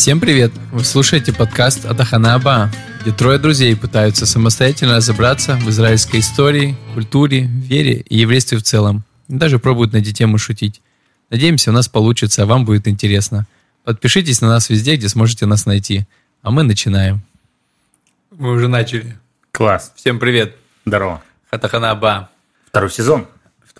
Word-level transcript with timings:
Всем 0.00 0.18
привет! 0.18 0.50
Вы 0.72 0.82
слушаете 0.82 1.30
подкаст 1.30 1.84
Атахана 1.84 2.32
Аба, 2.32 2.70
где 3.02 3.12
трое 3.12 3.38
друзей 3.38 3.76
пытаются 3.76 4.24
самостоятельно 4.24 4.96
разобраться 4.96 5.56
в 5.56 5.68
израильской 5.68 6.20
истории, 6.20 6.74
культуре, 6.94 7.42
вере 7.42 7.96
и 8.08 8.16
еврействе 8.16 8.56
в 8.56 8.62
целом. 8.62 9.04
И 9.28 9.34
даже 9.34 9.58
пробуют 9.58 9.92
на 9.92 9.98
эти 9.98 10.10
темы 10.14 10.38
шутить. 10.38 10.80
Надеемся, 11.28 11.68
у 11.68 11.74
нас 11.74 11.86
получится, 11.86 12.44
а 12.44 12.46
вам 12.46 12.64
будет 12.64 12.88
интересно. 12.88 13.46
Подпишитесь 13.84 14.40
на 14.40 14.48
нас 14.48 14.70
везде, 14.70 14.96
где 14.96 15.06
сможете 15.10 15.44
нас 15.44 15.66
найти. 15.66 16.06
А 16.40 16.50
мы 16.50 16.62
начинаем. 16.62 17.20
Мы 18.30 18.52
уже 18.52 18.68
начали. 18.68 19.18
Класс. 19.52 19.92
Всем 19.96 20.18
привет. 20.18 20.56
Здорово. 20.86 21.22
Атахана 21.50 21.90
Аба. 21.90 22.30
Второй 22.68 22.90
сезон. 22.90 23.26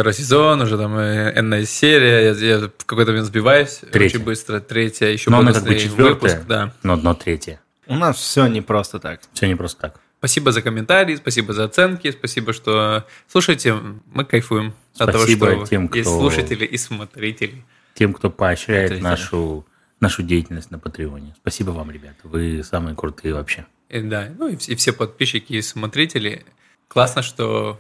Второй 0.01 0.15
сезон, 0.15 0.63
уже 0.63 0.79
там 0.79 0.97
э, 0.97 1.39
энная 1.39 1.67
серия. 1.67 2.33
Я, 2.33 2.55
я 2.55 2.59
в 2.69 2.87
какой-то 2.87 3.11
момент 3.11 3.27
сбиваюсь 3.27 3.83
Третья. 3.93 4.17
очень 4.17 4.25
быстро. 4.25 4.59
Третья, 4.61 5.09
еще 5.09 5.29
Но 5.29 5.41
она 5.41 5.53
как 5.53 5.63
бонусный 5.65 5.75
бы 5.75 5.91
четвертая, 5.91 6.15
выпуск. 6.15 6.47
Да. 6.49 6.73
но, 6.83 6.97
но 6.97 7.13
третья. 7.13 7.61
У 7.87 7.95
нас 7.97 8.17
все 8.17 8.47
не 8.47 8.63
просто 8.63 8.99
так. 8.99 9.21
Все 9.35 9.47
не 9.47 9.57
просто 9.57 9.79
так. 9.79 10.01
Спасибо 10.17 10.53
за 10.53 10.63
комментарии, 10.63 11.17
спасибо 11.17 11.53
за 11.53 11.65
оценки, 11.65 12.11
спасибо, 12.13 12.55
что 12.55 13.05
слушайте. 13.29 13.75
Мы 14.15 14.25
кайфуем 14.25 14.73
от 14.97 15.13
того, 15.13 15.25
Спасибо 15.25 15.53
что 15.57 15.67
тем, 15.67 15.83
есть 15.93 16.09
кто- 16.09 16.19
слушатели 16.19 16.65
и 16.65 16.79
смотрители. 16.79 17.63
Тем, 17.93 18.15
кто 18.15 18.31
поощряет 18.31 19.03
нашу, 19.03 19.67
нашу 20.01 20.23
деятельность 20.23 20.71
на 20.71 20.79
Патреоне. 20.79 21.35
Спасибо 21.43 21.73
вам, 21.73 21.91
ребята. 21.91 22.17
Вы 22.23 22.63
самые 22.65 22.97
крутые 22.97 23.35
вообще. 23.35 23.67
И, 23.91 24.01
да, 24.01 24.31
ну 24.39 24.49
и, 24.49 24.57
все- 24.57 24.73
и 24.73 24.77
все 24.77 24.95
подписчики 24.95 25.53
и 25.53 25.61
смотрители. 25.61 26.47
Классно, 26.89 27.21
что 27.21 27.79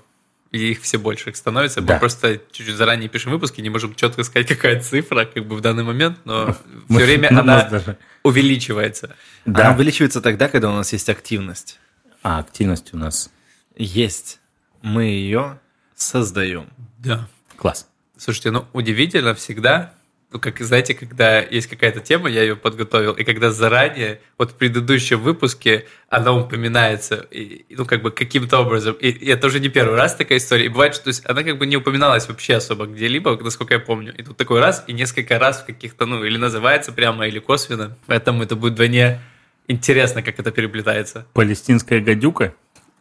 их 0.52 0.80
все 0.82 0.98
больше 0.98 1.32
становится. 1.34 1.80
Мы 1.80 1.86
Да. 1.86 1.98
просто 1.98 2.40
чуть-чуть 2.51 2.74
заранее 2.74 3.09
пишем 3.09 3.32
выпуски, 3.32 3.60
не 3.60 3.70
можем 3.70 3.95
четко 3.95 4.24
сказать, 4.24 4.48
какая 4.57 4.80
цифра 4.80 5.24
как 5.24 5.46
бы 5.46 5.57
в 5.57 5.60
данный 5.60 5.84
момент, 5.84 6.18
но 6.24 6.57
Мы- 6.88 6.98
все 6.98 7.07
время 7.07 7.29
она 7.38 7.65
даже- 7.68 7.96
увеличивается. 8.23 9.15
Да. 9.46 9.66
Она 9.68 9.76
увеличивается 9.76 10.20
тогда, 10.20 10.48
когда 10.48 10.70
у 10.70 10.74
нас 10.74 10.92
есть 10.92 11.09
активность. 11.09 11.79
А 12.23 12.38
активность 12.40 12.92
у 12.92 12.96
нас 12.98 13.30
Есть. 13.76 14.40
Мы 14.82 15.04
ее 15.04 15.59
создаем. 15.95 16.68
Да. 16.98 17.29
класс. 17.57 17.87
Слушайте, 18.18 18.51
ну 18.51 18.66
удивительно 18.73 19.35
всегда, 19.35 19.95
ну 20.32 20.38
как 20.38 20.60
знаете, 20.60 20.95
когда 20.95 21.40
есть 21.40 21.66
какая-то 21.66 22.00
тема, 22.00 22.28
я 22.30 22.42
ее 22.42 22.54
подготовил, 22.54 23.12
и 23.12 23.24
когда 23.24 23.50
заранее, 23.50 24.20
вот 24.38 24.52
в 24.52 24.54
предыдущем 24.54 25.20
выпуске 25.20 25.86
она 26.09 26.32
упоминается, 26.32 27.26
и, 27.30 27.64
ну 27.70 27.84
как 27.84 28.02
бы 28.02 28.12
каким-то 28.12 28.60
образом, 28.60 28.95
и, 28.95 29.08
и 29.08 29.28
это 29.28 29.48
уже 29.48 29.58
не 29.58 29.68
первый 29.68 29.96
раз 29.96 30.14
такая 30.14 30.38
история, 30.38 30.66
и 30.66 30.68
бывает, 30.68 30.95
что 30.95 31.04
то 31.04 31.08
есть, 31.08 31.28
она 31.28 31.42
как 31.42 31.58
бы 31.58 31.66
не 31.66 31.76
упоминалась 31.76 32.28
вообще 32.28 32.54
особо 32.54 32.86
где-либо, 32.86 33.36
насколько 33.42 33.74
я 33.74 33.80
помню, 33.80 34.14
и 34.16 34.23
тут 34.23 34.36
такой 34.36 34.60
раз, 34.60 34.84
и 34.86 34.92
несколько 34.92 35.38
раз 35.38 35.62
в 35.62 35.66
каких-то, 35.66 36.06
ну 36.06 36.24
или 36.24 36.36
называется 36.36 36.92
прямо, 36.92 37.26
или 37.26 37.40
косвенно, 37.40 37.96
поэтому 38.06 38.45
это 38.45 38.54
будет 38.54 38.74
вдвойне 38.74 39.20
интересно, 39.66 40.23
как 40.23 40.38
это 40.38 40.52
переплетается. 40.52 41.26
Палестинская 41.32 42.01
гадюка. 42.01 42.54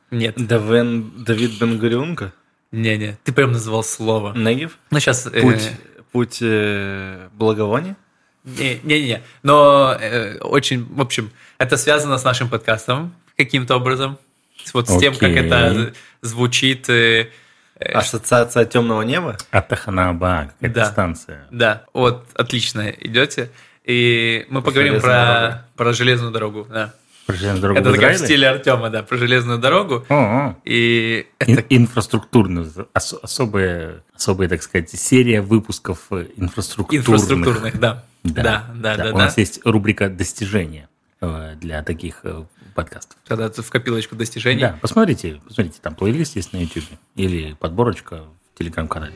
Нет, 0.09 0.33
Давен, 0.35 1.23
Давид 1.23 1.59
Бенгурионка. 1.59 2.33
не-не, 2.71 3.19
ты 3.23 3.33
прям 3.33 3.51
назвал 3.51 3.83
слово. 3.83 4.33
Негев. 4.35 4.79
Ну 4.89 4.99
сейчас... 4.99 5.29
Путь, 5.41 5.71
путь 6.11 6.39
э, 6.41 7.27
благовония. 7.33 7.95
Не-не-не, 8.45 9.21
но 9.43 9.95
э, 9.99 10.37
очень, 10.39 10.85
в 10.85 11.01
общем, 11.01 11.29
это 11.57 11.77
связано 11.77 12.17
с 12.17 12.23
нашим 12.23 12.49
подкастом 12.49 13.13
каким-то 13.37 13.75
образом, 13.75 14.17
вот 14.73 14.89
с 14.89 14.97
тем, 14.97 15.13
как 15.13 15.29
Окей. 15.29 15.45
это 15.45 15.93
звучит. 16.21 16.89
э, 16.89 17.29
э, 17.79 17.91
Ассоциация 17.91 18.65
темного 18.65 19.01
неба. 19.03 19.37
Атаханаба, 19.51 20.51
какая-то 20.59 20.73
Да. 20.79 20.85
станция. 20.85 21.47
да, 21.51 21.83
вот, 21.93 22.25
отлично 22.33 22.89
идете. 22.89 23.51
И 23.85 24.45
мы 24.49 24.61
поговорим 24.61 24.99
про, 25.01 25.65
про 25.75 25.93
железную 25.93 26.31
дорогу. 26.31 26.67
Да. 26.69 26.93
Про 27.29 27.35
железную 27.35 27.61
дорогу 27.61 27.79
Это 27.81 27.93
такая 27.93 28.15
в 28.15 28.17
стиле 28.17 28.49
Артема, 28.49 28.89
да, 28.89 29.03
про 29.03 29.15
железную 29.17 29.59
дорогу. 29.59 30.03
И 30.65 31.27
Ин- 31.45 31.53
это 31.59 31.61
инфраструктурную, 31.69 32.71
ос- 32.95 33.13
особая, 33.21 34.01
особая, 34.15 34.49
так 34.49 34.63
сказать, 34.63 34.89
серия 34.89 35.41
выпусков 35.41 36.07
инфраструктурных. 36.37 37.05
инфраструктурных, 37.05 37.79
да. 37.79 38.03
Да, 38.23 38.41
да, 38.43 38.73
да, 38.73 38.97
да. 38.97 39.13
У 39.13 39.17
нас 39.19 39.37
есть 39.37 39.61
рубрика 39.63 40.09
«Достижения» 40.09 40.89
э, 41.21 41.53
для 41.61 41.83
таких 41.83 42.21
э, 42.23 42.45
подкастов. 42.73 43.15
Тогда 43.27 43.47
тут 43.49 43.63
в 43.63 43.69
копилочку 43.69 44.15
достижений. 44.15 44.61
Да, 44.61 44.79
посмотрите, 44.81 45.39
посмотрите, 45.47 45.77
там 45.83 45.93
плейлист 45.93 46.35
есть 46.35 46.51
на 46.51 46.57
YouTube 46.57 46.85
или 47.15 47.55
подборочка 47.59 48.23
в 48.55 48.57
телеграм-канале. 48.57 49.13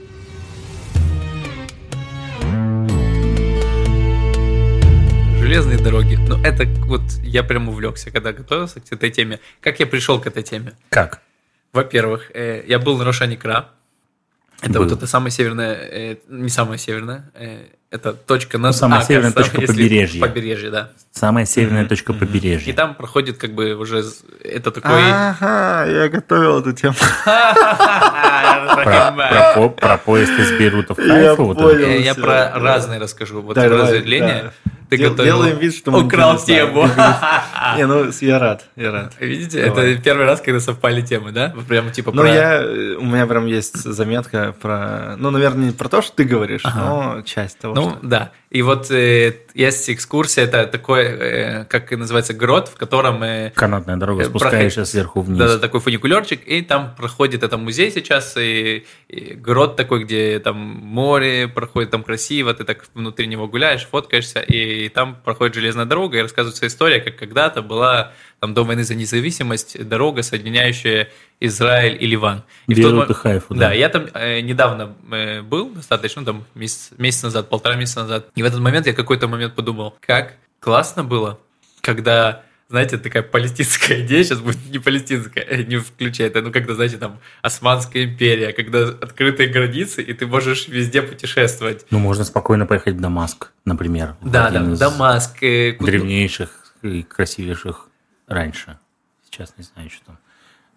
Железные 5.54 5.78
дороги. 5.78 6.16
Ну, 6.16 6.42
это 6.44 6.66
вот 6.88 7.04
я 7.22 7.44
прям 7.44 7.70
увлекся, 7.70 8.10
когда 8.10 8.34
готовился 8.34 8.80
к 8.80 8.92
этой 8.92 9.12
теме. 9.12 9.40
Как 9.62 9.80
я 9.80 9.86
пришел 9.86 10.20
к 10.20 10.26
этой 10.26 10.42
теме? 10.42 10.74
Как? 10.90 11.22
Во-первых, 11.74 12.32
э, 12.34 12.64
я 12.66 12.80
был 12.80 12.98
на 12.98 13.06
Рошаникра. 13.06 13.70
Это 14.64 14.74
Был. 14.80 14.86
вот 14.86 14.94
эта 14.94 15.06
самая 15.06 15.30
северная, 15.30 15.76
э, 15.76 16.16
не 16.28 16.50
самая 16.50 16.80
северная, 16.80 17.30
э, 17.36 17.66
это 17.92 18.14
точка 18.14 18.58
на 18.58 18.74
самая 18.74 19.02
а, 19.02 19.04
северная 19.04 19.32
кажется, 19.32 19.52
точка 19.58 19.62
если- 19.72 19.84
побережья. 19.84 20.22
Побережье, 20.22 20.72
да. 20.72 20.90
Самая 21.12 21.46
северная 21.46 21.86
точка 21.86 22.14
И 22.14 22.16
побережья. 22.18 22.74
там 22.74 22.96
проходит 22.96 23.38
как 23.38 23.54
бы 23.54 23.76
уже 23.76 24.04
это 24.44 24.72
такой... 24.72 25.04
Ага, 25.04 25.86
я 25.86 26.10
готовил 26.10 26.62
эту 26.62 26.74
тему. 26.74 26.96
Про, 27.26 29.12
про 29.12 29.54
по- 29.56 29.70
про 29.70 29.98
поезд 29.98 30.32
из 30.32 30.52
Бейрута 30.58 30.96
в 30.96 31.00
Я 31.00 31.18
это. 31.20 31.36
понял. 31.36 31.70
Э, 31.70 32.00
Я 32.02 32.16
про 32.16 32.52
разные 32.60 33.00
расскажу. 33.00 33.42
Вот 33.42 33.54
да. 33.56 34.52
Ты 34.94 34.98
Дел- 34.98 35.10
готовил. 35.10 35.38
делаем 35.38 35.58
вид, 35.58 35.76
что 35.76 35.90
мы 35.90 36.06
Украл 36.06 36.38
тему. 36.38 36.88
Не, 37.78 37.88
ну 37.88 38.06
я 38.22 38.40
рад, 38.40 38.66
я 38.76 38.92
рад. 38.92 39.14
Видите, 39.20 39.60
это 39.60 39.96
первый 39.96 40.26
раз, 40.26 40.42
когда 40.42 40.60
совпали 40.60 41.02
темы, 41.02 41.32
да? 41.32 41.54
Прямо 41.68 41.90
типа 41.90 42.12
Ну, 42.14 42.24
я, 42.26 42.62
э, 42.62 42.96
у 42.96 43.06
меня 43.06 43.26
прям 43.26 43.48
есть 43.48 43.78
заметка 43.78 44.54
про, 44.62 45.16
ну, 45.18 45.32
наверное, 45.32 45.68
не 45.68 45.72
про 45.72 45.90
то, 45.90 46.02
что 46.02 46.16
ты 46.16 46.24
говоришь, 46.26 46.64
но 46.64 47.22
часть 47.26 47.60
того, 47.60 47.74
Ну, 47.74 47.98
да. 48.02 48.32
И 48.52 48.62
вот 48.62 48.92
э, 48.92 49.36
есть 49.56 49.90
экскурсия, 49.90 50.44
это 50.44 50.68
такой, 50.68 51.06
э, 51.06 51.66
как 51.66 51.92
и 51.92 51.96
называется, 51.96 52.36
грот, 52.36 52.68
в 52.68 52.76
котором... 52.76 53.24
Канатная 53.56 53.98
дорога, 53.98 54.26
спускаешься 54.26 54.86
сверху 54.86 55.22
вниз. 55.22 55.40
Да, 55.40 55.48
да, 55.48 55.58
такой 55.58 55.80
фуникулерчик, 55.80 56.42
и 56.46 56.62
там 56.62 56.94
проходит 56.96 57.42
это 57.42 57.58
музей 57.58 57.90
сейчас, 57.90 58.38
и, 58.38 58.86
и 59.08 59.34
грот 59.34 59.76
такой, 59.76 60.04
где 60.04 60.38
там 60.40 60.56
море 60.58 61.48
проходит, 61.48 61.90
там 61.90 62.04
красиво, 62.04 62.54
ты 62.54 62.64
так 62.64 62.86
внутри 62.94 63.26
него 63.26 63.48
гуляешь, 63.48 63.88
фоткаешься, 63.90 64.40
и 64.40 64.83
там 64.90 65.16
проходит 65.24 65.56
железная 65.56 65.86
дорога, 65.86 66.18
и 66.18 66.22
рассказывается 66.22 66.68
история, 66.68 67.00
как 67.00 67.16
когда-то 67.16 67.62
была 67.62 68.14
там 68.40 68.54
до 68.54 68.64
войны 68.64 68.84
за 68.84 68.96
независимость 68.96 69.88
дорога, 69.88 70.24
соединяющая 70.24 71.10
Израиль 71.40 71.98
и 72.02 72.08
Ливан. 72.08 72.44
И 72.68 72.74
в 72.74 72.82
тот 72.82 73.10
и 73.10 73.14
Хайфу, 73.14 73.54
Да, 73.54 73.70
да. 73.70 73.74
я 73.74 73.90
там 73.90 74.08
э, 74.14 74.42
недавно 74.42 74.96
э, 75.12 75.42
был, 75.42 75.70
достаточно, 75.70 76.22
ну, 76.22 76.26
там 76.26 76.46
месяц, 76.56 76.92
месяц 76.98 77.24
назад, 77.24 77.50
полтора 77.50 77.76
месяца 77.76 78.02
назад, 78.02 78.28
и 78.36 78.44
в 78.44 78.46
этот 78.46 78.60
момент 78.60 78.88
я 78.88 78.94
какой-то 78.94 79.28
момент 79.28 79.56
подумал, 79.56 79.96
как 80.00 80.36
классно 80.60 81.04
было, 81.04 81.40
когда 81.82 82.44
знаете, 82.70 82.98
такая 82.98 83.24
палестинская 83.24 84.02
идея, 84.02 84.24
сейчас 84.24 84.40
будет 84.40 84.58
не 84.70 84.80
палестинская, 84.80 85.44
э, 85.44 85.64
не 85.64 85.78
включая 85.78 86.28
это, 86.28 86.42
ну, 86.42 86.52
когда, 86.52 86.74
знаете, 86.76 86.98
там, 86.98 87.20
Османская 87.42 88.06
империя, 88.06 88.54
когда 88.54 88.88
открытые 88.88 89.50
границы, 89.50 90.02
и 90.02 90.14
ты 90.14 90.26
можешь 90.28 90.68
везде 90.68 91.02
путешествовать. 91.02 91.86
Ну, 91.92 92.00
можно 92.00 92.24
спокойно 92.24 92.66
поехать 92.66 92.96
в 92.96 93.00
Дамаск, 93.00 93.52
например. 93.66 94.16
в 94.22 94.30
Да, 94.32 94.50
да, 94.50 94.72
из 94.72 94.80
Дамаск, 94.80 95.44
э, 95.44 95.74
куда- 95.74 95.92
Древнейших 95.92 96.74
и 96.82 97.04
красивейших 97.04 97.88
раньше. 98.28 98.80
Сейчас 99.30 99.54
не 99.58 99.64
знаю, 99.64 99.90
что 99.90 100.06
там. 100.06 100.18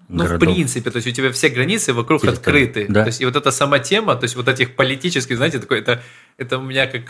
Ну, 0.08 0.24
в 0.24 0.28
городов. 0.28 0.48
принципе, 0.54 0.90
то 0.90 0.96
есть 0.98 1.08
у 1.08 1.10
тебя 1.10 1.32
все 1.32 1.48
границы 1.48 1.92
вокруг 1.92 2.22
Территории, 2.22 2.64
открыты. 2.66 2.86
да. 2.92 3.02
То 3.02 3.08
есть 3.08 3.20
и 3.20 3.24
вот 3.24 3.34
эта 3.34 3.50
сама 3.50 3.80
тема, 3.80 4.14
то 4.14 4.22
есть 4.24 4.36
вот 4.36 4.48
этих 4.48 4.76
политических, 4.76 5.36
знаете, 5.36 5.58
такой, 5.58 5.80
это, 5.80 6.00
это 6.36 6.58
у 6.58 6.62
меня 6.62 6.86
как 6.86 7.02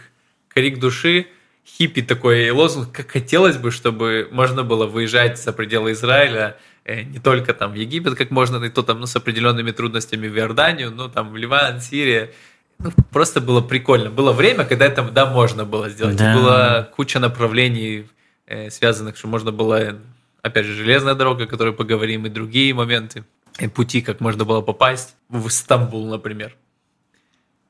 крик 0.48 0.78
души, 0.80 1.26
хиппи 1.66 2.02
такой 2.02 2.50
лозунг, 2.50 2.92
как 2.92 3.10
хотелось 3.10 3.56
бы, 3.56 3.70
чтобы 3.70 4.28
можно 4.30 4.62
было 4.62 4.86
выезжать 4.86 5.38
за 5.38 5.52
пределы 5.52 5.92
Израиля, 5.92 6.56
э, 6.84 7.02
не 7.02 7.18
только 7.18 7.52
там 7.52 7.72
в 7.72 7.74
Египет, 7.74 8.14
как 8.14 8.30
можно, 8.30 8.64
и 8.64 8.70
то 8.70 8.82
там 8.82 9.00
ну, 9.00 9.06
с 9.06 9.16
определенными 9.16 9.72
трудностями 9.72 10.28
в 10.28 10.36
Иорданию, 10.36 10.90
ну 10.90 11.08
там 11.08 11.30
в 11.30 11.36
Ливан, 11.36 11.80
Сирия. 11.80 12.30
Ну, 12.78 12.90
просто 13.10 13.40
было 13.40 13.60
прикольно. 13.60 14.10
Было 14.10 14.32
время, 14.32 14.64
когда 14.64 14.86
это, 14.86 15.02
да, 15.02 15.26
можно 15.26 15.64
было 15.64 15.88
сделать. 15.88 16.16
Да. 16.16 16.34
Была 16.34 16.82
куча 16.82 17.18
направлений, 17.18 18.06
э, 18.46 18.70
связанных, 18.70 19.16
что 19.16 19.28
можно 19.28 19.50
было, 19.50 19.98
опять 20.42 20.66
же, 20.66 20.74
железная 20.74 21.14
дорога, 21.14 21.44
о 21.44 21.46
которой 21.46 21.72
поговорим, 21.72 22.26
и 22.26 22.28
другие 22.28 22.74
моменты. 22.74 23.24
И 23.58 23.68
пути, 23.68 24.02
как 24.02 24.20
можно 24.20 24.44
было 24.44 24.60
попасть 24.60 25.16
в 25.30 25.48
Стамбул, 25.48 26.06
например. 26.06 26.54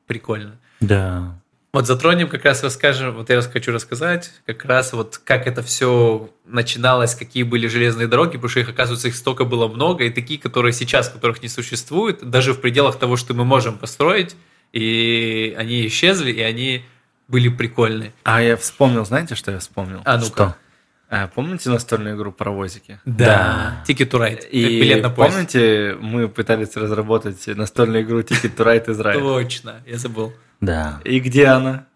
Прикольно. 0.07 0.59
Да. 0.81 1.39
Вот 1.77 1.87
затронем, 1.87 2.31
как 2.31 2.43
раз 2.47 2.63
расскажем, 2.63 3.13
вот 3.17 3.29
я 3.29 3.37
раз 3.37 3.49
хочу 3.49 3.71
рассказать, 3.71 4.33
как 4.47 4.65
раз 4.65 4.95
вот 4.95 5.21
как 5.23 5.47
это 5.47 5.63
все 5.63 6.31
начиналось, 6.47 7.15
какие 7.15 7.43
были 7.43 7.67
железные 7.67 8.09
дороги, 8.09 8.37
потому 8.39 8.49
что 8.49 8.61
их, 8.61 8.71
оказывается, 8.71 9.09
их 9.09 9.15
столько 9.15 9.45
было 9.45 9.69
много, 9.69 10.05
и 10.05 10.09
такие, 10.09 10.41
которые 10.41 10.73
сейчас, 10.73 11.11
которых 11.11 11.43
не 11.43 11.51
существует, 11.51 12.31
даже 12.31 12.55
в 12.55 12.63
пределах 12.63 12.99
того, 12.99 13.19
что 13.19 13.35
мы 13.35 13.45
можем 13.45 13.77
построить, 13.77 14.37
и 14.73 15.55
они 15.59 15.87
исчезли, 15.87 16.33
и 16.33 16.41
они 16.41 16.83
были 17.29 17.51
прикольные. 17.51 18.15
А 18.25 18.41
я 18.41 18.57
вспомнил, 18.57 19.05
знаете, 19.05 19.35
что 19.35 19.53
я 19.53 19.59
вспомнил? 19.59 20.01
А 20.07 20.17
ну-ка. 20.17 20.27
Что? 20.29 20.57
А, 21.11 21.29
помните 21.29 21.69
настольную 21.69 22.17
игру 22.17 22.33
паровозики? 22.33 23.01
Да. 23.05 23.85
Ticket 23.87 24.09
to 24.09 24.19
Ride. 24.19 24.49
И 24.49 24.81
Билет 24.81 25.03
на 25.03 25.11
поезд. 25.11 25.35
помните, 25.35 25.95
мы 26.01 26.27
пытались 26.29 26.75
разработать 26.75 27.47
настольную 27.49 28.03
игру 28.03 28.21
Ticket 28.21 28.57
to 28.57 28.65
Ride 28.65 28.91
Израиль? 28.91 29.21
Точно, 29.21 29.83
я 29.85 29.99
забыл. 29.99 30.33
Да. 30.61 31.01
И 31.05 31.21
где 31.21 31.47
она? 31.47 31.87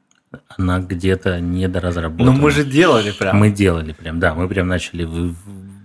Она 0.56 0.78
где-то 0.78 1.40
недоразработана. 1.40 2.32
Ну 2.32 2.38
мы 2.38 2.50
же 2.50 2.64
делали 2.64 3.10
прям. 3.10 3.36
Мы 3.36 3.50
делали 3.50 3.92
прям, 3.92 4.20
да, 4.20 4.34
мы 4.34 4.48
прям 4.48 4.68
начали 4.68 5.08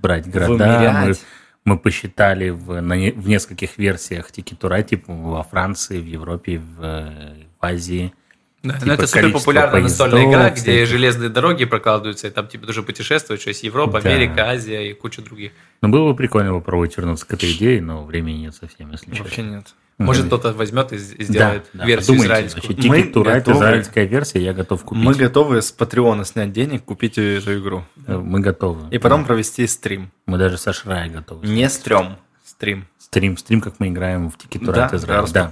брать 0.02 0.30
города, 0.30 0.68
мы, 0.68 0.98
Вымерять. 1.00 1.26
мы 1.64 1.80
посчитали 1.80 2.50
в, 2.50 2.80
на 2.80 2.96
в 2.96 3.28
нескольких 3.28 3.78
версиях 3.80 4.32
Тикетура, 4.32 4.84
типа 4.84 5.12
во 5.12 5.44
Франции, 5.44 6.00
в 6.00 6.06
Европе, 6.06 6.60
в, 6.60 6.84
э, 6.84 7.34
в 7.60 7.66
Азии. 7.66 8.14
Да, 8.62 8.74
Типа 8.74 8.86
ну 8.86 8.94
это 8.94 9.08
супер 9.08 9.32
популярная 9.32 9.82
настольная 9.82 10.30
игра, 10.30 10.50
где 10.50 10.86
железные 10.86 11.30
дороги 11.30 11.66
прокладываются, 11.66 12.28
и 12.28 12.32
там 12.32 12.48
тебе 12.48 12.66
тоже 12.66 12.84
путешествовать, 12.84 13.42
что 13.42 13.50
есть 13.50 13.64
Европа, 13.64 14.02
Да. 14.02 14.10
Америка, 14.10 14.50
Азия 14.50 14.90
и 14.90 14.94
куча 14.94 15.22
других. 15.22 15.52
Ну, 15.82 15.90
было 15.90 16.12
бы 16.12 16.16
прикольно 16.16 16.52
попробовать 16.52 16.96
вернуться 16.98 17.28
к 17.28 17.34
этой 17.34 17.52
идее, 17.52 17.82
но 17.82 18.04
времени 18.04 18.38
нет 18.38 18.56
совсем, 18.56 18.92
если 18.92 19.10
честно. 19.10 19.24
Вообще 19.24 19.42
нет. 19.44 19.76
Может, 19.98 20.26
кто-то 20.28 20.52
возьмет 20.54 20.92
и 20.92 20.98
сделает 20.98 21.70
да, 21.74 21.86
версию 21.86 22.18
подумайте, 22.18 22.26
израильскую. 22.26 22.76
вообще, 22.76 22.90
Мы 22.90 23.00
Ride, 23.00 23.24
готовы. 23.36 23.58
израильская 23.58 24.06
версия, 24.06 24.42
я 24.42 24.54
готов 24.54 24.84
купить. 24.84 25.04
Мы 25.04 25.14
готовы 25.14 25.62
с 25.62 25.72
Патреона 25.72 26.26
снять 26.26 26.52
денег, 26.52 26.84
купить 26.84 27.18
эту 27.18 27.58
игру. 27.60 27.86
Э, 28.06 28.18
Мы 28.18 28.42
готовы. 28.42 28.90
И 28.94 28.98
потом 28.98 29.24
провести 29.24 29.66
стрим. 29.68 30.12
Мы 30.26 30.38
даже 30.38 30.58
со 30.58 30.74
Шрай 30.74 31.10
готовы. 31.10 31.48
Не 31.48 31.70
стрём, 31.70 32.18
стрим. 32.44 32.88
Стрим, 32.98 33.38
стрим, 33.38 33.62
как 33.62 33.80
мы 33.80 33.88
играем 33.88 34.30
в 34.30 34.36
Ticket 34.36 34.66
to 34.66 34.74
Да, 34.74 34.90
Израиль. 34.92 35.32
Да, 35.32 35.52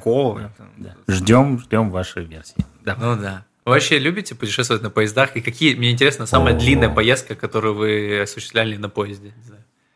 да. 0.78 0.96
Ждем, 1.08 1.60
ждем 1.60 1.90
вашей 1.92 2.26
версии. 2.26 2.56
Да. 2.84 2.98
Ну 3.00 3.16
да. 3.16 3.46
Вы 3.64 3.72
вообще 3.72 3.98
любите 3.98 4.36
путешествовать 4.36 4.84
на 4.84 4.90
поездах? 4.90 5.38
И 5.38 5.42
какие, 5.42 5.74
мне 5.76 5.90
интересно, 5.92 6.26
самая 6.26 6.54
О. 6.54 6.60
длинная 6.60 6.90
поездка, 6.90 7.36
которую 7.36 7.76
вы 7.76 8.20
осуществляли 8.22 8.76
на 8.76 8.90
поезде? 8.90 9.34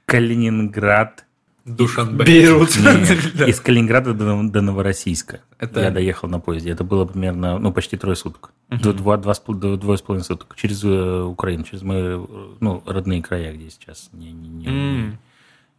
Калининград. 0.05 1.25
Душанбе. 1.67 2.25
Бейрут. 2.25 2.69
Из 2.69 3.59
Калининграда 3.59 4.13
до, 4.13 4.41
до 4.43 4.61
Новороссийска. 4.61 5.41
Это- 5.59 5.81
Я 5.81 5.91
доехал 5.91 6.29
на 6.29 6.39
поезде. 6.39 6.71
Это 6.71 6.83
было 6.83 7.05
примерно, 7.05 7.59
ну, 7.59 7.71
почти 7.73 7.97
трое 7.97 8.15
суток. 8.15 8.51
До, 8.69 8.93
два, 8.93 9.17
два, 9.17 9.33
до 9.47 9.75
двое 9.77 9.97
с 9.97 10.01
половиной 10.01 10.25
суток. 10.25 10.55
Через 10.55 10.83
э, 10.83 11.21
Украину, 11.23 11.63
через 11.63 11.83
мои, 11.83 12.17
ну, 12.59 12.81
родные 12.85 13.21
края, 13.21 13.53
где 13.53 13.69
сейчас 13.69 14.09
не, 14.13 14.31
не- 14.31 14.49
не- 14.49 14.67
М. 14.67 15.19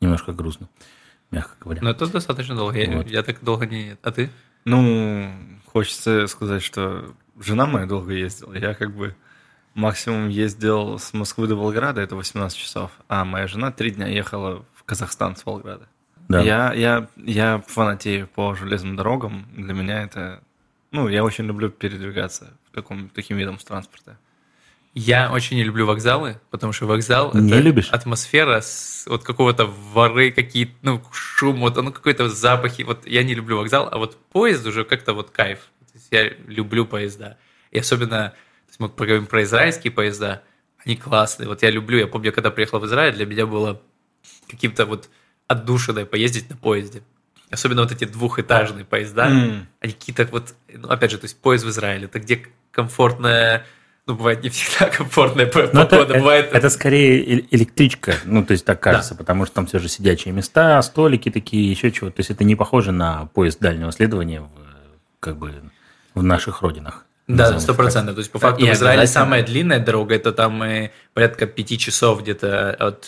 немножко 0.01 0.33
грустно, 0.33 0.69
мягко 1.31 1.55
говоря. 1.61 1.81
Ну 1.83 1.91
это 1.91 2.07
достаточно 2.07 2.55
долго. 2.55 2.79
Я, 2.79 2.97
Вот. 2.99 3.07
я 3.11 3.23
так 3.23 3.43
долго 3.43 3.67
не... 3.67 3.97
А 4.03 4.11
ты? 4.11 4.31
Ну, 4.65 5.31
хочется 5.67 6.27
сказать, 6.27 6.63
что 6.63 7.15
жена 7.41 7.67
моя 7.67 7.87
долго 7.87 8.13
ездила. 8.13 8.55
Я 8.55 8.75
как 8.75 8.95
бы 8.95 9.15
максимум 9.75 10.29
ездил 10.29 10.99
с 10.99 11.13
Москвы 11.15 11.47
до 11.47 11.57
Волгограда, 11.57 12.01
это 12.01 12.17
18 12.17 12.59
часов. 12.59 12.91
А 13.09 13.25
моя 13.25 13.47
жена 13.47 13.71
три 13.71 13.91
дня 13.91 14.07
ехала 14.07 14.65
в 14.75 14.78
Казахстан 14.89 15.37
с 15.37 15.45
Волгограда. 15.45 15.87
Да. 16.29 16.41
Я, 16.41 16.73
я, 16.73 17.09
я 17.17 17.63
фанатею 17.67 18.27
по 18.27 18.55
железным 18.55 18.97
дорогам. 18.97 19.47
Для 19.55 19.75
меня 19.75 20.03
это... 20.03 20.43
Ну, 20.93 21.09
я 21.09 21.25
очень 21.25 21.45
люблю 21.45 21.69
передвигаться 21.69 22.57
в 22.67 22.75
таком, 22.75 23.11
таким 23.11 23.37
видом 23.37 23.59
транспорта. 23.59 24.19
Я 24.95 25.31
очень 25.31 25.59
не 25.59 25.65
люблю 25.65 25.85
вокзалы, 25.85 26.41
потому 26.51 26.73
что 26.73 26.87
вокзал 26.87 27.35
Не 27.35 27.51
это 27.51 27.61
любишь? 27.61 27.91
атмосфера 27.91 28.63
с, 28.63 29.05
вот 29.07 29.25
какого-то 29.25 29.67
воры 29.67 30.33
какие-то, 30.33 30.73
ну, 30.81 31.03
шум, 31.13 31.61
вот, 31.61 31.77
ну, 31.77 31.93
какой-то 31.93 32.31
запахи. 32.31 32.81
Вот 32.81 33.07
я 33.07 33.23
не 33.23 33.35
люблю 33.35 33.59
вокзал, 33.59 33.91
а 33.93 33.99
вот 33.99 34.17
поезд 34.33 34.67
уже 34.67 34.85
как-то 34.85 35.13
вот 35.13 35.31
кайф. 35.31 35.59
То 35.81 35.99
есть 35.99 36.09
я 36.11 36.31
люблю 36.47 36.87
поезда. 36.87 37.37
И 37.73 37.79
особенно, 37.79 38.31
то 38.31 38.69
есть 38.69 38.81
мы 38.81 38.89
поговорим 38.89 39.27
про 39.27 39.43
израильские 39.43 39.93
поезда, 39.93 40.43
они 40.83 40.97
классные. 40.97 41.47
Вот 41.47 41.63
я 41.63 41.71
люблю, 41.71 41.99
я 41.99 42.07
помню, 42.07 42.33
когда 42.33 42.51
приехал 42.51 42.79
в 42.81 42.87
Израиль, 42.87 43.15
для 43.15 43.27
меня 43.27 43.45
было 43.47 43.83
каким-то 44.49 44.87
вот 44.87 45.09
отдушиной 45.47 46.07
поездить 46.07 46.49
на 46.51 46.57
поезде. 46.57 47.03
Особенно 47.51 47.83
вот 47.83 47.93
эти 47.93 48.05
двухэтажные 48.05 48.85
поезда, 48.85 49.27
М. 49.29 49.67
они 49.81 49.93
какие-то 49.95 50.27
вот, 50.31 50.55
ну, 50.73 50.89
опять 50.89 51.11
же, 51.11 51.19
то 51.19 51.25
есть 51.25 51.41
поезд 51.41 51.65
в 51.65 51.71
Израиле, 51.71 52.05
это 52.05 52.19
где 52.21 52.45
комфортная, 52.71 53.65
ну, 54.07 54.15
бывает 54.15 54.43
не 54.43 54.51
всегда 54.51 54.91
комфортная 54.97 55.51
Ну, 55.55 55.61
это, 55.63 55.87
погода, 55.87 56.13
это- 56.13 56.19
бывает... 56.21 56.51
это 56.53 56.69
скорее 56.69 57.23
э- 57.41 57.45
электричка, 57.51 58.15
ну, 58.25 58.45
то 58.45 58.53
есть 58.53 58.65
так 58.67 58.81
кажется, 58.81 59.15
потому 59.15 59.47
что 59.47 59.55
там 59.55 59.67
все 59.67 59.79
же 59.79 59.89
сидячие 59.89 60.35
места, 60.35 60.81
столики 60.83 61.31
такие, 61.31 61.71
еще 61.71 61.91
чего. 61.91 62.11
То 62.11 62.21
есть 62.21 62.31
это 62.31 62.45
не 62.45 62.55
похоже 62.55 62.93
на 62.93 63.27
поезд 63.33 63.61
дальнего 63.61 63.93
следования 63.93 64.43
в, 64.43 64.51
как 65.21 65.39
бы 65.39 65.55
в 66.15 66.23
наших 66.23 66.61
родинах. 66.63 67.07
Да, 67.29 67.59
сто 67.59 67.73
это 67.73 67.75
процентов. 67.83 68.15
То 68.15 68.21
есть, 68.21 68.31
по 68.33 68.39
Да, 68.39 68.49
факту, 68.49 68.65
и 68.65 68.69
в 68.71 68.73
Израиле 68.73 69.07
самая 69.07 69.43
длинная 69.43 69.81
дорога, 69.81 70.15
это 70.15 70.33
там 70.33 70.63
э, 70.63 70.91
порядка 71.15 71.47
пяти 71.47 71.79
часов 71.79 72.23
где-то 72.23 72.71
от 72.75 73.07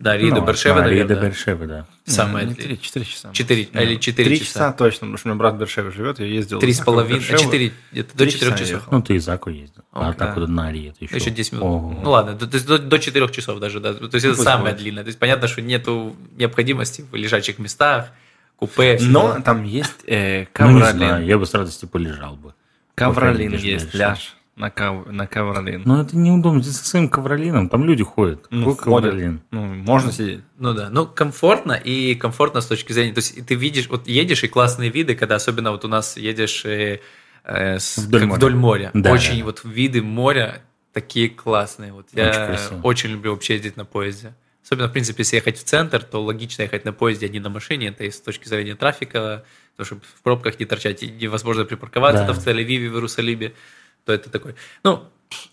э, 0.00 0.02
Дарьи 0.04 0.30
Ну, 0.30 0.44
Бершева, 0.44 0.76
до 0.76 0.82
наверное. 0.88 1.16
Бершевы, 1.16 1.66
да. 1.66 1.86
Самая 2.04 2.44
Не, 2.44 2.54
длинная. 2.54 2.76
3-4 2.76 3.04
часа. 3.04 3.30
Четыре, 3.32 3.62
или 3.62 3.96
четыре 3.96 4.28
Три 4.30 4.38
часа. 4.40 4.52
часа 4.52 4.72
точно, 4.72 5.00
потому 5.00 5.16
что 5.18 5.28
у 5.28 5.30
меня 5.30 5.38
брат 5.38 5.54
в 5.54 5.58
Бершеве 5.58 5.90
живет, 5.90 6.18
я 6.20 6.26
ездил. 6.26 6.58
Три 6.58 6.72
с 6.72 6.80
половиной, 6.80 7.20
Бершеву. 7.20 7.38
четыре, 7.44 7.72
где-то 7.92 8.16
до 8.16 8.30
четырех 8.30 8.58
часов. 8.58 8.88
Ну, 8.90 9.02
ты 9.02 9.14
из 9.14 9.28
Аку 9.28 9.50
ездил. 9.50 9.82
А 9.92 10.08
Окей. 10.10 10.18
так 10.18 10.36
вот 10.36 10.48
на 10.48 10.68
Ари 10.68 10.88
это 10.88 11.04
еще... 11.04 11.16
Еще 11.16 11.30
10 11.30 11.52
минут. 11.52 11.64
Ого. 11.64 12.00
Ну 12.02 12.10
ладно, 12.10 12.36
то, 12.36 12.46
то 12.46 12.54
есть 12.56 12.66
до, 12.66 12.78
до 12.78 12.98
4 12.98 13.28
часов 13.30 13.58
даже, 13.60 13.80
да. 13.80 13.94
То 13.94 14.08
есть 14.12 14.26
это 14.26 14.36
самая 14.42 14.72
будет. 14.72 14.82
длинная. 14.82 15.04
То 15.04 15.08
есть 15.08 15.18
понятно, 15.18 15.48
что 15.48 15.62
нету 15.62 16.16
необходимости 16.36 17.04
в 17.10 17.14
лежачих 17.14 17.58
местах, 17.58 18.08
купе. 18.56 18.98
Но 19.00 19.40
там 19.40 19.64
есть 19.64 19.94
э, 20.06 20.40
Ну, 20.40 20.40
не 20.40 20.46
ковролин. 20.80 20.96
знаю, 20.96 21.24
я 21.26 21.38
бы 21.38 21.46
с 21.46 21.54
радостью 21.54 21.88
полежал 21.88 22.36
бы. 22.36 22.54
Ковролин 22.96 23.54
есть, 23.54 23.94
ляж 23.94 24.34
на, 24.56 24.70
ков... 24.70 25.06
на 25.06 25.26
ковролин. 25.26 25.82
Ну, 25.84 26.00
это 26.00 26.16
неудобно. 26.16 26.62
Здесь 26.62 26.76
со 26.76 26.84
своим 26.86 27.08
ковролином, 27.08 27.68
там 27.68 27.84
люди 27.84 28.04
ходят. 28.04 28.46
Ну, 28.50 28.74
Какой 28.74 28.84
ходят. 28.94 29.10
ковролин? 29.10 29.40
Ну, 29.50 29.64
можно 29.64 30.12
сидеть. 30.12 30.40
Ну 30.58 30.74
да, 30.74 30.90
ну 30.90 31.06
комфортно 31.06 31.72
и 31.72 32.14
комфортно 32.14 32.60
с 32.60 32.66
точки 32.66 32.92
зрения, 32.92 33.12
то 33.12 33.18
есть 33.18 33.36
и 33.36 33.42
ты 33.42 33.54
видишь, 33.56 33.88
вот 33.88 34.06
едешь 34.06 34.44
и 34.44 34.48
классные 34.48 34.90
виды, 34.90 35.14
когда 35.16 35.34
особенно 35.36 35.72
вот 35.72 35.84
у 35.84 35.88
нас 35.88 36.16
едешь 36.16 36.64
э, 36.64 37.00
э, 37.44 37.78
с- 37.78 37.98
Вдоль 37.98 38.20
как 38.20 38.28
моря. 38.28 38.36
вдоль 38.38 38.54
моря, 38.54 38.90
Да, 38.94 39.10
очень 39.12 39.38
да. 39.40 39.44
вот 39.44 39.62
виды 39.64 40.02
моря 40.02 40.62
такие 40.92 41.28
классные, 41.28 41.92
вот 41.92 42.06
я 42.12 42.28
Очень 42.28 42.46
красиво. 42.46 42.80
очень 42.84 43.10
люблю 43.10 43.32
вообще 43.32 43.54
ездить 43.54 43.76
на 43.76 43.84
поезде. 43.84 44.34
Особенно, 44.64 44.88
в 44.88 44.92
принципе, 44.92 45.22
если 45.22 45.36
ехать 45.36 45.58
в 45.58 45.64
центр, 45.64 46.02
то 46.02 46.22
логично 46.22 46.62
ехать 46.62 46.84
на 46.86 46.92
поезде, 46.94 47.26
а 47.26 47.28
не 47.28 47.38
на 47.40 47.50
машине. 47.50 47.88
Это 47.88 48.04
и 48.04 48.10
с 48.10 48.18
точки 48.20 48.48
зрения 48.48 48.74
трафика, 48.76 49.44
то, 49.76 49.84
чтобы 49.84 50.00
в 50.16 50.22
пробках 50.22 50.58
не 50.58 50.64
торчать, 50.64 51.02
и 51.02 51.08
невозможно 51.10 51.64
припарковаться 51.66 52.24
Да. 52.24 52.32
в 52.32 52.38
Тель-Авиве, 52.38 52.88
в 52.88 52.94
Иерусалиме, 52.94 53.52
то 54.04 54.12
это 54.12 54.30
такой. 54.30 54.54
Ну, 54.82 55.04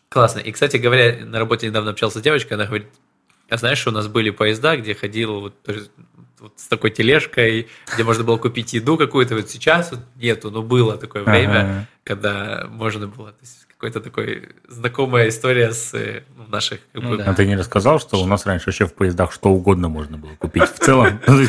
классно. 0.09 0.39
И, 0.39 0.51
кстати 0.51 0.77
говоря, 0.77 1.25
на 1.25 1.39
работе 1.39 1.67
недавно 1.67 1.91
общался 1.91 2.19
с 2.19 2.21
девочкой, 2.21 2.53
она 2.53 2.65
говорит, 2.65 2.87
а 3.49 3.57
знаешь, 3.57 3.85
у 3.87 3.91
нас 3.91 4.07
были 4.07 4.29
поезда, 4.29 4.77
где 4.77 4.95
ходил 4.95 5.41
вот, 5.41 5.55
вот 6.39 6.53
с 6.55 6.67
такой 6.67 6.91
тележкой, 6.91 7.67
где 7.93 8.03
можно 8.03 8.23
было 8.23 8.37
купить 8.37 8.73
еду 8.73 8.97
какую-то. 8.97 9.35
Вот 9.35 9.49
сейчас 9.49 9.91
вот 9.91 10.01
нету, 10.15 10.51
но 10.51 10.61
было 10.61 10.97
такое 10.97 11.23
время, 11.23 11.59
Ага. 11.59 11.87
когда 12.03 12.67
можно 12.69 13.07
было. 13.07 13.31
То 13.31 13.39
есть 13.41 13.67
какой-то 13.81 13.99
такой 13.99 14.49
знакомая 14.69 15.29
история 15.29 15.71
с 15.71 15.91
э, 15.95 16.21
ну, 16.37 16.43
наших 16.49 16.81
как 16.93 17.01
Ну 17.01 17.09
бы, 17.09 17.17
да. 17.17 17.23
А 17.25 17.33
ты 17.33 17.47
не 17.47 17.55
рассказал, 17.55 17.99
что 17.99 18.21
у 18.21 18.27
нас 18.27 18.45
раньше 18.45 18.67
вообще 18.67 18.85
в 18.85 18.93
поездах 18.93 19.33
что 19.33 19.49
угодно 19.49 19.89
можно 19.89 20.19
было 20.19 20.29
купить 20.37 20.65
в 20.65 20.77
целом? 20.77 21.19
Ну, 21.27 21.43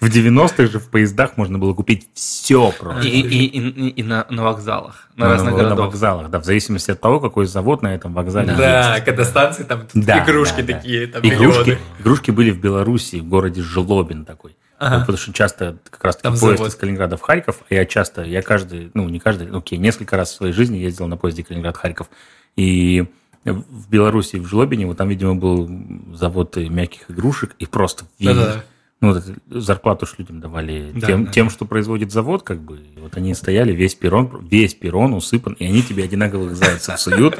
В 0.00 0.08
90-х 0.08 0.66
же 0.66 0.80
в 0.80 0.90
поездах 0.90 1.36
можно 1.36 1.58
было 1.60 1.72
купить 1.72 2.08
все 2.12 2.72
просто. 2.72 3.06
И, 3.06 4.02
на, 4.02 4.26
на 4.30 4.42
вокзалах, 4.42 5.08
на 5.14 5.26
Ну, 5.26 5.30
разных 5.32 5.52
на 5.52 5.58
городах. 5.58 5.78
вокзалах, 5.86 6.30
да, 6.30 6.40
в 6.40 6.44
зависимости 6.44 6.90
от 6.90 7.00
того, 7.00 7.20
какой 7.20 7.46
завод 7.46 7.82
на 7.82 7.94
этом 7.94 8.14
вокзале 8.14 8.52
Да, 8.52 9.00
когда 9.04 9.24
станции, 9.24 9.62
там 9.62 9.82
игрушки 9.94 10.62
такие, 10.62 11.06
там 11.06 11.22
Игрушки, 11.22 12.32
были 12.32 12.50
в 12.50 12.60
Беларуси, 12.60 13.20
в 13.20 13.28
городе 13.28 13.62
Жлобин 13.62 14.24
такой. 14.24 14.56
Ага. 14.80 14.94
Вот 14.94 15.00
потому 15.02 15.18
что 15.18 15.32
часто 15.34 15.76
как 15.90 16.02
раз 16.02 16.16
таки 16.16 16.28
поезд 16.28 16.40
завод. 16.40 16.68
из 16.68 16.74
Калининграда 16.74 17.18
в 17.18 17.20
Харьков, 17.20 17.58
а 17.68 17.74
я 17.74 17.84
часто, 17.84 18.22
я 18.22 18.40
каждый, 18.40 18.90
ну 18.94 19.06
не 19.10 19.20
каждый, 19.20 19.50
окей, 19.54 19.78
несколько 19.78 20.16
раз 20.16 20.30
в 20.32 20.36
своей 20.36 20.54
жизни 20.54 20.78
ездил 20.78 21.06
на 21.06 21.18
поезде 21.18 21.44
Калининград-Харьков. 21.44 22.08
И 22.56 23.06
в 23.44 23.90
Беларуси, 23.90 24.36
в 24.36 24.46
Жлобине, 24.46 24.86
вот 24.86 24.96
там, 24.96 25.08
видимо, 25.10 25.34
был 25.34 25.70
завод 26.14 26.56
мягких 26.56 27.10
игрушек, 27.10 27.54
и 27.58 27.66
просто 27.66 28.06
Да-да. 28.18 28.64
ну, 29.02 29.12
вот 29.12 29.22
зарплату 29.50 30.06
ж 30.06 30.14
людям 30.16 30.40
давали 30.40 30.92
Да, 30.94 31.06
тем, 31.06 31.24
да. 31.26 31.30
тем, 31.30 31.50
что 31.50 31.66
производит 31.66 32.10
завод, 32.10 32.42
как 32.42 32.62
бы. 32.62 32.78
И 32.78 33.00
вот 33.00 33.18
они 33.18 33.34
стояли, 33.34 33.72
весь 33.72 33.94
перрон, 33.94 34.46
весь 34.50 34.74
перрон 34.74 35.12
усыпан, 35.12 35.54
и 35.54 35.66
они 35.66 35.82
тебе 35.82 36.04
одинаковых 36.04 36.56
зайцев 36.56 36.98
суют, 36.98 37.38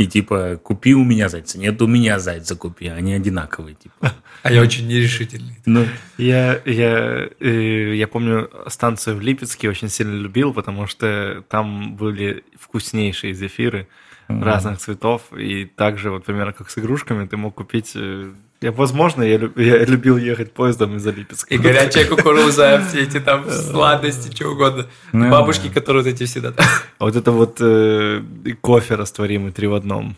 и 0.00 0.06
типа, 0.06 0.58
купи 0.62 0.94
у 0.94 1.04
меня 1.04 1.28
зайца, 1.28 1.58
нет, 1.58 1.82
у 1.82 1.86
меня 1.86 2.18
зайца 2.18 2.56
купи, 2.56 2.88
они 2.88 3.12
одинаковые, 3.12 3.74
типа. 3.74 4.14
А 4.42 4.50
я 4.50 4.62
очень 4.62 4.88
нерешительный. 4.88 5.56
Ну, 5.66 5.84
Я, 6.16 6.58
я, 6.64 7.28
э, 7.38 7.94
я 7.94 8.08
помню 8.08 8.50
станцию 8.68 9.16
в 9.16 9.20
Липецке 9.20 9.68
очень 9.68 9.90
сильно 9.90 10.18
любил, 10.18 10.54
потому 10.54 10.86
что 10.86 11.44
там 11.50 11.96
были 11.96 12.44
вкуснейшие 12.58 13.34
зефиры 13.34 13.88
разных 14.28 14.78
цветов. 14.78 15.30
И 15.36 15.66
также, 15.66 16.10
вот 16.10 16.24
примерно 16.24 16.54
как 16.54 16.70
с 16.70 16.78
игрушками, 16.78 17.26
ты 17.26 17.36
мог 17.36 17.54
купить 17.54 17.92
э, 17.94 18.32
Я, 18.62 18.72
возможно, 18.72 19.22
я, 19.22 19.38
люб- 19.38 19.58
я 19.58 19.84
любил 19.86 20.18
ехать 20.18 20.52
поездом 20.52 20.96
из-за 20.96 21.12
Липецка. 21.12 21.54
И 21.54 21.58
горячая 21.58 22.04
кукуруза, 22.06 22.84
все 22.88 23.00
эти 23.04 23.18
там 23.18 23.50
сладости, 23.50 24.34
что 24.34 24.48
угодно. 24.50 24.86
Ну, 25.12 25.30
Бабушки, 25.30 25.68
да. 25.68 25.74
которые 25.74 26.02
вот 26.04 26.10
эти 26.12 26.24
всегда... 26.26 26.52
там. 26.52 26.66
А 26.98 27.04
вот 27.06 27.16
это 27.16 27.30
вот 27.30 27.56
э, 27.60 28.22
кофе 28.60 28.96
растворимый 28.96 29.52
три 29.52 29.66
в 29.66 29.72
одном. 29.74 30.14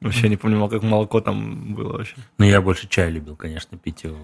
Вообще 0.00 0.28
не 0.30 0.36
понимал, 0.38 0.68
как 0.70 0.82
молоко 0.82 1.20
там 1.20 1.74
было 1.74 1.98
вообще. 1.98 2.14
Ну, 2.38 2.46
я 2.46 2.62
больше 2.62 2.88
чай 2.88 3.10
любил, 3.10 3.36
конечно, 3.36 3.76
пить 3.76 4.04
в, 4.04 4.16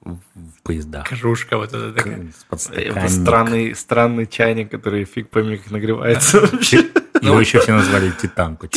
в- 0.00 0.18
в 0.34 0.62
поездах. 0.62 1.06
Кружка 1.06 1.58
вот 1.58 1.68
эта 1.74 1.92
такая. 1.92 2.28
С 2.56 2.70
Это 2.70 3.08
странный, 3.08 3.74
странный 3.74 4.26
чайник, 4.26 4.70
который 4.70 5.04
фиг 5.04 5.28
пойми, 5.28 5.58
как 5.58 5.70
нагревается 5.70 6.40
вообще. 6.40 6.78
Его 7.20 7.38
еще 7.38 7.60
все 7.60 7.72
назвали 7.74 8.10
Титан. 8.10 8.58
Ну, 8.60 8.68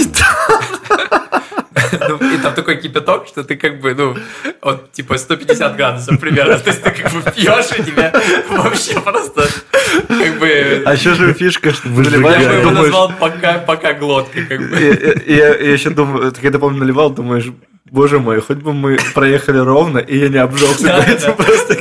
И 1.93 2.37
там 2.37 2.53
такой 2.53 2.77
кипяток, 2.77 3.27
что 3.27 3.43
ты 3.43 3.55
как 3.55 3.79
бы, 3.79 3.93
ну, 3.93 4.15
он 4.61 4.81
типа 4.91 5.17
150 5.17 5.75
градусов 5.75 6.19
примерно. 6.19 6.57
То 6.59 6.69
есть 6.69 6.83
ты 6.83 6.91
как 6.91 7.11
бы 7.11 7.21
пьешь, 7.31 7.77
и 7.77 7.83
тебе 7.83 8.13
вообще 8.49 8.99
просто 8.99 9.47
как 10.07 10.39
бы... 10.39 10.83
А 10.85 10.93
еще 10.93 11.13
же 11.13 11.33
фишка, 11.33 11.71
что 11.71 11.83
ты 11.83 12.11
Я 12.11 12.19
бы 12.19 12.55
его 12.55 12.71
назвал 12.71 13.11
пока, 13.19 13.59
пока 13.59 13.93
глотка, 13.93 14.41
как 14.43 14.69
бы. 14.69 15.23
Я 15.27 15.55
я 15.55 15.71
еще 15.73 15.89
думаю, 15.89 16.31
ты 16.31 16.41
когда, 16.41 16.59
помню, 16.59 16.79
наливал, 16.79 17.09
думаешь, 17.09 17.45
боже 17.89 18.19
мой, 18.19 18.41
хоть 18.41 18.57
бы 18.57 18.73
мы 18.73 18.97
проехали 19.13 19.57
ровно, 19.57 19.99
и 19.99 20.17
я 20.17 20.29
не 20.29 20.37
обжегся 20.37 20.83
Да, 20.83 21.03
этим 21.05 21.27
да. 21.27 21.43
просто. 21.43 21.75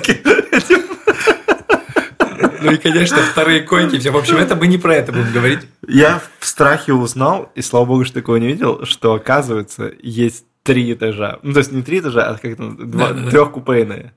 Ну 2.62 2.73
и, 2.73 2.76
конечно, 2.76 3.19
вторые 3.19 3.61
койки, 3.62 3.99
все. 3.99 4.11
В 4.11 4.16
общем, 4.16 4.37
это 4.37 4.57
мы 4.57 4.66
не 4.66 4.78
про 4.78 4.95
это 4.95 5.12
будем 5.12 5.33
говорить. 5.33 5.61
Я 5.87 6.21
в 6.38 6.47
страхе 6.47 6.92
узнал, 6.92 7.50
и 7.54 7.62
слава 7.62 7.85
богу, 7.87 8.04
что 8.04 8.14
такого 8.14 8.37
не 8.37 8.47
видел, 8.49 8.85
что, 8.87 9.14
оказывается, 9.14 9.92
есть 10.02 10.45
три 10.62 10.92
этажа. 10.92 11.38
Ну, 11.42 11.52
то 11.52 11.59
есть 11.59 11.73
не 11.73 11.83
три 11.83 11.99
этажа, 12.00 12.25
а 12.28 12.38
как 12.38 12.57
там, 12.57 12.90
два, 12.90 13.09
Да, 13.12 13.14
да. 13.25 13.31
трехкупейные. 13.31 14.12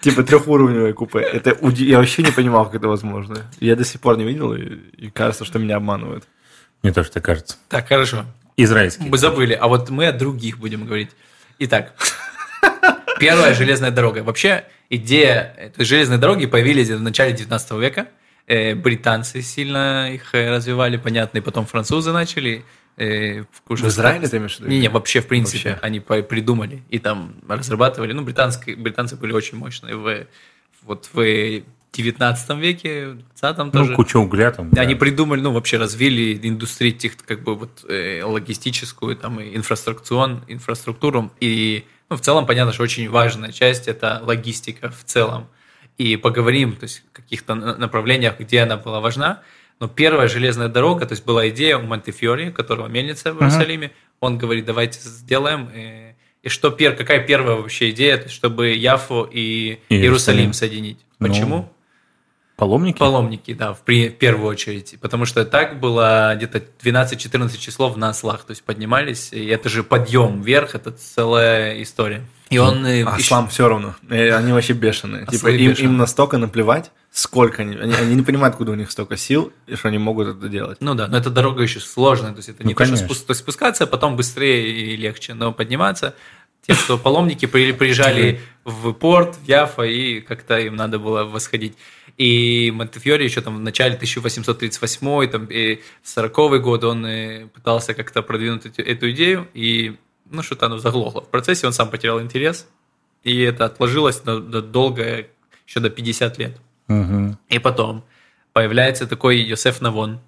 Типа 0.00 0.22
трехуровневое 0.22 0.92
купе. 0.92 1.18
Это 1.20 1.52
уди- 1.60 1.84
я 1.86 1.98
вообще 1.98 2.22
не 2.22 2.30
понимал, 2.30 2.64
как 2.66 2.76
это 2.76 2.88
возможно. 2.88 3.42
Я 3.60 3.74
до 3.76 3.84
сих 3.84 4.00
пор 4.00 4.16
не 4.16 4.24
видел, 4.24 4.54
и, 4.54 4.62
и 4.96 5.10
кажется, 5.10 5.44
что 5.44 5.58
меня 5.58 5.76
обманывают. 5.76 6.24
Мне 6.82 6.92
тоже 6.92 7.10
так 7.10 7.24
кажется. 7.24 7.56
Так, 7.68 7.88
хорошо. 7.88 8.24
Израильский. 8.56 9.08
Мы 9.08 9.18
забыли, 9.18 9.52
а 9.52 9.66
вот 9.68 9.90
мы 9.90 10.06
о 10.06 10.12
других 10.12 10.58
будем 10.58 10.84
говорить. 10.86 11.10
Итак, 11.58 11.92
первая 13.18 13.54
железная 13.54 13.90
дорога. 13.90 14.18
Вообще, 14.22 14.64
идея 14.90 15.72
железной 15.78 16.18
дороги 16.18 16.46
появились 16.46 16.88
в 16.90 17.00
начале 17.02 17.32
19 17.32 17.70
века. 17.72 18.08
Э, 18.46 18.74
Британцы 18.74 19.42
сильно 19.42 20.12
их 20.12 20.34
э, 20.34 20.50
развивали, 20.50 20.96
понятно, 20.96 21.38
и 21.38 21.40
потом 21.40 21.66
французы 21.66 22.12
начали. 22.12 22.64
э, 22.96 23.44
уже 23.68 23.84
В 23.84 23.88
Израиле 23.88 24.26
ты 24.26 24.38
имеешь 24.38 24.56
в 24.56 24.60
виду? 24.60 24.70
Не-не, 24.70 24.88
вообще, 24.88 25.20
в 25.20 25.26
принципе, 25.26 25.70
Вообще. 25.70 25.86
они 25.86 26.00
придумали 26.00 26.82
и 26.88 26.98
там 26.98 27.34
разрабатывали. 27.48 28.12
Ну, 28.12 28.22
британские, 28.22 28.76
британцы 28.76 29.16
были 29.16 29.32
очень 29.32 29.58
мощные 29.58 29.96
в, 29.96 30.26
вот 30.82 31.08
в 31.12 31.62
19 31.92 32.50
веке, 32.58 33.08
в 33.08 33.38
20 33.40 33.58
Ну, 33.58 33.70
тоже. 33.70 33.94
куча 33.94 34.16
угля 34.18 34.50
там. 34.50 34.70
да. 34.70 34.82
Они 34.82 34.94
придумали, 34.94 35.40
ну, 35.40 35.52
вообще 35.52 35.76
развили 35.76 36.38
индустрию, 36.42 36.94
тех, 36.94 37.16
как 37.24 37.42
бы 37.42 37.54
вот 37.54 37.84
э, 37.88 38.22
логистическую, 38.24 39.14
там, 39.16 39.40
и 39.40 39.54
инфраструктуру, 39.56 40.40
инфраструктуру. 40.48 41.30
И, 41.40 41.84
ну, 42.10 42.16
в 42.16 42.20
целом, 42.20 42.46
понятно, 42.46 42.72
что 42.72 42.82
очень 42.82 43.08
важная 43.10 43.52
часть– 43.52 43.88
это 43.88 44.20
логистика 44.24 44.90
в 44.90 45.04
целом. 45.04 45.48
И 45.98 46.16
поговорим, 46.16 46.76
то 46.76 46.84
есть, 46.84 47.02
в 47.08 47.12
каких-то 47.16 47.54
на- 47.54 47.76
направлениях, 47.76 48.38
где 48.38 48.60
она 48.60 48.76
была 48.76 49.00
важна. 49.00 49.42
Но 49.80 49.88
первая 49.88 50.28
железная 50.28 50.68
дорога, 50.68 51.06
то 51.06 51.12
есть, 51.12 51.24
была 51.24 51.48
идея 51.50 51.76
у 51.78 51.82
Монтефиори, 51.82 52.50
у 52.50 52.52
которого 52.52 52.86
мельница 52.88 53.32
в 53.32 53.38
Иерусалиме. 53.40 53.90
Он 54.20 54.38
говорит, 54.38 54.64
давайте 54.64 54.98
сделаем. 55.00 55.68
э, 55.74 56.14
И 56.44 56.48
что, 56.48 56.70
пер, 56.70 56.94
какая 56.94 57.20
первая 57.26 57.56
вообще 57.56 57.90
идея, 57.90 58.16
то 58.16 58.24
есть, 58.24 58.34
чтобы 58.34 58.68
Яфу 58.68 59.28
и 59.30 59.78
Иерусалим. 59.88 60.02
Иерусалим 60.02 60.52
соединить? 60.52 60.98
Ну, 61.18 61.28
Почему? 61.28 61.72
Паломники? 62.58 62.98
Паломники, 62.98 63.54
да, 63.54 63.72
в, 63.72 63.82
при- 63.82 64.08
в 64.08 64.18
первую 64.18 64.48
очередь. 64.48 64.96
Потому 65.00 65.26
что 65.26 65.44
так 65.44 65.78
было 65.78 66.34
где-то 66.36 66.60
12-14 66.82 67.56
числов 67.56 67.96
на 67.96 68.08
ослах, 68.08 68.42
то 68.44 68.50
есть 68.50 68.64
поднимались, 68.64 69.32
и 69.32 69.46
это 69.46 69.68
же 69.68 69.84
подъем 69.84 70.42
вверх, 70.42 70.74
это 70.74 70.90
целая 70.90 71.80
история. 71.80 72.26
И 72.50 72.58
он... 72.58 72.84
э, 72.84 73.04
А 73.04 73.14
ещё- 73.16 73.28
слам 73.28 73.48
все 73.48 73.68
равно. 73.68 73.94
Э, 74.10 74.32
Они 74.32 74.52
вообще 74.52 74.72
бешеные. 74.72 75.20
Типа 75.26 75.36
Ослы 75.36 75.56
им, 75.56 75.70
бешеные. 75.70 75.92
им 75.92 75.96
настолько 75.98 76.36
наплевать, 76.38 76.90
сколько 77.12 77.62
они, 77.62 77.76
они. 77.76 77.94
Они 77.94 78.14
не 78.16 78.22
понимают, 78.22 78.54
откуда 78.54 78.72
у 78.72 78.74
них 78.74 78.90
столько 78.90 79.16
сил, 79.16 79.52
и 79.68 79.76
что 79.76 79.86
они 79.88 79.98
могут 79.98 80.26
это 80.26 80.48
делать. 80.48 80.78
Ну 80.80 80.94
да, 80.94 81.06
но 81.06 81.16
эта 81.16 81.30
дорога 81.30 81.62
еще 81.62 81.78
сложная, 81.78 82.32
то 82.32 82.38
есть 82.38 82.48
это 82.48 82.64
Ну, 82.64 82.70
не 82.70 82.74
то, 82.74 82.84
что 82.84 82.92
конечно. 82.94 83.06
то 83.24 83.30
есть 83.30 83.40
спускаться, 83.40 83.84
а 83.84 83.86
потом 83.86 84.16
быстрее 84.16 84.68
и 84.68 84.96
легче, 84.96 85.34
но 85.34 85.52
подниматься. 85.52 86.14
Те, 86.68 86.74
кто 86.74 86.98
паломники 86.98 87.46
при- 87.46 87.72
приезжали 87.72 88.40
в 88.64 88.92
порт, 88.92 89.36
в 89.36 89.48
Яфа, 89.48 89.84
и 89.84 90.20
как-то 90.20 90.58
им 90.58 90.76
надо 90.76 90.98
было 90.98 91.24
восходить. 91.24 91.74
И 92.18 92.70
Монтефьори 92.74 93.24
еще 93.24 93.40
там 93.40 93.56
в 93.56 93.60
начале 93.60 93.94
1838 93.94 95.28
там, 95.28 95.46
и 95.46 95.80
40 96.02 96.60
год 96.60 96.84
он 96.84 97.06
э, 97.06 97.46
пытался 97.46 97.94
как-то 97.94 98.20
продвинуть 98.20 98.66
эту, 98.66 98.82
эту 98.82 99.10
идею, 99.12 99.48
и 99.54 99.96
ну 100.26 100.42
что-то 100.42 100.66
оно 100.66 100.76
заглохло. 100.76 101.22
В 101.22 101.28
процессе 101.28 101.66
он 101.66 101.72
сам 101.72 101.88
потерял 101.88 102.20
интерес, 102.20 102.68
и 103.24 103.40
это 103.40 103.64
отложилось 103.64 104.22
на, 104.26 104.38
на 104.38 104.60
долгое, 104.60 105.28
еще 105.66 105.80
до 105.80 105.88
50 105.88 106.36
лет. 106.38 106.60
Мгм. 106.88 107.38
И 107.48 107.58
потом 107.58 108.04
появляется 108.52 109.06
такой 109.06 109.38
Йосеф 109.38 109.80
Навон, 109.80 110.20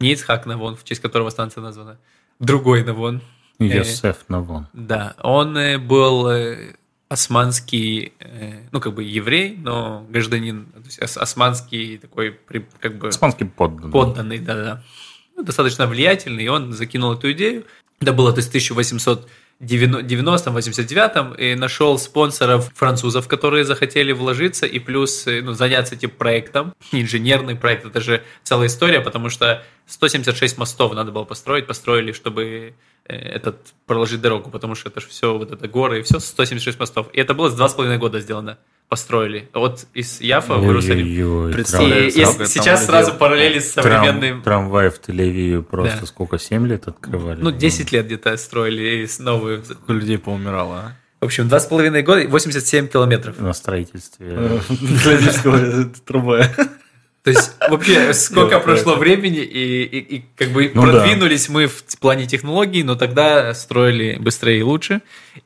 не 0.00 0.12
Ицхак 0.12 0.46
Навон, 0.46 0.76
в 0.76 0.84
честь 0.84 1.02
которого 1.02 1.28
станция 1.28 1.62
названа, 1.62 1.98
другой 2.38 2.84
Навон. 2.84 3.20
Э, 3.58 3.64
Йосеф 3.66 4.24
Навон. 4.28 4.66
Да, 4.72 5.14
он 5.22 5.56
э, 5.56 5.78
был 5.78 6.28
э, 6.28 6.74
османский, 7.08 8.12
ну 8.72 8.80
как 8.80 8.94
бы 8.94 9.04
еврей, 9.04 9.56
но 9.56 10.04
гражданин, 10.10 10.66
то 10.66 10.80
есть 10.84 11.02
ос- 11.02 11.16
османский 11.16 11.98
такой 11.98 12.38
как 12.80 12.98
бы 12.98 13.08
Испанский 13.10 13.44
подданный. 13.44 13.92
подданный, 13.92 14.38
да-да. 14.38 14.82
Ну, 15.36 15.42
достаточно 15.44 15.86
влиятельный, 15.86 16.44
и 16.44 16.48
он 16.48 16.72
закинул 16.72 17.12
эту 17.12 17.30
идею. 17.32 17.64
Это 18.00 18.12
было 18.12 18.32
то 18.32 18.38
есть, 18.38 18.52
в 19.60 19.64
1890-89 19.64 21.36
и 21.38 21.54
нашел 21.54 21.98
спонсоров 21.98 22.70
французов, 22.74 23.28
которые 23.28 23.64
захотели 23.64 24.12
вложиться 24.12 24.66
и 24.66 24.78
плюс 24.78 25.26
э, 25.26 25.42
ну, 25.42 25.52
заняться 25.52 25.94
этим 25.94 26.10
проектом. 26.10 26.74
Инженерный 26.92 27.54
проект, 27.56 27.86
это 27.86 28.00
же 28.00 28.22
целая 28.42 28.68
история, 28.68 29.00
потому 29.00 29.28
что 29.30 29.62
176 29.86 30.58
мостов 30.58 30.94
надо 30.94 31.12
было 31.12 31.24
построить, 31.24 31.66
построили, 31.66 32.12
чтобы 32.12 32.74
э, 33.06 33.14
этот 33.14 33.74
проложить 33.86 34.20
дорогу, 34.20 34.50
потому 34.50 34.74
что 34.74 34.88
это 34.88 35.00
же 35.00 35.08
все 35.08 35.36
вот 35.36 35.52
это 35.52 35.68
горы 35.68 36.00
и 36.00 36.02
все 36.02 36.18
176 36.18 36.78
мостов. 36.78 37.08
И 37.12 37.20
это 37.20 37.34
было 37.34 37.50
за 37.50 37.56
два 37.56 37.68
с 37.68 37.74
половиной 37.74 37.98
года 37.98 38.20
сделано, 38.20 38.58
построили. 38.94 39.48
Вот 39.52 39.86
из 39.92 40.20
Яфа 40.20 40.54
в 40.54 40.64
Иерусалим. 40.64 41.06
И, 41.06 41.52
трам- 41.52 41.64
сразу 41.64 42.42
и 42.42 42.46
сейчас 42.46 42.86
сразу 42.86 43.12
параллели 43.14 43.58
с 43.58 43.74
трам- 43.76 43.82
современным... 43.82 44.42
Трамвай 44.42 44.88
в 44.90 45.00
Тель-Авиве 45.00 45.62
просто 45.62 45.98
Да. 46.02 46.06
сколько, 46.06 46.38
7 46.38 46.64
лет 46.68 46.86
открывали? 46.86 47.40
Ну, 47.40 47.50
10 47.50 47.90
лет 47.90 48.06
где-то 48.06 48.36
строили 48.36 49.08
новую. 49.18 49.64
Сколько 49.64 49.92
людей 49.94 50.18
поумирало, 50.18 50.76
а? 50.76 50.92
В 51.20 51.24
общем, 51.24 51.48
два 51.48 51.58
с 51.58 51.66
половиной 51.66 52.02
года, 52.02 52.28
87 52.28 52.86
километров. 52.86 53.40
На 53.40 53.52
строительстве. 53.52 54.60
Липецкого 54.70 55.84
трубы. 56.06 56.46
То 57.24 57.30
есть, 57.30 57.52
вообще, 57.70 58.12
сколько 58.14 58.60
прошло 58.60 58.94
времени, 58.96 59.38
и, 59.38 59.82
и- 59.82 60.16
и 60.18 60.24
как 60.36 60.50
бы 60.50 60.70
Ну 60.74 60.82
да. 60.86 60.92
продвинулись 60.92 61.48
мы 61.48 61.66
в 61.66 61.82
плане 61.98 62.26
технологий, 62.26 62.82
но 62.84 62.94
тогда 62.94 63.54
строили 63.54 64.18
быстрее 64.20 64.58
и 64.60 64.62
лучше. 64.62 65.00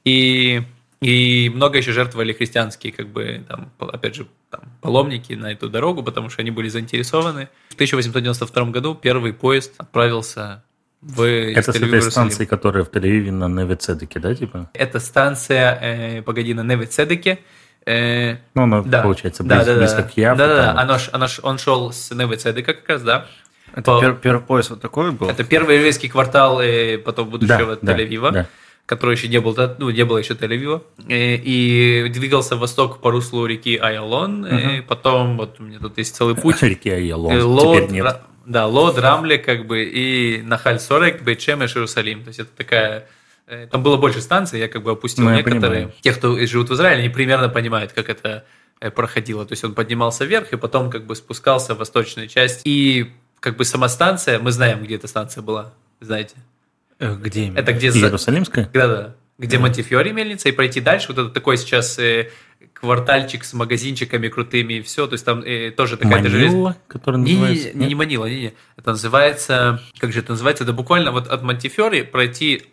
И, 0.05 0.63
и 1.01 1.51
много 1.55 1.79
еще 1.79 1.93
жертвовали 1.93 2.33
христианские, 2.33 2.93
как 2.93 3.09
бы, 3.09 3.45
там, 3.49 3.71
опять 3.79 4.17
же, 4.17 4.27
там, 4.51 4.63
паломники 4.81 5.33
на 5.35 5.53
эту 5.53 5.69
дорогу, 5.69 6.03
потому 6.03 6.29
что 6.31 6.43
они 6.43 6.51
были 6.51 6.69
заинтересованы. 6.69 7.49
В 7.71 7.75
1892 7.75 8.65
году 8.71 8.95
первый 8.95 9.33
поезд 9.33 9.75
отправился 9.79 10.65
в 11.01 11.23
Это 11.23 11.73
с 11.73 11.77
этой 11.77 12.03
станции, 12.03 12.45
которая 12.45 12.83
в 12.85 12.91
Тель-Авиве 12.91 13.31
на 13.31 13.47
Невицедеке, 13.49 14.19
да, 14.19 14.35
типа? 14.35 14.71
Это 14.75 14.99
станция, 14.99 15.79
э, 15.81 16.23
погоди, 16.23 16.55
на 16.55 16.63
Невицедеке. 16.65 17.39
Э, 17.87 18.39
Ну, 18.55 18.65
она, 18.65 18.83
да. 18.83 19.03
получается, 19.03 19.45
да, 19.45 19.59
близ- 19.61 19.67
да, 19.67 19.79
близко 19.79 20.03
да. 20.03 20.09
к 20.09 20.17
Яфу. 20.17 20.39
Да, 20.39 20.47
да, 20.49 20.73
да. 20.75 20.81
Оно 21.13 21.29
ж- 21.29 21.39
он 21.43 21.59
шел 21.59 21.93
с 21.93 22.11
Невицедека 22.11 22.75
как 22.75 22.89
раз, 22.89 23.03
да. 23.03 23.27
Это 23.73 23.83
По- 23.83 24.01
пер- 24.03 24.19
первый 24.21 24.41
поезд 24.43 24.71
вот 24.71 24.81
такой 24.81 25.13
был? 25.13 25.29
Это 25.29 25.45
первый 25.45 25.77
еврейский 25.77 26.09
квартал 26.09 26.61
э, 26.61 26.99
потом 26.99 27.29
будущего 27.31 27.79
да, 27.81 27.95
Тель-Авива, 27.97 28.33
да. 28.33 28.47
Который 28.89 29.17
еще 29.17 29.29
не 29.29 29.39
был, 29.39 29.55
ну, 29.79 29.91
не 29.91 30.03
было 30.07 30.17
еще 30.17 30.33
Тель-Авива. 30.33 30.81
Э, 31.09 31.37
И 31.37 32.09
двигался 32.09 32.57
в 32.57 32.61
восток 32.61 33.01
по 33.03 33.11
руслу 33.11 33.45
реки 33.45 33.77
Айалон. 33.77 34.47
э, 34.47 34.81
Потом, 34.83 35.37
вот 35.37 35.61
у 35.61 35.63
меня 35.63 35.79
тут 35.79 35.99
есть 35.99 36.17
целый 36.17 36.35
путь. 36.35 36.63
Реки 36.63 36.89
Айялон. 36.89 37.33
Э, 37.35 37.43
Лод, 37.43 37.77
Теперь 37.77 37.91
нет. 37.93 38.07
Ра- 38.07 38.21
да, 38.47 38.67
Лод, 38.67 38.99
Рамле, 38.99 39.37
как 39.37 39.67
бы, 39.67 39.85
и 39.85 40.41
Нахаль 40.41 40.81
Сорек, 40.81 41.23
Бейчемеш, 41.23 41.77
Иерусалим. 41.77 42.23
То 42.23 42.29
есть 42.29 42.41
это 42.41 42.51
такая... 42.57 43.07
Там 43.71 43.83
было 43.83 43.99
больше 43.99 44.21
станций, 44.23 44.59
я 44.59 44.69
как 44.69 44.83
бы 44.83 44.91
опустил 44.93 45.25
Ну, 45.27 45.35
некоторые. 45.35 45.61
понимаю. 45.71 45.93
Те, 46.01 46.13
кто 46.13 46.39
живут 46.47 46.71
в 46.71 46.75
Израиле, 46.75 47.01
они 47.01 47.09
примерно 47.11 47.49
понимают, 47.51 47.93
как 47.93 48.09
это 48.09 48.45
проходило. 48.95 49.45
То 49.45 49.53
есть 49.53 49.65
он 49.65 49.75
поднимался 49.75 50.25
вверх 50.25 50.53
и 50.55 50.57
потом 50.57 50.91
как 50.91 51.05
бы 51.05 51.15
спускался 51.15 51.75
в 51.75 51.79
восточную 51.79 52.29
часть. 52.29 52.63
И 52.65 53.11
как 53.41 53.57
бы 53.59 53.65
сама 53.67 53.89
станция, 53.91 54.39
мы 54.39 54.51
знаем, 54.51 54.83
где 54.83 54.95
эта 54.95 55.09
станция 55.09 55.43
была, 55.43 55.73
знаете. 56.01 56.37
Э, 56.99 57.15
Где? 57.21 57.53
Это 57.55 57.73
где... 57.73 57.89
Иерусалимская? 57.89 58.69
Да-да. 58.73 59.15
где 59.39 59.59
Монтифиори 59.59 60.11
мельница, 60.11 60.49
и 60.49 60.53
пройти 60.53 60.81
дальше. 60.81 61.09
Вот 61.13 61.19
это 61.19 61.29
такой 61.31 61.57
сейчас 61.59 61.99
э, 61.99 62.31
квартальчик 62.73 63.45
с 63.45 63.53
магазинчиками 63.55 64.29
крутыми 64.29 64.75
и 64.75 64.83
все. 64.83 65.07
То 65.07 65.15
есть 65.15 65.25
там 65.25 65.43
э, 65.43 65.71
тоже 65.71 65.97
такая 65.97 66.23
Манила, 66.23 66.71
желез- 66.71 66.75
который 66.89 67.21
не, 67.21 67.35
не, 67.35 67.39
называется... 67.41 67.79
не, 67.79 67.87
не 67.87 67.95
Манила, 67.95 68.27
не, 68.27 68.41
не. 68.41 68.55
Это 68.77 68.91
называется, 68.91 69.81
как 69.99 70.13
же 70.13 70.21
это 70.21 70.33
называется? 70.33 70.65
Это 70.65 70.73
буквально 70.73 71.13
вот 71.13 71.29
от 71.29 71.43
Монтифиори 71.43 72.03
пройти 72.03 72.65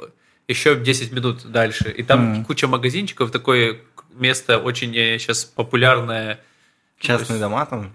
еще 0.48 0.76
10 0.76 1.12
минут 1.12 1.46
дальше. 1.52 1.92
И 1.92 2.04
там 2.04 2.32
Мгм. 2.34 2.46
куча 2.46 2.68
магазинчиков, 2.68 3.32
такое 3.32 3.78
место 4.14 4.58
очень 4.58 4.94
сейчас 4.94 5.44
популярное. 5.46 6.40
Частные 7.00 7.40
дома 7.40 7.66
там. 7.66 7.94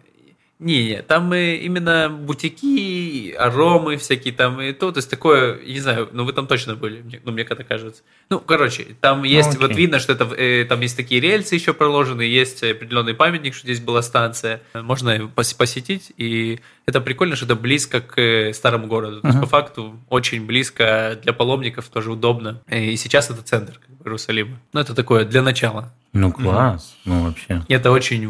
Не, 0.61 0.85
не, 0.89 1.03
там 1.03 1.33
э, 1.33 1.57
именно 1.57 2.09
бутики, 2.11 3.33
аромы 3.33 3.97
всякие 3.97 4.33
там 4.35 4.61
и 4.61 4.73
то, 4.73 4.93
то 4.93 4.99
есть 4.99 5.09
такое, 5.11 5.59
я 5.63 5.73
не 5.73 5.81
знаю, 5.81 6.09
ну 6.13 6.25
вы 6.25 6.33
там 6.33 6.47
точно 6.47 6.75
были, 6.77 7.01
мне- 7.03 7.21
ну 7.25 7.33
мне 7.33 7.45
как-то 7.45 7.65
кажется. 7.65 8.03
Ну, 8.29 8.41
короче, 8.41 8.87
там 9.01 9.25
есть, 9.25 9.57
вот 9.57 9.71
окей. 9.71 9.77
видно, 9.79 9.99
что 9.99 10.13
это, 10.13 10.25
э, 10.37 10.65
там 10.67 10.81
есть 10.81 10.97
такие 10.97 11.21
рельсы 11.21 11.55
еще 11.55 11.73
проложены, 11.73 12.23
есть 12.23 12.63
определенный 12.63 13.15
памятник, 13.15 13.55
что 13.55 13.65
здесь 13.67 13.81
была 13.81 14.03
станция, 14.03 14.61
можно 14.75 15.11
пос- 15.35 15.57
посетить, 15.57 16.13
и 16.17 16.61
это 16.87 17.01
прикольно, 17.01 17.37
что 17.37 17.47
это 17.47 17.57
близко 17.57 18.01
к 18.01 18.19
э, 18.21 18.53
старому 18.53 18.87
городу, 18.87 19.23
то 19.23 19.29
есть 19.29 19.41
по 19.41 19.47
факту 19.47 19.99
очень 20.09 20.45
близко 20.47 21.19
для 21.23 21.33
паломников, 21.33 21.89
тоже 21.89 22.13
удобно, 22.13 22.61
Э, 22.69 22.85
и 22.85 22.97
сейчас 22.97 23.31
это 23.31 23.43
центр 23.43 23.79
как 23.81 23.91
бы, 23.97 24.05
Иерусалима. 24.05 24.59
Ну, 24.73 24.81
это 24.81 24.95
такое 24.95 25.25
для 25.25 25.43
начала. 25.43 25.93
Ну, 26.13 26.33
класс. 26.33 26.97
Ну, 27.05 27.25
вообще. 27.25 27.63
И 27.69 27.73
это 27.75 27.91
очень. 27.93 28.29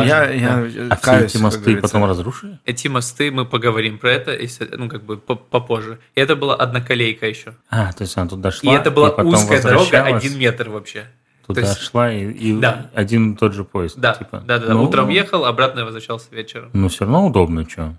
Я, 0.00 0.20
да. 0.26 0.30
я 0.32 0.86
А 0.90 0.96
все 0.96 1.04
каюсь, 1.04 1.24
эти 1.24 1.32
как 1.34 1.42
мосты 1.42 1.76
потом 1.76 2.04
разрушили? 2.06 2.58
Эти 2.64 2.88
мосты 2.88 3.30
мы 3.30 3.44
поговорим 3.44 3.98
про 3.98 4.10
это, 4.12 4.32
если- 4.34 4.68
ну, 4.76 4.88
как 4.88 5.02
бы 5.04 5.16
по- 5.18 5.36
попозже. 5.36 5.98
И 6.14 6.20
это 6.20 6.34
была 6.36 6.54
одноколейка 6.56 7.26
еще. 7.26 7.54
А, 7.70 7.92
то 7.92 8.02
есть 8.02 8.16
она 8.16 8.28
туда 8.28 8.48
И 8.48 8.52
шла, 8.52 8.74
это 8.74 8.90
была 8.90 9.10
потом 9.10 9.34
узкая 9.34 9.60
дорога, 9.62 10.02
один 10.04 10.38
метр 10.38 10.70
вообще. 10.70 11.04
Туда 11.46 11.60
есть- 11.62 11.80
шла, 11.82 12.12
и, 12.12 12.30
и 12.30 12.58
Да. 12.58 12.90
один 12.94 13.32
и 13.32 13.36
тот 13.36 13.52
же 13.52 13.64
поезд. 13.64 13.96
Да, 13.98 14.14
типа. 14.14 14.42
да, 14.46 14.58
да, 14.58 14.66
да. 14.68 14.72
Ну, 14.74 14.84
Утром 14.84 15.08
ехал, 15.08 15.44
обратно 15.44 15.84
возвращался 15.84 16.28
вечером. 16.30 16.70
Ну, 16.72 16.88
все 16.88 17.04
равно 17.04 17.26
удобно, 17.26 17.68
что. 17.68 17.94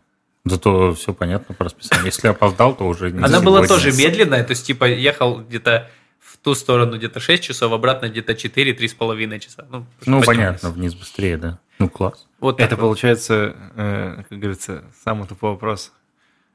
Зато 0.45 0.93
все 0.93 1.13
понятно 1.13 1.55
по 1.55 1.65
расписанию. 1.65 2.05
Если 2.05 2.27
опоздал, 2.27 2.75
то 2.75 2.85
уже 2.85 3.11
не 3.11 3.23
Она 3.23 3.39
была 3.39 3.65
тоже 3.65 3.91
медленная, 3.93 4.43
то 4.43 4.51
есть, 4.51 4.65
типа, 4.65 4.85
ехал 4.85 5.39
где-то 5.39 5.89
в 6.19 6.37
ту 6.37 6.53
сторону 6.55 6.97
где-то 6.97 7.19
6 7.21 7.43
часов, 7.43 7.71
обратно 7.71 8.09
где-то 8.09 8.33
4-3,5 8.33 9.39
часа. 9.39 9.65
Ну, 9.69 9.85
Ну, 10.05 10.21
понятно, 10.21 10.69
вниз 10.71 10.95
быстрее, 10.95 11.37
да. 11.37 11.59
Ну, 11.79 11.89
класс. 11.89 12.27
Вот 12.39 12.59
Это 12.59 12.75
вот. 12.75 12.81
получается, 12.81 13.55
э, 13.75 14.23
как 14.29 14.37
говорится, 14.39 14.83
самый 15.03 15.27
тупой 15.27 15.51
вопрос. 15.51 15.91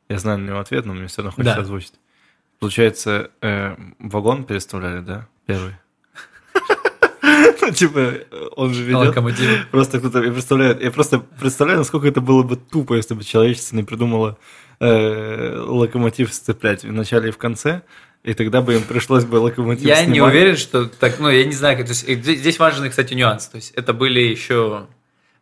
Я 0.08 0.18
знаю 0.18 0.38
на 0.38 0.46
него 0.48 0.58
ответ, 0.58 0.86
но 0.86 0.94
мне 0.94 1.06
все 1.06 1.18
равно 1.22 1.32
хочется 1.32 1.54
Да. 1.56 1.62
озвучить. 1.62 1.94
Получается, 2.60 3.30
э, 3.40 3.76
вагон 3.98 4.44
переставляли, 4.44 5.00
да? 5.00 5.26
Первый. 5.46 5.74
Ну, 7.60 7.70
типа, 7.74 8.14
он 8.56 8.72
же 8.72 8.82
ведет. 8.84 9.08
локомотиве. 9.08 9.66
Просто 9.70 9.98
кто-то 9.98 10.22
я 10.22 10.32
представляю, 10.32 10.80
я 10.80 10.90
просто 10.90 11.18
представляю, 11.18 11.78
насколько 11.78 12.08
это 12.08 12.20
было 12.22 12.42
бы 12.42 12.56
тупо, 12.56 12.94
если 12.94 13.12
бы 13.14 13.22
человечество 13.24 13.76
не 13.76 13.82
придумало 13.82 14.38
э, 14.80 15.58
локомотив 15.58 16.32
сцеплять 16.32 16.84
в 16.84 16.92
начале 16.92 17.28
и 17.28 17.32
в 17.32 17.36
конце, 17.36 17.82
и 18.22 18.32
тогда 18.32 18.62
бы 18.62 18.74
им 18.76 18.82
пришлось 18.84 19.24
бы 19.24 19.36
локомотив 19.36 19.84
Я 19.86 20.00
не 20.06 20.12
снимать. 20.14 20.32
уверен, 20.32 20.56
что 20.56 20.86
так, 20.86 21.18
ну, 21.18 21.28
я 21.28 21.44
не 21.44 21.52
знаю, 21.52 21.76
как, 21.76 21.86
то 21.86 21.92
есть, 21.92 22.08
э, 22.08 22.14
здесь 22.14 22.58
важный, 22.58 22.88
кстати, 22.88 23.12
нюанс. 23.12 23.48
То 23.48 23.56
есть, 23.56 23.72
это 23.72 23.92
были 23.92 24.20
еще, 24.20 24.86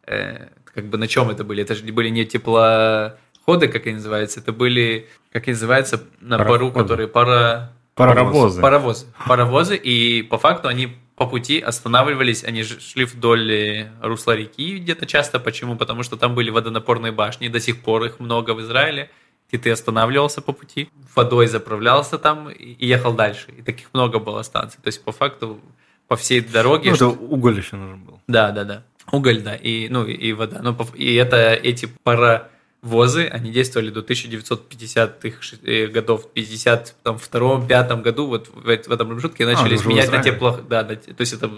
э, 0.07 0.49
как 0.65 0.87
бы 0.87 0.99
на 0.99 1.09
чем 1.09 1.31
это 1.31 1.45
были? 1.45 1.63
Это 1.63 1.75
же 1.75 1.85
были 1.93 2.09
не 2.09 2.25
теплоходы, 2.25 3.69
как 3.69 3.87
они 3.87 3.97
называются, 3.97 4.41
это 4.41 4.53
были, 4.53 5.09
как 5.33 5.45
они 5.45 5.53
называются, 5.53 6.03
на 6.21 6.39
пару, 6.39 6.73
которые 6.73 7.09
пара... 7.09 7.73
Паровозы. 7.95 8.61
Паровозы. 8.61 9.07
Паровозы, 9.27 9.77
и 9.77 10.23
по 10.23 10.37
факту 10.37 10.69
они 10.69 10.97
по 11.17 11.27
пути 11.27 11.61
останавливались, 11.61 12.45
они 12.45 12.63
шли 12.63 13.07
вдоль 13.07 13.51
э, 13.51 13.91
русла 14.03 14.37
реки 14.37 14.77
где-то 14.77 15.07
часто. 15.07 15.41
Почему? 15.41 15.77
Потому 15.77 16.03
что 16.03 16.17
там 16.17 16.35
были 16.35 16.51
водонапорные 16.51 17.11
башни, 17.11 17.49
до 17.49 17.59
сих 17.59 17.81
пор 17.81 18.05
их 18.05 18.21
много 18.21 18.51
в 18.51 18.61
Израиле. 18.61 19.11
И 19.51 19.57
ты 19.57 19.71
останавливался 19.71 20.43
по 20.43 20.53
пути, 20.53 20.91
водой 21.15 21.47
заправлялся 21.47 22.19
там 22.19 22.51
и 22.51 22.73
и 22.73 22.87
ехал 22.87 23.15
дальше. 23.15 23.47
И 23.57 23.63
таких 23.63 23.89
много 23.95 24.19
было 24.19 24.43
станций. 24.43 24.79
То 24.83 24.89
есть, 24.89 25.03
по 25.05 25.13
факту, 25.13 25.61
по 26.09 26.17
всей 26.17 26.41
дороге... 26.41 26.91
Ну, 26.91 26.97
это 26.97 27.07
уголь 27.09 27.57
еще 27.57 27.77
нужен 27.77 28.05
был. 28.05 28.21
Да, 28.27 28.51
да, 28.51 28.65
да. 28.65 28.83
Уголь, 29.13 29.41
да, 29.43 29.55
и, 29.55 29.89
ну, 29.89 30.05
и, 30.05 30.33
вода. 30.33 30.61
Ну, 30.63 30.77
и 30.95 31.15
это 31.15 31.55
эти 31.55 31.89
паровозы, 32.03 33.27
они 33.27 33.51
действовали 33.53 33.91
до 33.91 34.01
1950-х 34.01 35.43
ш- 35.43 35.57
э, 35.65 35.87
годов, 35.87 36.27
в 36.27 36.37
52-5 36.37 38.03
году, 38.03 38.27
вот 38.27 38.49
в, 38.49 38.69
эт- 38.69 38.89
в 38.89 38.93
этом 38.93 39.09
промежутке 39.09 39.47
начали 39.47 39.77
в 39.77 39.87
менять 39.87 40.11
на 40.11 40.23
тепло... 40.23 40.61
Да, 40.69 40.83
да, 40.83 40.97
то 40.97 41.21
есть 41.21 41.33
это, 41.33 41.51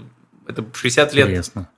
это 0.47 0.65
60 0.75 1.15
лет 1.15 1.29
Интересно. 1.29 1.69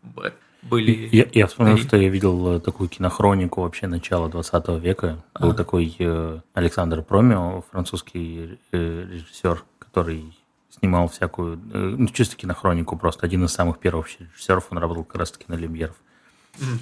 были... 0.63 1.09
Я, 1.13 1.27
я 1.33 1.47
вспомнил, 1.47 1.77
И- 1.77 1.81
что 1.81 1.97
я 1.97 2.09
видел 2.09 2.57
э, 2.57 2.61
такую 2.61 2.89
кинохронику 2.89 3.63
вообще 3.63 3.87
начала 3.87 4.29
20 4.29 4.69
века. 4.83 5.23
Был 5.41 5.51
А. 5.51 5.55
такой 5.55 5.95
э, 5.99 6.41
Александр 6.55 7.03
Промио, 7.03 7.63
французский 7.71 8.59
режиссер, 8.73 9.63
который 9.79 10.25
снимал 10.71 11.09
всякую, 11.09 11.61
э, 11.73 11.95
ну, 11.99 12.07
чисто 12.09 12.37
кинохронику, 12.37 12.97
просто 12.97 13.27
один 13.27 13.45
из 13.45 13.53
самых 13.53 13.79
первых 13.79 14.09
режиссеров, 14.19 14.69
он 14.71 14.79
работал 14.79 15.05
как 15.05 15.17
раз-таки 15.17 15.45
на 15.49 15.55
Люмьеров. 15.55 15.97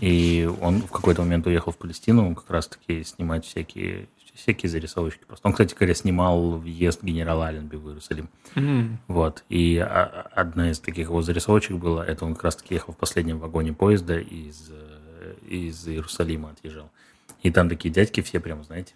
И 0.01 0.51
он 0.61 0.81
в 0.83 0.90
какой-то 0.90 1.22
момент 1.22 1.46
уехал 1.46 1.72
в 1.72 1.77
Палестину 1.77 2.35
как 2.35 2.51
раз-таки 2.51 3.05
снимать 3.05 3.44
всякие, 3.44 4.09
всякие 4.35 4.70
зарисовочки. 4.70 5.24
Просто 5.27 5.46
он, 5.46 5.53
кстати 5.53 5.74
говоря, 5.74 5.94
снимал 5.94 6.53
въезд 6.53 7.03
генерала 7.03 7.48
Аленби 7.48 7.77
в 7.77 7.87
Иерусалим. 7.88 8.29
Мгм. 8.55 8.98
Вот. 9.09 9.44
И 9.48 9.79
а- 9.79 10.27
одна 10.33 10.70
из 10.70 10.81
таких 10.81 11.09
его 11.09 11.22
зарисовочек 11.22 11.77
была, 11.77 12.05
это 12.05 12.24
он 12.24 12.35
как 12.35 12.44
раз-таки 12.44 12.74
ехал 12.74 12.92
в 12.92 12.96
последнем 12.96 13.38
вагоне 13.38 13.72
поезда 13.72 14.18
из, 14.18 14.70
э, 14.70 15.35
из 15.46 15.87
Иерусалима 15.87 16.51
отъезжал. 16.51 16.90
И 17.42 17.51
там 17.51 17.68
такие 17.68 17.92
дядьки 17.92 18.20
все 18.20 18.40
прям, 18.40 18.64
знаете, 18.64 18.92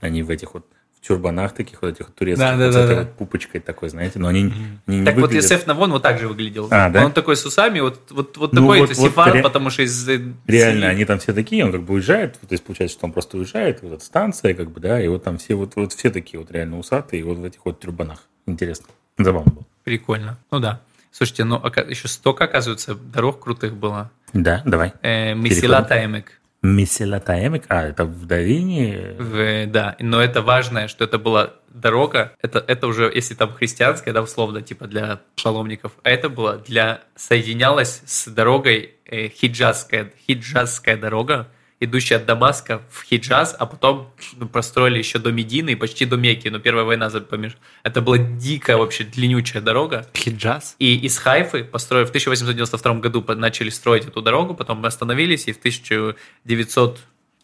они 0.00 0.22
в 0.22 0.30
этих 0.30 0.54
вот 0.54 0.66
в 1.00 1.06
тюрбанах 1.06 1.52
таких 1.54 1.80
вот 1.80 1.92
этих 1.94 2.06
вот 2.08 2.14
турецких, 2.14 2.44
Да, 2.46 2.56
да, 2.56 2.64
вот 2.66 2.72
с 2.72 2.74
да, 2.76 2.84
этой 2.84 2.94
да. 2.96 3.00
вот 3.02 3.12
пупочкой 3.14 3.60
такой, 3.62 3.88
знаете, 3.88 4.18
но 4.18 4.28
они, 4.28 4.52
они 4.86 4.98
не 4.98 5.04
Так 5.06 5.14
вот, 5.14 5.22
выглядят- 5.30 5.44
Йосеф 5.50 5.66
Навон 5.66 5.92
вот 5.92 6.02
так 6.02 6.18
же 6.18 6.28
выглядел. 6.28 6.68
А, 6.70 6.90
да? 6.90 7.06
Он 7.06 7.12
такой 7.12 7.36
с 7.36 7.44
усами, 7.46 7.80
вот, 7.80 8.10
вот, 8.10 8.36
вот 8.36 8.52
Ну, 8.52 8.60
такой 8.60 8.80
вот- 8.80 8.88
вот 8.94 8.96
сефар, 9.08 9.32
ре- 9.32 9.42
потому 9.42 9.70
что 9.70 9.82
из... 9.82 10.06
Реально, 10.46 10.86
с- 10.86 10.90
они 10.90 11.04
там 11.06 11.18
все 11.18 11.32
такие, 11.32 11.64
он 11.64 11.72
как 11.72 11.82
бы 11.84 11.94
уезжает, 11.94 12.34
то 12.34 12.46
есть 12.50 12.62
получается, 12.64 12.98
что 12.98 13.06
он 13.06 13.12
просто 13.12 13.38
уезжает, 13.38 13.80
вот 13.82 13.92
эта 13.94 14.04
станция, 14.04 14.52
как 14.52 14.70
бы, 14.70 14.80
да, 14.80 15.02
и 15.02 15.08
вот 15.08 15.24
там 15.24 15.38
все 15.38 15.54
вот, 15.54 15.74
вот 15.76 15.92
все 15.94 16.10
такие 16.10 16.38
вот 16.38 16.50
реально 16.50 16.78
усатые, 16.78 17.24
вот 17.24 17.38
в 17.38 17.44
этих 17.44 17.60
вот 17.64 17.80
тюрбанах. 17.80 18.18
Интересно. 18.46 18.86
Забавно 19.16 19.52
было. 19.52 19.64
Прикольно. 19.84 20.38
Ну 20.50 20.60
да. 20.60 20.80
Слушайте, 21.12 21.44
ну 21.44 21.56
еще 21.88 22.08
столько, 22.08 22.44
оказывается, 22.44 22.94
дорог 22.94 23.40
крутых 23.42 23.74
было. 23.74 24.10
Да, 24.32 24.62
давай. 24.64 24.92
Э, 25.02 25.34
Месила 25.34 25.82
Таймек. 25.82 26.39
Меселатаемик, 26.62 27.64
а, 27.68 27.88
это 27.88 28.04
в 28.04 28.26
долине... 28.26 29.14
В- 29.18 29.66
да, 29.66 29.96
но 29.98 30.20
это 30.20 30.42
важное, 30.42 30.88
что 30.88 31.04
это 31.04 31.18
была 31.18 31.54
дорога, 31.68 32.32
это, 32.42 32.62
это 32.66 32.86
уже, 32.86 33.10
если 33.14 33.34
там 33.34 33.52
христианская, 33.52 34.12
да, 34.12 34.22
условно, 34.22 34.60
типа 34.60 34.86
для 34.86 35.20
паломников, 35.42 35.92
а 36.02 36.10
это 36.10 36.28
была 36.28 36.58
для, 36.58 37.00
соединялась 37.16 38.02
с 38.04 38.28
дорогой 38.28 38.94
э, 39.06 39.28
хиджазская, 39.28 40.12
хиджазская 40.26 40.96
дорога, 40.96 41.48
идущая 41.80 42.18
от 42.18 42.26
Дамаска 42.26 42.82
в 42.90 43.02
Хиджаз, 43.04 43.56
а 43.58 43.66
потом 43.66 44.12
ну, 44.36 44.46
простроили 44.46 44.98
еще 44.98 45.18
до 45.18 45.32
Медины 45.32 45.70
и 45.70 45.74
почти 45.74 46.04
до 46.04 46.16
Мекки, 46.16 46.48
но 46.48 46.58
первая 46.58 46.84
война 46.84 47.08
помеш- 47.28 47.56
Это 47.82 48.02
была 48.02 48.18
дикая 48.18 48.76
вообще 48.76 49.04
длиннючая 49.04 49.62
дорога, 49.62 50.06
Хиджаз? 50.14 50.76
и 50.78 50.96
из 50.96 51.18
Хайфы, 51.18 51.64
построив 51.64 52.08
в 52.08 52.10
1892 52.10 52.94
году, 53.00 53.24
начали 53.34 53.70
строить 53.70 54.06
эту 54.06 54.22
дорогу, 54.22 54.54
потом 54.54 54.78
мы 54.78 54.88
остановились, 54.88 55.48
и 55.48 55.52
в 55.52 55.58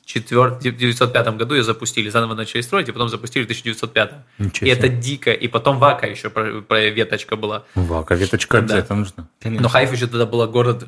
1905 0.06 1.36
году 1.36 1.54
ее 1.54 1.62
запустили, 1.64 2.08
заново 2.10 2.34
начали 2.34 2.60
строить, 2.60 2.88
и 2.88 2.92
потом 2.92 3.08
запустили 3.08 3.42
в 3.42 3.46
1905. 3.46 4.12
Ничего 4.38 4.66
И 4.66 4.70
это 4.70 4.88
дико. 4.88 5.32
И 5.32 5.48
потом 5.48 5.78
Вака 5.78 6.06
еще 6.06 6.30
про, 6.30 6.60
про 6.62 6.88
веточка 6.90 7.36
была. 7.36 7.64
Вака, 7.74 8.14
веточка 8.14 8.58
Да. 8.58 8.64
обязательно 8.64 8.98
нужна. 9.00 9.28
Но 9.44 9.68
Хайф 9.68 9.92
еще 9.92 10.06
тогда 10.06 10.26
была 10.26 10.46
город 10.46 10.86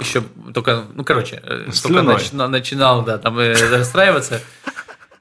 еще 0.00 0.22
только, 0.52 0.84
ну 0.94 1.04
короче, 1.04 1.40
э, 1.42 1.70
только 1.82 2.02
начина- 2.02 2.48
начинал, 2.48 3.02
да, 3.04 3.18
там 3.18 3.38
э, 3.38 3.54
расстраиваться. 3.70 4.40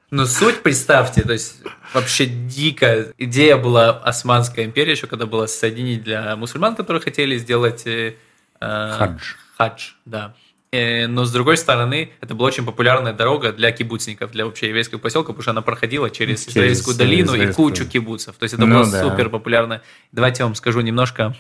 Но 0.10 0.26
суть, 0.26 0.62
представьте, 0.64 1.22
то 1.22 1.34
есть 1.34 1.58
вообще 1.94 2.26
дико. 2.26 3.08
Идея 3.18 3.58
была 3.58 3.90
Османская 3.90 4.64
империя 4.66 4.92
еще, 4.94 5.08
когда 5.08 5.26
была 5.26 5.48
соединить 5.48 6.04
для 6.04 6.36
мусульман, 6.38 6.76
которые 6.76 7.02
хотели 7.02 7.38
сделать 7.38 7.86
э, 7.86 8.16
э, 8.62 8.92
Хадж. 8.98 9.22
Хадж, 9.58 9.90
да. 10.06 10.34
Э, 10.72 11.08
Но 11.08 11.24
с 11.26 11.32
другой 11.32 11.56
стороны, 11.58 12.12
это 12.22 12.36
была 12.36 12.48
очень 12.48 12.66
популярная 12.66 13.14
дорога 13.14 13.54
для 13.54 13.72
кибуцников, 13.72 14.32
для 14.32 14.46
вообще 14.46 14.68
еврейского 14.68 15.00
поселка, 15.00 15.28
потому 15.28 15.42
что 15.42 15.52
она 15.52 15.62
проходила 15.62 16.10
через, 16.10 16.42
Через, 16.42 16.56
Израильскую 16.58 16.98
долину 16.98 17.32
и 17.34 17.36
израильскую. 17.38 17.70
кучу 17.70 17.86
кибуцев. 17.88 18.36
То 18.36 18.44
есть 18.44 18.54
это 18.54 18.66
Ну 18.66 18.76
было 18.76 18.92
да. 18.92 19.04
супер 19.04 19.30
популярно. 19.30 19.82
Давайте 20.12 20.44
я 20.44 20.46
вам 20.46 20.56
скажу 20.56 20.82
немножко 20.82 21.36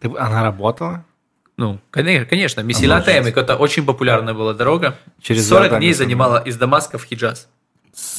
Ты- 0.00 0.08
Она 0.18 0.42
работала? 0.42 1.04
ну, 1.56 1.78
конечно, 1.90 2.26
конечно. 2.26 2.60
Месила 2.62 2.94
может. 2.94 3.06
Таймик 3.06 3.36
это 3.36 3.56
очень 3.56 3.84
популярная 3.86 4.34
была 4.34 4.52
дорога. 4.54 4.98
Через 5.20 5.46
40 5.48 5.62
Иорданию 5.64 5.80
дней 5.80 5.94
занимала 5.94 6.38
из 6.42 6.56
Дамаска 6.56 6.98
в 6.98 7.04
Хиджаз. 7.04 7.48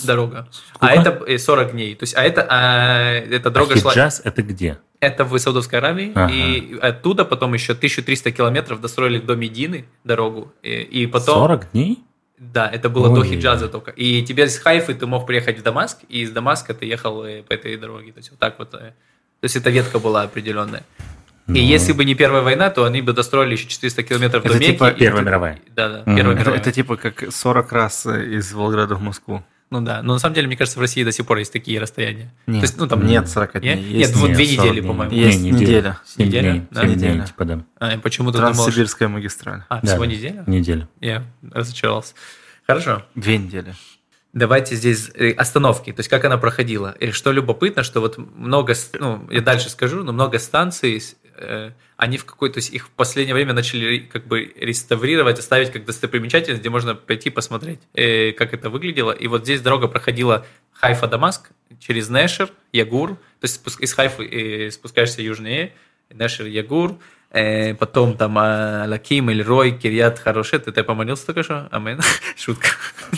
Дорога. 0.04 0.48
Сколько? 0.52 0.88
А 0.88 0.92
это 0.94 1.24
э, 1.26 1.38
40 1.38 1.72
дней. 1.72 1.96
То 1.96 2.04
есть, 2.04 2.16
а 2.16 2.24
это, 2.24 2.46
а, 2.50 3.14
эта 3.14 3.50
дорога 3.50 3.74
а 3.74 3.78
шла... 3.78 3.92
Хиджаз 3.92 4.22
это 4.24 4.42
где? 4.44 4.80
Это 5.00 5.26
в 5.26 5.38
Саудовской 5.38 5.80
Аравии. 5.80 6.12
Ага. 6.16 6.34
И 6.34 6.78
оттуда 6.80 7.26
потом 7.26 7.54
еще 7.54 7.74
1300 7.74 8.32
километров 8.32 8.80
достроили 8.82 9.20
до 9.20 9.36
Медины 9.36 9.86
дорогу. 10.04 10.54
И, 10.64 10.70
и 10.82 11.08
потом... 11.08 11.36
40 11.36 11.72
дней? 11.72 12.04
Да, 12.38 12.70
это 12.70 12.90
было 12.90 13.14
до 13.14 13.22
Ой. 13.22 13.28
Хиджаза 13.28 13.68
только. 13.68 13.92
И 13.92 14.22
тебе 14.24 14.48
с 14.48 14.58
Хайфы 14.58 14.94
ты 14.94 15.06
мог 15.06 15.26
приехать 15.26 15.60
в 15.60 15.64
Дамаск, 15.64 16.00
и 16.10 16.22
из 16.22 16.32
Дамаска 16.32 16.74
ты 16.74 16.86
ехал 16.86 17.24
э, 17.24 17.42
по 17.44 17.54
этой 17.54 17.78
дороге. 17.78 18.12
То 18.12 18.20
есть 18.20 18.32
вот 18.32 18.40
так 18.40 18.60
вот. 18.60 18.74
э, 18.74 18.78
То 18.78 18.94
есть 19.44 19.56
эта 19.56 19.70
ветка 19.70 20.00
была 20.00 20.24
определенная. 20.24 20.84
Ну. 21.48 21.56
И 21.56 21.60
если 21.60 21.92
бы 21.94 22.06
не 22.06 22.16
Первая 22.16 22.42
война, 22.42 22.70
то 22.70 22.86
они 22.86 23.02
бы 23.02 23.12
достроили 23.14 23.54
еще 23.54 23.68
400 23.68 24.04
километров 24.04 24.46
Это 24.46 24.54
до 24.54 24.60
Мекки. 24.60 24.72
типа 24.74 24.92
Первая 24.92 25.24
мировая. 25.24 25.60
Да, 25.76 25.90
да, 25.90 26.04
Мгм. 26.06 26.16
Первая 26.16 26.36
Это, 26.36 26.42
мировая. 26.42 26.62
это 26.62 26.72
типа 26.72 26.96
как 26.96 27.26
40 27.32 27.72
раз 27.72 28.06
э, 28.06 28.26
из 28.38 28.54
Волгограда 28.54 28.96
в 28.96 29.02
Москву. 29.02 29.44
Ну 29.74 29.82
да, 29.82 30.04
но 30.04 30.14
на 30.14 30.20
самом 30.20 30.36
деле, 30.36 30.46
мне 30.46 30.56
кажется, 30.56 30.78
в 30.78 30.82
России 30.84 31.04
до 31.04 31.12
сих 31.12 31.26
пор 31.26 31.40
есть 31.40 31.52
такие 31.52 31.80
расстояния. 31.80 32.32
Нет, 32.46 32.60
То 32.62 32.66
есть, 32.68 32.78
ну, 32.78 32.88
там, 32.88 33.08
нет 33.08 33.28
40 33.28 33.60
дней. 33.62 33.76
Нет? 33.76 33.86
Есть 33.86 34.12
Нет, 34.12 34.20
вот 34.22 34.28
Нет, 34.28 34.38
две 34.38 34.46
40 34.56 34.66
недели, 34.70 34.88
по-моему. 34.88 35.14
Есть 35.16 35.40
Не, 35.42 35.50
неделя. 35.50 35.98
7 36.06 36.26
Неделя? 36.28 36.52
дней. 36.52 36.64
Да? 36.70 36.82
7 36.82 36.94
дней, 36.94 37.10
Неделя. 37.10 37.26
типа, 37.26 37.46
да. 37.46 37.66
А, 37.80 37.92
я 37.94 37.98
почему-то 37.98 38.38
думал, 38.38 38.54
что... 38.54 38.64
Транссибирская 38.66 39.08
магистраль. 39.10 39.64
А, 39.70 39.80
Да, 39.82 39.88
всего 39.88 40.06
да. 40.06 40.12
неделя? 40.12 40.44
Неделя. 40.46 40.88
Я 41.02 41.24
разочаровался. 41.52 42.14
Хорошо. 42.68 43.04
Две 43.16 43.40
недели. 43.40 43.74
Давайте 44.32 44.76
здесь 44.76 45.10
э, 45.16 45.32
остановки, 45.32 45.92
то 45.92 46.00
есть 46.02 46.10
как 46.10 46.24
она 46.26 46.38
проходила. 46.38 46.92
И 47.00 47.10
что 47.12 47.32
любопытно, 47.32 47.82
что 47.82 48.00
вот 48.00 48.18
много, 48.18 48.76
ну, 49.00 49.28
я 49.32 49.42
дальше 49.42 49.70
скажу, 49.70 50.04
но 50.04 50.12
много 50.14 50.38
станций, 50.38 50.98
э, 51.23 51.23
они 52.04 52.18
в 52.18 52.26
какой-то, 52.26 52.56
то 52.56 52.58
есть 52.60 52.74
их 52.74 52.88
в 52.88 52.90
последнее 52.90 53.34
время 53.34 53.54
начали 53.54 54.00
как 54.00 54.28
бы 54.28 54.54
реставрировать, 54.60 55.40
оставить 55.40 55.72
как 55.72 55.86
достопримечательность, 55.86 56.62
где 56.62 56.70
можно 56.70 56.96
пойти 56.96 57.30
посмотреть, 57.30 57.80
э, 57.94 58.34
как 58.34 58.54
это 58.54 58.70
выглядело. 58.70 59.12
И 59.12 59.28
вот 59.28 59.44
здесь 59.44 59.62
дорога 59.62 59.88
проходила 59.88 60.46
Хайфа-Дамаск 60.82 61.52
через 61.80 62.10
Нешер, 62.10 62.50
Ягур, 62.74 63.12
то 63.12 63.44
есть 63.44 63.64
спуск- 63.64 63.82
из 63.82 63.94
Хайфы 63.94 64.26
э, 64.26 64.72
спускаешься 64.72 65.22
южнее, 65.22 65.74
Нешер, 66.10 66.46
Ягур, 66.46 66.98
э, 67.32 67.74
потом 67.76 68.18
там 68.18 68.38
а, 68.38 68.86
Лаким, 68.88 69.30
Эльрой, 69.30 69.72
Кирьят, 69.72 70.20
Харошет. 70.20 70.68
Это 70.68 70.82
я 70.82 70.84
помолился 70.84 71.28
только 71.28 71.44
что? 71.44 71.68
Амен. 71.72 72.02
Шутка. 72.38 72.68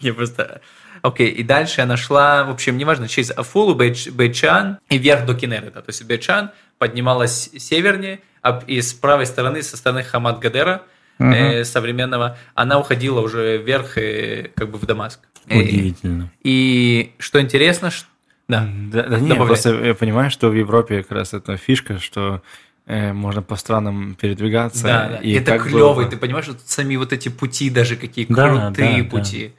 Не 0.00 0.12
просто... 0.12 0.60
Окей, 1.02 1.28
и 1.28 1.42
дальше 1.42 1.80
она 1.80 1.96
шла, 1.96 2.44
в 2.44 2.50
общем, 2.50 2.76
неважно, 2.76 3.08
через 3.08 3.30
Афулу, 3.30 3.74
Бейчан 3.74 4.78
и 4.88 4.98
вверх 4.98 5.26
до 5.26 5.34
Кенерета. 5.34 5.80
То 5.82 5.88
есть 5.88 6.04
Бейчан 6.04 6.50
поднималась 6.78 7.50
севернее, 7.58 8.20
а 8.42 8.62
и 8.66 8.80
с 8.80 8.92
правой 8.92 9.26
стороны, 9.26 9.62
со 9.62 9.76
стороны 9.76 10.02
Хамад-Гадера, 10.02 10.82
э, 11.18 11.64
современного, 11.64 12.38
она 12.54 12.78
уходила 12.78 13.20
уже 13.20 13.58
вверх, 13.58 13.98
э, 13.98 14.50
как 14.56 14.70
бы 14.70 14.78
в 14.78 14.86
Дамаск. 14.86 15.20
Э, 15.48 15.58
Удивительно. 15.58 16.30
И 16.42 17.12
что 17.18 17.40
интересно, 17.40 17.90
ш- 17.90 18.06
да, 18.48 18.66
Да, 18.92 19.02
да 19.04 19.18
не, 19.20 19.28
Добавляй. 19.28 19.46
просто 19.46 19.70
я 19.84 19.94
понимаю, 19.94 20.30
что 20.30 20.48
в 20.48 20.54
Европе 20.54 21.02
как 21.02 21.12
раз 21.12 21.34
это 21.34 21.56
фишка, 21.56 21.98
что 21.98 22.42
э, 22.86 23.12
можно 23.12 23.42
по 23.42 23.56
странам 23.56 24.16
передвигаться. 24.20 24.82
Да, 24.82 25.08
да. 25.10 25.16
и 25.18 25.32
это 25.32 25.58
было 25.70 25.94
бы- 25.94 26.06
ты 26.06 26.16
понимаешь, 26.16 26.48
вот 26.48 26.60
сами 26.64 26.96
вот 26.96 27.12
эти 27.12 27.28
пути 27.28 27.70
даже 27.70 27.96
какие 27.96 28.24
Да, 28.28 28.48
крутые 28.48 29.02
да, 29.04 29.08
пути. 29.10 29.52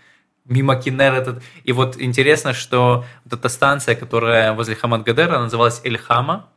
Мимо 0.52 0.76
Кинер 0.76 1.14
этот. 1.14 1.42
И 1.64 1.72
вот 1.72 1.96
интересно, 2.00 2.54
что 2.54 3.06
вот 3.26 3.40
эта 3.40 3.50
станция, 3.50 3.96
которая 3.96 4.54
возле 4.54 4.76
Хамад-Гадера, 4.76 5.40
называлась 5.40 5.82
Эль-Хама, 5.86 6.50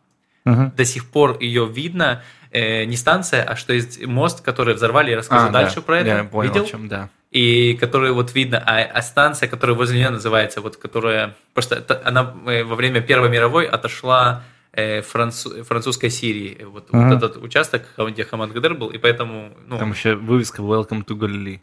Мгм. 0.45 0.73
до 0.77 0.85
сих 0.85 1.07
пор 1.11 1.39
ее 1.41 1.67
видно, 1.67 2.23
э, 2.51 2.85
не 2.85 2.97
станция, 2.97 3.43
а 3.45 3.57
что 3.57 3.73
есть 3.73 4.05
мост, 4.07 4.43
который 4.45 4.75
взорвали, 4.75 5.11
я 5.13 5.17
расскажу 5.17 5.47
А, 5.47 5.51
дальше 5.51 5.77
да, 5.77 5.83
про 5.83 5.99
это. 6.01 6.09
Я 6.09 6.25
понял, 6.25 6.53
Видел? 6.53 6.67
чем, 6.67 6.89
да. 6.89 7.09
и 7.31 7.75
который 7.81 8.13
вот 8.13 8.33
видно, 8.35 8.63
а, 8.65 8.81
а 8.83 9.03
станция, 9.03 9.49
которая 9.49 9.75
возле 9.77 9.99
нее 9.99 10.11
называется, 10.11 10.61
вот 10.61 10.77
которая 10.77 11.35
просто 11.55 11.77
это- 11.77 12.01
она 12.05 12.33
э, 12.47 12.63
во 12.63 12.77
время 12.77 13.01
Первой 13.01 13.29
мировой 13.31 13.65
отошла 13.67 14.43
э, 14.77 15.03
францу- 15.03 15.63
французской 15.65 16.11
Сирии, 16.11 16.65
вот, 16.65 16.93
Мгм. 16.93 17.09
вот 17.09 17.17
этот 17.25 17.43
участок, 17.43 17.83
где 17.97 18.25
Хамад 18.25 18.53
Гадер 18.53 18.75
был, 18.75 18.89
и 18.89 18.99
поэтому, 18.99 19.51
ну, 19.69 19.79
Там 19.79 19.93
еще 19.93 20.15
вывеска 20.17 20.63
Welcome 20.63 21.05
to 21.05 21.17
Galilee. 21.17 21.61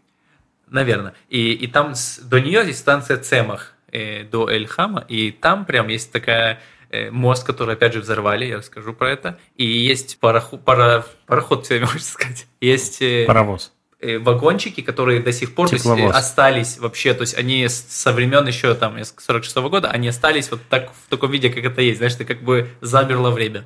Наверное, 0.72 1.14
и, 1.30 1.54
и 1.54 1.68
там 1.68 1.94
с- 1.96 2.18
до 2.20 2.40
нее 2.42 2.64
есть 2.66 2.80
станция 2.80 3.18
Цемах 3.18 3.74
э, 3.92 4.24
до 4.24 4.50
Эль-Хама, 4.50 5.06
и 5.08 5.32
там 5.32 5.66
прям 5.66 5.88
есть 5.90 6.12
такая 6.12 6.60
э, 6.90 7.12
мост, 7.12 7.46
который 7.46 7.76
опять 7.76 7.94
же 7.94 8.00
взорвали, 8.00 8.46
я 8.46 8.58
расскажу 8.58 8.94
про 8.94 9.12
это, 9.12 9.38
и 9.56 9.66
есть 9.66 10.18
пароху- 10.20 10.58
пара- 10.58 11.06
пароход, 11.28 11.66
все 11.66 11.80
можно 11.82 12.00
сказать, 12.00 12.48
есть 12.62 13.02
э, 13.02 13.26
Паровоз. 13.28 13.72
э, 14.00 14.18
вагончики, 14.18 14.82
которые 14.82 15.20
до 15.22 15.32
сих 15.32 15.54
пор 15.56 15.68
то 15.70 15.76
есть, 15.76 15.86
остались 16.18 16.78
вообще, 16.80 17.14
то 17.14 17.22
есть 17.22 17.38
они 17.38 17.68
со 17.70 18.12
времен 18.14 18.48
еще 18.48 18.74
там 18.76 18.98
46 19.04 19.56
года, 19.58 19.90
они 19.92 20.08
остались 20.08 20.50
вот 20.52 20.62
так 20.70 20.92
в 21.06 21.10
таком 21.10 21.32
виде, 21.32 21.50
как 21.50 21.64
это 21.64 21.82
есть, 21.82 21.98
знаешь, 21.98 22.16
это 22.16 22.26
как 22.26 22.42
бы 22.44 22.68
замерло 22.82 23.30
время. 23.32 23.66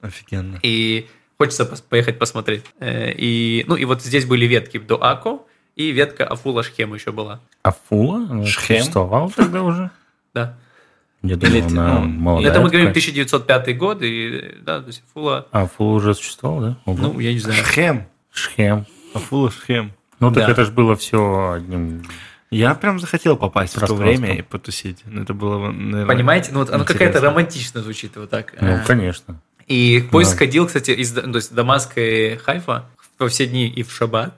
Офигенно. 0.00 0.58
И 0.62 1.06
хочется 1.38 1.64
поехать 1.64 2.18
посмотреть. 2.18 2.62
И, 2.82 3.64
ну, 3.66 3.74
и 3.76 3.84
вот 3.86 4.02
здесь 4.02 4.24
были 4.26 4.44
ветки 4.46 4.78
до 4.78 5.02
Ако, 5.02 5.46
и 5.76 5.90
ветка 5.90 6.24
Афула 6.26 6.62
Шхем 6.62 6.94
еще 6.94 7.12
была. 7.12 7.40
А 7.62 7.72
Фула 7.88 8.18
ну, 8.18 8.46
Шхем? 8.46 8.78
существовал 8.78 9.30
тогда 9.30 9.62
уже? 9.62 9.90
Да. 10.34 10.56
Я 11.22 11.36
думал, 11.36 11.54
Или- 11.54 11.62
она 11.66 12.00
ну, 12.00 12.06
молодая 12.08 12.50
это 12.52 12.60
мы 12.60 12.68
говорим 12.68 12.88
такая. 12.92 13.10
1905 13.12 13.78
год, 13.78 14.02
и 14.02 14.56
да, 14.60 14.80
то 14.80 14.88
есть 14.88 15.02
Афула, 15.10 15.46
А 15.52 15.66
Фула 15.66 15.94
уже 15.94 16.14
существовал, 16.14 16.60
да? 16.60 16.76
Ого. 16.84 16.98
ну, 17.14 17.18
я 17.20 17.32
не 17.32 17.38
знаю. 17.38 17.64
Шхем. 17.64 18.06
Шхем. 18.30 18.86
Афула 19.14 19.50
Шхем. 19.50 19.92
Ну, 20.20 20.30
так 20.32 20.46
Да. 20.46 20.52
это 20.52 20.64
же 20.64 20.72
было 20.72 20.96
все 20.96 21.52
одним... 21.56 22.02
Я 22.50 22.74
прям 22.76 23.00
захотел 23.00 23.36
попасть 23.36 23.74
в 23.76 23.84
то 23.84 23.94
время 23.94 24.36
и 24.36 24.42
потусить. 24.42 25.00
Ну, 25.06 25.22
Это 25.22 25.34
было, 25.34 25.70
наверное, 25.72 26.06
Понимаете? 26.06 26.50
Ну, 26.52 26.60
вот 26.60 26.70
оно 26.70 26.84
какая-то 26.84 27.20
романтично 27.20 27.80
звучит 27.82 28.16
вот 28.16 28.30
так. 28.30 28.54
Ну, 28.60 28.68
Э, 28.68 28.84
конечно. 28.86 29.40
И 29.66 30.06
поезд 30.12 30.32
Да. 30.32 30.38
ходил, 30.38 30.66
кстати, 30.66 30.90
из 30.92 31.12
то 31.12 31.26
есть 31.34 31.52
Дамаска 31.54 32.00
и 32.00 32.36
Хайфа 32.36 32.84
во 33.18 33.28
все 33.28 33.46
дни 33.46 33.66
и 33.68 33.82
в 33.82 33.90
шаббат. 33.90 34.34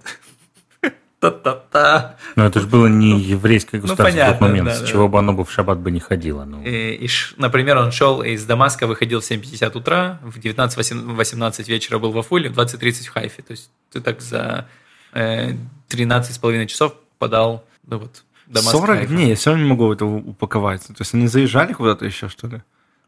Та-та-та. 1.19 2.17
Но 2.37 2.45
это 2.45 2.61
же 2.61 2.67
было 2.67 2.87
не 2.89 3.19
еврейское 3.19 3.79
государство 3.79 4.05
в 4.05 4.07
тот 4.07 4.39
понятно, 4.39 4.47
момент, 4.49 4.69
да, 4.69 4.75
с 4.75 4.81
да. 4.81 4.87
чего 4.87 5.09
бы 5.09 5.19
оно 5.19 5.33
бы 5.33 5.45
в 5.45 5.51
шаббат 5.51 5.79
бы 5.79 5.91
не 5.91 6.01
ходило. 6.01 6.45
Ну, 6.45 6.63
И, 6.63 6.95
и 6.95 7.09
например, 7.39 7.79
он 7.79 7.91
шел 7.91 8.23
из 8.23 8.45
Дамаска, 8.45 8.87
выходил 8.87 9.21
в 9.21 9.25
7.50 9.25 9.79
утра, 9.79 10.21
в 10.23 10.39
19.18 10.39 11.65
вечера 11.69 11.99
был 11.99 12.13
в 12.13 12.19
Афуле, 12.19 12.51
в 12.51 12.59
20.30 12.59 13.07
в 13.07 13.09
Хайфе. 13.11 13.43
То 13.43 13.53
есть 13.53 13.71
ты 13.91 14.01
так 14.03 14.21
за 14.21 14.69
э, 15.13 15.53
13,5 15.89 16.67
часов 16.67 16.95
подал, 17.19 17.65
ну 17.87 17.99
вот, 17.99 18.25
Дамаск, 18.47 18.73
40 18.73 18.87
Хайфа. 18.87 19.07
дней, 19.07 19.29
я 19.31 19.37
все 19.37 19.51
равно 19.51 19.65
не 19.65 19.71
могу 19.71 19.93
это 19.93 20.05
упаковать. 20.05 20.87
То 20.87 20.95
есть 20.99 21.15
они 21.15 21.29
заезжали 21.29 21.73
куда-то 21.73 22.05
еще, 22.05 22.29
что 22.29 22.47
ли? 22.47 22.63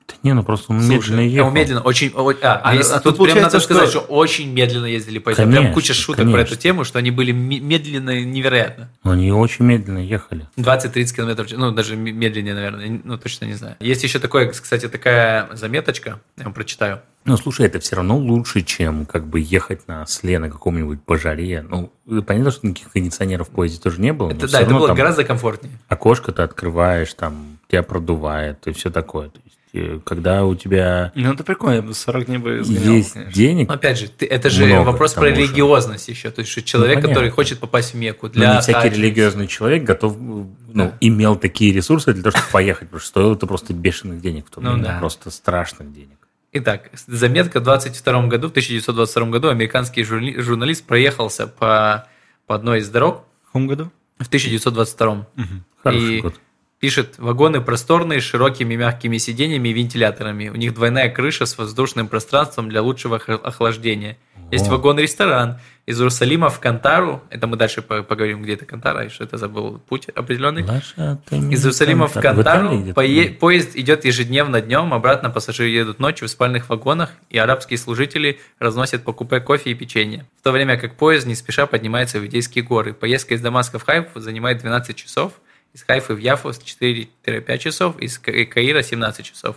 Да 0.09 0.15
не, 0.23 0.33
ну 0.33 0.43
просто 0.43 0.73
он 0.73 0.81
Слушай, 0.83 1.11
медленно 1.11 1.21
а 1.21 1.25
ехал. 1.25 1.49
он 1.49 1.55
медленно, 1.55 1.81
очень, 1.83 2.11
о- 2.15 2.31
а, 2.43 2.61
А, 2.65 2.71
а 2.73 3.01
тут 3.01 3.17
прям 3.17 3.37
надо 3.37 3.51
получается, 3.51 3.61
сказать, 3.61 3.91
что... 3.91 4.01
что- 4.01 4.09
очень 4.09 4.51
медленно 4.53 4.87
ездили 4.87 5.19
по 5.19 5.31
этому. 5.31 5.53
Прям 5.53 5.73
куча 5.75 5.93
шуток 5.95 6.25
про 6.25 6.33
конечно. 6.33 6.53
эту 6.55 6.57
тему, 6.63 6.85
что 6.85 6.99
они 6.99 7.11
были 7.11 7.33
ме- 7.33 7.61
медленно 7.61 8.21
невероятно. 8.25 8.89
Но 9.05 9.13
Они 9.13 9.31
очень 9.31 9.65
медленно 9.67 9.99
ехали. 9.99 10.47
20-30 10.57 11.15
километров, 11.15 11.49
ну, 11.53 11.73
даже 11.73 11.97
медленнее, 11.97 12.55
наверное, 12.55 13.01
ну, 13.05 13.19
точно 13.19 13.45
не 13.45 13.55
знаю. 13.55 13.77
Есть 13.81 14.03
еще 14.03 14.19
такое, 14.19 14.49
кстати, 14.51 14.89
такая 14.89 15.49
заметочка, 15.55 16.21
я 16.37 16.45
вам 16.45 16.53
прочитаю. 16.55 17.01
Ну, 17.25 17.37
слушай, 17.37 17.67
это 17.67 17.79
все 17.79 17.97
равно 17.97 18.17
лучше, 18.17 18.63
чем 18.63 19.05
как 19.05 19.27
бы 19.27 19.39
ехать 19.41 19.87
на 19.87 20.07
сле 20.07 20.39
на 20.39 20.49
каком-нибудь 20.49 21.03
пожаре. 21.03 21.63
Ну, 21.69 21.93
понятно, 22.27 22.51
что 22.51 22.67
никаких 22.67 22.91
кондиционеров 22.93 23.49
в 23.49 23.51
поезде 23.51 23.79
тоже 23.81 24.01
не 24.01 24.15
было. 24.15 24.31
Это, 24.31 24.51
да, 24.51 24.63
это 24.63 24.73
было 24.73 24.87
там 24.87 24.97
гораздо 24.97 25.25
комфортнее. 25.25 25.79
окошко 25.89 26.33
ты 26.33 26.41
открываешь, 26.43 27.13
там 27.13 27.59
тебя 27.69 27.83
продувает 27.83 28.67
и 28.67 28.73
все 28.73 28.91
такое. 28.91 29.29
То 29.29 29.41
есть, 29.45 29.58
э, 29.58 29.58
когда 30.05 30.45
у 30.45 30.55
тебя 30.55 31.13
Ну, 31.15 31.33
это 31.33 31.45
прикольно, 31.45 31.75
я 31.77 31.83
бы 31.83 31.95
40 31.95 32.27
дней 32.27 32.39
бы 32.39 32.63
сгонял, 32.65 32.95
есть 32.95 33.13
конечно. 33.13 33.33
денег, 33.33 33.69
Но 33.69 33.75
опять 33.75 33.99
же, 33.99 34.09
ты- 34.09 34.27
это 34.27 34.51
же 34.51 34.65
Много, 34.67 34.87
вопрос 34.87 35.15
про 35.15 35.29
же. 35.29 35.35
религиозность 35.35 36.09
еще. 36.09 36.31
То 36.31 36.41
есть, 36.41 36.51
что 36.51 36.63
человек, 36.63 36.97
понятно. 36.97 37.09
который 37.15 37.31
хочет 37.31 37.59
попасть 37.59 37.93
в 37.93 37.97
Мекку 37.97 38.27
но 38.27 38.33
для 38.33 38.55
не 38.55 38.61
всякий 38.61 38.89
религиозный 38.91 39.47
человек 39.47 39.85
готов, 39.85 40.17
ну, 40.19 40.51
Да. 40.75 40.97
имел 41.01 41.37
такие 41.37 41.73
ресурсы 41.73 42.13
для 42.15 42.23
того, 42.23 42.31
чтобы 42.37 42.51
поехать, 42.53 42.89
потому 42.89 43.01
что 43.01 43.09
стоило 43.09 43.35
это 43.35 43.47
просто 43.47 43.75
бешеных 43.75 44.21
денег 44.21 44.47
в 44.47 44.51
то 44.51 44.61
Ну 44.61 44.79
да. 44.79 44.99
просто 44.99 45.31
страшных 45.31 45.93
денег. 45.93 46.17
Итак, 46.53 46.91
заметка 47.07 47.61
в 47.61 47.63
22 47.63 48.27
году, 48.29 48.49
в 48.49 48.53
1922 48.53 49.31
году 49.31 49.49
американский 49.49 50.03
журналист 50.03 50.85
проехался 50.87 51.47
по, 51.47 52.07
по 52.47 52.55
одной 52.55 52.79
из 52.81 52.89
дорог 52.89 53.25
В 53.43 53.47
каком 53.49 53.67
году? 53.67 53.91
в 54.19 54.27
1922. 54.29 55.27
Мгм. 55.37 55.65
Хороший 55.83 56.19
И- 56.19 56.21
год. 56.23 56.35
Пишет, 56.81 57.19
вагоны 57.19 57.61
просторные, 57.61 58.21
с 58.21 58.25
широкими 58.25 58.77
мягкими 58.77 59.19
сиденьями 59.19 59.71
и 59.71 59.73
вентиляторами. 59.73 60.49
У 60.49 60.55
них 60.55 60.75
двойная 60.75 61.11
крыша 61.11 61.45
с 61.45 61.59
воздушным 61.59 62.07
пространством 62.07 62.69
для 62.69 62.83
лучшего 62.83 63.17
охлаждения. 63.17 64.17
Есть 64.53 64.69
вагон-ресторан. 64.69 65.59
Из 65.87 65.99
Иерусалима 65.99 66.51
в 66.51 66.61
Кантару, 66.61 67.23
это 67.31 67.47
мы 67.47 67.57
дальше 67.57 67.83
поговорим, 67.83 68.43
где 68.43 68.55
это 68.55 68.65
Кантара, 68.65 69.07
и 69.07 69.09
что 69.09 69.25
это 69.25 69.39
забыл 69.39 69.79
путь 69.89 70.09
определенный. 70.11 70.63
Лаша, 70.63 71.19
Из 71.31 71.63
Иерусалима 71.65 72.07
в 72.07 72.13
Кантару 72.13 72.69
в 72.77 72.89
пое- 72.91 73.33
поезд 73.35 73.75
идет 73.75 74.05
ежедневно 74.05 74.61
днем, 74.61 74.95
обратно 74.95 75.31
пассажиры 75.31 75.71
едут 75.71 75.99
ночью 75.99 76.29
в 76.29 76.31
спальных 76.31 76.69
вагонах, 76.69 77.11
и 77.31 77.39
арабские 77.39 77.79
служители 77.79 78.39
разносят 78.59 79.03
по 79.03 79.13
купе 79.13 79.41
кофе 79.41 79.71
и 79.71 79.75
печенье. 79.75 80.27
В 80.41 80.45
то 80.45 80.53
время 80.53 80.77
как 80.79 80.95
поезд 80.97 81.27
не 81.27 81.35
спеша 81.35 81.67
поднимается 81.67 82.19
в 82.21 82.23
Иудейские 82.23 82.63
горы. 82.65 82.93
Поездка 82.93 83.35
из 83.35 83.41
Дамаска 83.41 83.79
в 83.79 83.85
Хайфу 83.85 84.21
занимает 84.21 84.59
12 84.59 84.95
часов, 84.95 85.33
из 85.73 85.83
Хайфы 85.83 86.15
в 86.15 86.19
Яфу 86.19 86.51
4-5 86.51 87.59
часов, 87.59 87.99
из 87.99 88.19
Каира 88.19 88.83
17 88.83 89.25
часов. 89.25 89.57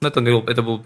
Ну, 0.00 0.08
это, 0.08 0.20
это 0.20 0.62
был 0.62 0.84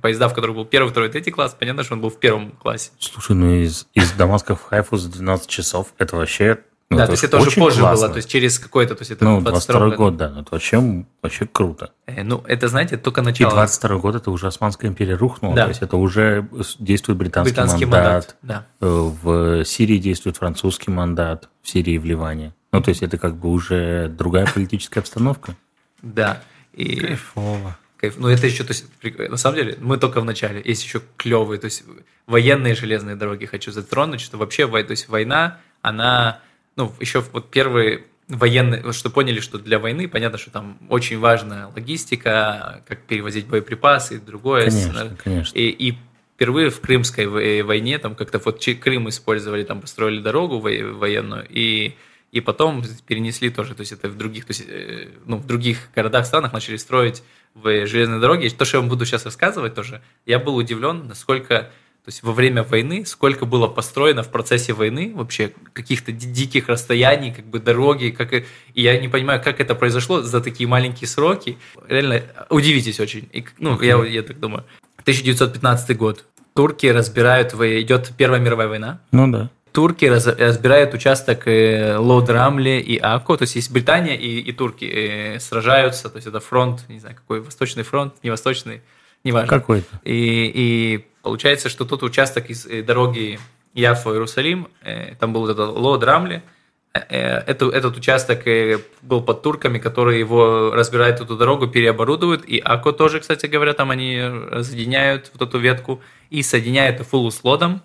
поезда, 0.00 0.28
в 0.28 0.34
которых 0.34 0.56
был 0.56 0.64
первый, 0.64 0.90
второй, 0.90 1.08
третий 1.08 1.30
класс, 1.30 1.56
понятно, 1.58 1.82
что 1.84 1.94
он 1.94 2.00
был 2.00 2.10
в 2.10 2.18
первом 2.18 2.52
классе. 2.52 2.90
Слушай, 2.98 3.36
ну 3.36 3.54
из, 3.54 3.86
из 3.94 4.12
Дамаска 4.12 4.54
в 4.54 4.62
Хайфу 4.62 4.96
за 4.96 5.10
12 5.10 5.48
часов, 5.48 5.92
это 5.98 6.16
вообще... 6.16 6.58
Ну, 6.88 6.98
да, 6.98 7.06
то 7.06 7.12
есть 7.12 7.24
это 7.24 7.38
уже 7.38 7.50
позже 7.50 7.80
классно. 7.80 8.06
было, 8.06 8.12
то 8.14 8.16
есть 8.18 8.28
через 8.28 8.60
какой-то, 8.60 8.94
то 8.94 9.00
есть 9.00 9.10
это 9.10 9.24
ну, 9.24 9.40
22 9.40 9.80
год, 9.80 9.96
год, 9.96 10.16
да, 10.16 10.28
ну 10.28 10.42
это 10.42 10.48
вообще, 10.52 11.04
вообще 11.20 11.48
круто. 11.50 11.90
Э, 12.06 12.22
ну, 12.22 12.44
это, 12.46 12.68
знаете, 12.68 12.96
только 12.96 13.22
начало. 13.22 13.50
И 13.50 13.54
22 13.54 13.96
год, 13.96 14.14
это 14.14 14.30
уже 14.30 14.46
Османская 14.46 14.88
империя 14.88 15.16
рухнула, 15.16 15.56
да. 15.56 15.64
то 15.64 15.70
есть 15.70 15.82
это 15.82 15.96
уже 15.96 16.48
действует 16.78 17.18
британский, 17.18 17.52
британский 17.52 17.86
мандат. 17.86 18.36
мандат 18.40 18.66
да. 18.80 18.86
Э, 18.86 19.10
в 19.22 19.64
Сирии 19.64 19.98
действует 19.98 20.36
французский 20.36 20.92
мандат, 20.92 21.48
в 21.60 21.68
Сирии 21.68 21.94
и 21.94 21.98
в 21.98 22.04
Ливане. 22.04 22.54
Ну, 22.70 22.80
то 22.80 22.90
есть 22.90 23.02
это 23.02 23.18
как 23.18 23.36
бы 23.36 23.48
уже 23.48 24.08
другая 24.08 24.46
политическая 24.46 25.00
обстановка. 25.00 25.56
Да. 26.02 26.42
И... 26.72 27.00
Кайфово 27.00 27.76
кайф. 27.96 28.14
Ну, 28.18 28.28
это 28.28 28.46
еще, 28.46 28.64
то 28.64 28.72
есть, 28.72 28.86
на 29.30 29.36
самом 29.36 29.56
деле, 29.56 29.76
мы 29.80 29.98
только 29.98 30.20
в 30.20 30.24
начале. 30.24 30.62
Есть 30.64 30.84
еще 30.84 31.02
клевые, 31.16 31.58
то 31.58 31.66
есть, 31.66 31.84
военные 32.26 32.74
железные 32.74 33.16
дороги 33.16 33.46
хочу 33.46 33.72
затронуть, 33.72 34.20
что 34.20 34.36
вообще, 34.36 34.66
то 34.66 34.90
есть, 34.90 35.08
война, 35.08 35.58
она, 35.82 36.40
ну, 36.76 36.92
еще 37.00 37.20
вот 37.32 37.50
первые 37.50 38.04
военные, 38.28 38.92
что 38.92 39.10
поняли, 39.10 39.40
что 39.40 39.58
для 39.58 39.78
войны, 39.78 40.08
понятно, 40.08 40.38
что 40.38 40.50
там 40.50 40.78
очень 40.88 41.18
важна 41.18 41.70
логистика, 41.74 42.82
как 42.86 43.02
перевозить 43.02 43.46
боеприпасы 43.46 44.16
и 44.16 44.18
другое. 44.18 44.70
Конечно, 44.70 45.16
конечно. 45.22 45.56
И, 45.56 45.68
и 45.68 45.98
впервые 46.34 46.70
в 46.70 46.80
Крымской 46.80 47.26
войне, 47.62 47.98
там 47.98 48.14
как-то 48.14 48.40
вот 48.44 48.64
Крым 48.80 49.08
использовали, 49.08 49.62
там 49.64 49.80
построили 49.80 50.20
дорогу 50.20 50.58
военную, 50.58 51.46
и 51.48 51.94
и 52.32 52.40
потом 52.40 52.84
перенесли 53.06 53.48
тоже, 53.50 53.74
то 53.74 53.80
есть 53.80 53.92
это 53.92 54.08
в 54.10 54.18
других, 54.18 54.44
то 54.44 54.50
есть, 54.50 54.64
э, 54.68 55.08
ну, 55.24 55.38
в 55.38 55.46
других 55.46 55.88
городах, 55.94 56.26
странах 56.26 56.52
начали 56.52 56.76
строить 56.76 57.22
в 57.54 57.86
железной 57.86 58.20
дороге. 58.20 58.50
То, 58.50 58.66
что 58.66 58.76
я 58.76 58.80
вам 58.80 58.90
буду 58.90 59.06
сейчас 59.06 59.24
рассказывать 59.24 59.74
тоже, 59.74 60.02
я 60.26 60.38
был 60.38 60.56
удивлен, 60.56 61.06
насколько 61.06 61.70
то 62.06 62.10
есть 62.10 62.22
во 62.22 62.32
время 62.32 62.62
войны, 62.62 63.04
сколько 63.04 63.46
было 63.46 63.66
построено 63.66 64.22
в 64.22 64.30
процессе 64.30 64.72
войны 64.72 65.12
вообще 65.12 65.52
каких-то 65.72 66.12
диких 66.12 66.68
расстояний, 66.68 67.32
как 67.32 67.46
бы 67.46 67.58
дороги, 67.58 68.10
как 68.10 68.32
и, 68.32 68.44
и 68.74 68.82
я 68.82 68.96
не 68.96 69.08
понимаю, 69.08 69.42
как 69.42 69.58
это 69.60 69.74
произошло 69.74 70.22
за 70.22 70.40
такие 70.40 70.68
маленькие 70.68 71.08
сроки. 71.08 71.58
Реально 71.88 72.22
удивитесь 72.48 73.00
очень. 73.00 73.28
И, 73.32 73.44
ну, 73.58 73.82
я, 73.82 73.96
я 74.04 74.22
так 74.22 74.38
думаю. 74.38 74.62
1915 74.98 75.96
год. 75.96 76.24
Турки 76.54 76.86
разбирают, 76.86 77.54
идет 77.54 78.12
Первая 78.16 78.40
мировая 78.40 78.68
война. 78.68 79.00
Ну 79.10 79.26
да 79.26 79.50
турки 79.72 80.04
раз, 80.04 80.26
разбирают 80.28 80.94
участок 80.94 81.48
э, 81.48 81.98
Лод-Рамли 81.98 82.80
и 82.80 82.96
Ако, 82.98 83.36
то 83.36 83.42
есть 83.42 83.56
есть 83.56 83.72
Британия 83.72 84.14
и, 84.14 84.38
и 84.38 84.52
турки 84.52 84.84
э, 84.84 85.40
сражаются, 85.40 86.08
то 86.08 86.16
есть 86.16 86.28
это 86.28 86.38
фронт, 86.38 86.84
не 86.88 87.00
знаю, 87.00 87.16
какой, 87.16 87.40
Восточный 87.40 87.82
фронт, 87.82 88.14
не 88.22 88.30
Восточный, 88.30 88.80
неважно. 89.22 89.48
Какой-то. 89.48 90.00
И, 90.02 90.50
и 90.54 91.06
получается, 91.26 91.68
что 91.68 91.84
тот 91.84 92.02
участок 92.04 92.50
из 92.50 92.66
э, 92.66 92.82
дороги 92.82 93.40
Яфо-Иерусалим, 93.74 94.68
там 95.18 95.32
был 95.32 95.48
этот 95.48 95.76
Лод-Рамли, 95.76 96.40
этот, 96.94 97.74
этот 97.74 97.96
участок 97.98 98.44
был 99.02 99.20
под 99.20 99.42
турками, 99.42 99.78
которые 99.78 100.18
его 100.18 100.70
разбирают 100.72 101.20
эту 101.20 101.36
дорогу, 101.36 101.66
переоборудуют, 101.66 102.46
и 102.46 102.58
Ако 102.58 102.92
тоже, 102.92 103.20
кстати 103.20 103.44
говоря, 103.44 103.74
там 103.74 103.90
они 103.90 104.18
разъединяют 104.22 105.30
вот 105.34 105.46
эту 105.46 105.58
ветку 105.58 106.00
и 106.30 106.42
соединяют 106.42 107.06
Фулу 107.06 107.30
с 107.30 107.44
Лодом, 107.44 107.82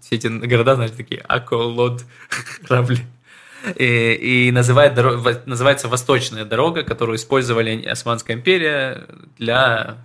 все 0.00 0.16
эти 0.16 0.26
города, 0.26 0.74
знаешь, 0.74 0.90
такие 0.90 1.22
Ако, 1.28 1.54
Лод, 1.54 2.04
Равли. 2.68 3.00
И, 3.76 4.48
и 4.48 4.52
называет, 4.52 4.94
называется 5.46 5.88
Восточная 5.88 6.44
дорога, 6.44 6.82
которую 6.82 7.16
использовали 7.16 7.84
Османская 7.86 8.36
империя 8.36 9.06
для... 9.38 9.96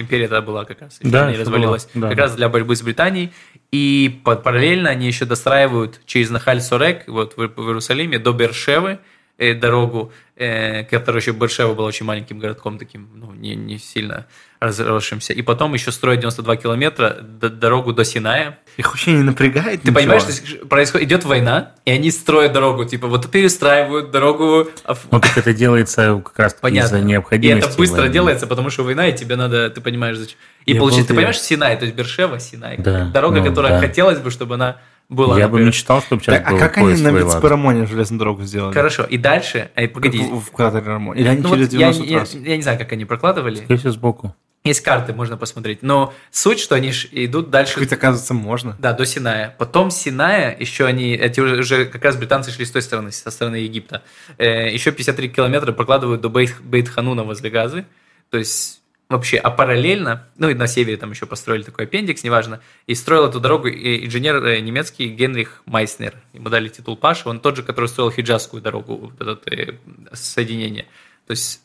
Империя 0.00 0.28
тогда 0.28 0.42
была 0.42 0.64
как 0.64 0.80
раз, 0.80 0.98
да, 1.02 1.30
не 1.30 1.36
развалилась, 1.36 1.88
да, 1.94 2.08
как 2.08 2.16
да. 2.16 2.22
раз 2.24 2.36
для 2.36 2.48
борьбы 2.48 2.76
с 2.76 2.82
Британией. 2.82 3.32
И 3.72 4.20
параллельно 4.24 4.90
они 4.90 5.06
еще 5.06 5.24
достраивают 5.24 6.00
через 6.06 6.30
Нахаль-Сорек, 6.30 7.04
вот 7.08 7.36
в 7.36 7.40
Иерусалиме, 7.40 8.18
до 8.18 8.32
Бершевы, 8.32 8.98
э, 9.38 9.54
дорогу, 9.54 10.12
э, 10.36 10.84
которая 10.84 11.20
еще 11.20 11.32
Бершева 11.32 11.74
была 11.74 11.88
очень 11.88 12.06
маленьким 12.06 12.38
городком, 12.38 12.78
таким, 12.78 13.08
ну, 13.14 13.32
не, 13.32 13.56
не 13.56 13.78
сильно 13.78 14.26
разросшимся. 14.60 15.32
И 15.32 15.42
потом 15.42 15.74
еще 15.74 15.92
строят 15.92 16.20
92 16.20 16.56
километра 16.56 17.18
дорогу 17.20 17.92
до 17.92 18.04
Синая. 18.04 18.58
Их 18.76 18.86
вообще 18.86 19.12
не 19.12 19.22
напрягает 19.22 19.82
Ты 19.82 19.88
ничего. 19.88 20.00
понимаешь, 20.00 20.22
что 20.22 20.66
происходит, 20.66 21.08
идет 21.08 21.24
война, 21.24 21.72
и 21.84 21.90
они 21.90 22.10
строят 22.10 22.52
дорогу, 22.52 22.84
типа 22.84 23.06
вот 23.06 23.30
перестраивают 23.30 24.10
дорогу. 24.10 24.68
Ну 25.10 25.20
так 25.20 25.36
это 25.36 25.52
делается 25.52 26.22
как 26.24 26.38
раз 26.38 26.56
из-за 26.62 27.00
необходимости. 27.00 27.68
И 27.68 27.70
это 27.70 27.78
быстро 27.78 28.00
войны. 28.00 28.12
делается, 28.12 28.46
потому 28.46 28.70
что 28.70 28.84
война, 28.84 29.08
и 29.08 29.16
тебе 29.16 29.36
надо, 29.36 29.70
ты 29.70 29.80
понимаешь, 29.80 30.16
зачем. 30.16 30.38
И 30.66 30.72
Я 30.74 30.80
получается, 30.80 31.08
ты 31.08 31.14
понимаешь, 31.14 31.40
Синай, 31.40 31.76
то 31.76 31.84
есть 31.84 31.96
Бершева, 31.96 32.38
Синай. 32.38 32.76
Да, 32.78 33.06
дорога, 33.06 33.38
ну, 33.38 33.46
которая 33.46 33.80
да. 33.80 33.86
хотелось 33.86 34.18
бы, 34.18 34.30
чтобы 34.30 34.56
она 34.56 34.78
была. 35.08 35.38
Я 35.38 35.44
например. 35.44 35.64
бы 35.64 35.66
мечтал, 35.68 36.02
чтобы 36.02 36.22
сейчас 36.22 36.36
так, 36.36 36.50
был 36.50 36.56
А 36.56 36.60
как 36.60 36.78
они 36.78 37.00
на 37.00 37.10
Мицпарамоне 37.10 37.86
железную 37.86 38.18
дорогу 38.18 38.42
сделали? 38.42 38.74
Хорошо, 38.74 39.04
и 39.04 39.16
дальше, 39.18 39.70
эй, 39.74 39.88
погоди. 39.88 40.18
В, 40.18 40.40
в 40.40 40.50
кратере 40.50 40.84
Рамон. 40.84 41.16
Или 41.16 41.28
они 41.28 41.40
ну, 41.40 41.50
через 41.50 41.66
вот 41.66 41.70
90 41.70 42.04
я, 42.04 42.18
я, 42.18 42.50
я 42.50 42.56
не 42.56 42.62
знаю, 42.62 42.78
как 42.78 42.92
они 42.92 43.04
прокладывали. 43.04 43.56
Скорее 43.56 43.92
сбоку. 43.92 44.34
Есть 44.64 44.82
карты, 44.82 45.14
можно 45.14 45.36
посмотреть. 45.36 45.82
Но 45.82 46.12
суть, 46.30 46.58
что 46.58 46.74
они 46.74 46.92
идут 47.12 47.50
дальше... 47.50 47.80
Ведь, 47.80 47.92
оказывается, 47.92 48.34
можно. 48.34 48.76
Да, 48.78 48.92
до 48.92 49.06
Синая. 49.06 49.54
Потом 49.56 49.90
Синая, 49.90 50.56
еще 50.58 50.84
они... 50.84 51.14
Эти 51.14 51.40
уже 51.40 51.86
как 51.86 52.04
раз 52.04 52.16
британцы 52.16 52.50
шли 52.50 52.64
с 52.64 52.70
той 52.70 52.82
стороны, 52.82 53.12
со 53.12 53.30
стороны 53.30 53.56
Египта. 53.56 54.02
Э, 54.36 54.70
еще 54.70 54.92
53 54.92 55.30
километра 55.30 55.72
прокладывают 55.72 56.20
до 56.20 56.28
Бейт, 56.28 56.54
Бейт-Хануна 56.60 57.22
возле 57.22 57.50
Газы. 57.50 57.86
То 58.30 58.38
есть 58.38 58.82
вообще, 59.08 59.38
а 59.38 59.50
параллельно, 59.50 60.28
ну 60.36 60.50
и 60.50 60.54
на 60.54 60.66
севере 60.66 60.96
там 60.96 61.10
еще 61.10 61.26
построили 61.26 61.62
такой 61.62 61.86
аппендикс, 61.86 62.22
неважно, 62.22 62.60
и 62.86 62.94
строил 62.94 63.26
эту 63.26 63.40
дорогу 63.40 63.68
инженер 63.68 64.44
э, 64.44 64.60
немецкий 64.60 65.08
Генрих 65.08 65.62
Майснер. 65.64 66.14
Ему 66.34 66.50
дали 66.50 66.68
титул 66.68 66.96
Паша, 66.96 67.28
он 67.28 67.40
тот 67.40 67.56
же, 67.56 67.62
который 67.62 67.86
строил 67.86 68.10
хиджазскую 68.10 68.62
дорогу, 68.62 68.96
вот 68.96 69.20
это 69.20 69.50
э, 69.50 69.78
соединение. 70.12 70.86
То 71.26 71.32
есть 71.32 71.62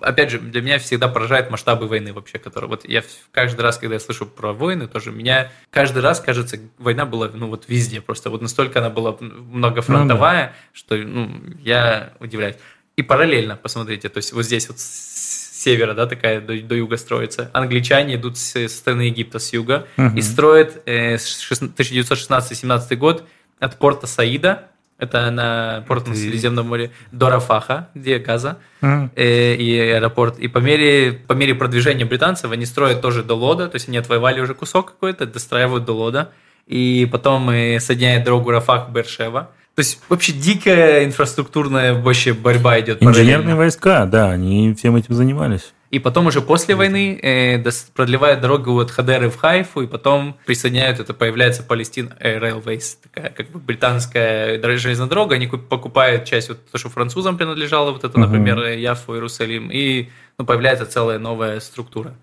опять 0.00 0.30
же, 0.30 0.38
для 0.38 0.60
меня 0.60 0.78
всегда 0.78 1.08
поражает 1.08 1.50
масштабы 1.50 1.86
войны 1.86 2.12
вообще, 2.12 2.38
которые 2.38 2.68
вот 2.68 2.88
я 2.88 3.02
каждый 3.30 3.60
раз, 3.62 3.78
когда 3.78 3.94
я 3.94 4.00
слышу 4.00 4.26
про 4.26 4.52
войны, 4.52 4.86
тоже 4.86 5.10
меня 5.10 5.50
каждый 5.70 6.02
раз 6.02 6.20
кажется, 6.20 6.58
война 6.78 7.06
была 7.06 7.28
ну 7.32 7.48
вот 7.48 7.64
везде 7.68 8.00
просто, 8.00 8.30
вот 8.30 8.42
настолько 8.42 8.80
она 8.80 8.90
была 8.90 9.16
многофронтовая, 9.20 10.46
ну, 10.46 10.48
да. 10.48 10.54
что 10.72 10.96
ну, 10.96 11.40
я 11.62 12.12
удивляюсь. 12.20 12.56
И 12.96 13.02
параллельно, 13.02 13.56
посмотрите, 13.56 14.08
то 14.08 14.18
есть 14.18 14.32
вот 14.32 14.44
здесь 14.44 14.68
вот 14.68 14.78
с 14.78 15.62
севера, 15.62 15.94
да, 15.94 16.06
такая 16.06 16.40
до, 16.40 16.60
до 16.60 16.74
юга 16.76 16.96
строится. 16.96 17.50
Англичане 17.52 18.14
идут 18.14 18.38
с, 18.38 18.52
со 18.52 18.68
стороны 18.68 19.02
Египта 19.02 19.38
с 19.38 19.52
юга 19.52 19.86
угу. 19.96 20.16
и 20.16 20.22
строят 20.22 20.82
э, 20.86 21.16
1916-17 21.16 22.96
год 22.96 23.26
от 23.58 23.76
порта 23.78 24.06
Саида 24.06 24.68
это 24.98 25.30
на 25.30 25.84
порт 25.86 26.06
на 26.08 26.14
Средиземном 26.14 26.68
море 26.68 26.90
до 27.12 27.30
Рафаха, 27.30 27.88
где 27.94 28.18
Газа, 28.18 28.58
mm. 28.80 29.10
и 29.16 29.78
аэропорт. 29.78 30.38
И 30.38 30.48
по 30.48 30.58
мере, 30.58 31.12
по 31.12 31.34
мере 31.34 31.54
продвижения 31.54 32.04
британцев 32.04 32.50
они 32.50 32.66
строят 32.66 33.00
тоже 33.02 33.22
до 33.22 33.34
Лода, 33.34 33.68
то 33.68 33.76
есть 33.76 33.88
они 33.88 33.98
отвоевали 33.98 34.40
уже 34.40 34.54
кусок 34.54 34.92
какой-то, 34.92 35.26
достраивают 35.26 35.84
до 35.84 35.92
Лода, 35.92 36.32
и 36.66 37.08
потом 37.10 37.48
соединяют 37.48 38.24
дорогу 38.24 38.50
Рафах-Бершева. 38.50 39.50
То 39.74 39.80
есть 39.80 40.00
вообще 40.08 40.32
дикая 40.32 41.04
инфраструктурная 41.04 41.92
вообще 41.92 42.32
борьба 42.32 42.80
идет. 42.80 43.02
Инженерные 43.02 43.36
параллельно. 43.36 43.56
войска, 43.56 44.06
да, 44.06 44.30
они 44.30 44.74
всем 44.74 44.96
этим 44.96 45.14
занимались. 45.14 45.74
И 45.90 45.98
потом 45.98 46.26
уже 46.26 46.40
после 46.40 46.74
войны 46.74 47.18
э, 47.22 47.62
продлевают 47.94 48.40
дорогу 48.40 48.78
от 48.80 48.90
Хадеры 48.90 49.30
в 49.30 49.36
Хайфу, 49.36 49.82
и 49.82 49.86
потом 49.86 50.36
присоединяют, 50.44 50.98
это 50.98 51.14
появляется 51.14 51.64
Palestine 51.66 52.12
Railways, 52.20 52.96
такая 53.02 53.30
как 53.30 53.50
бы 53.50 53.60
британская 53.60 54.60
железная 54.78 55.06
дорога, 55.06 55.36
они 55.36 55.46
покупают 55.46 56.24
часть, 56.24 56.48
вот 56.48 56.58
то, 56.70 56.78
что 56.78 56.88
французам 56.88 57.36
принадлежало, 57.38 57.92
вот 57.92 58.04
это, 58.04 58.18
например, 58.18 58.58
Яфу, 58.78 59.14
Иерусалим, 59.14 59.70
и 59.70 60.08
ну, 60.38 60.44
появляется 60.44 60.86
целая 60.86 61.18
новая 61.18 61.60
структура 61.60 62.14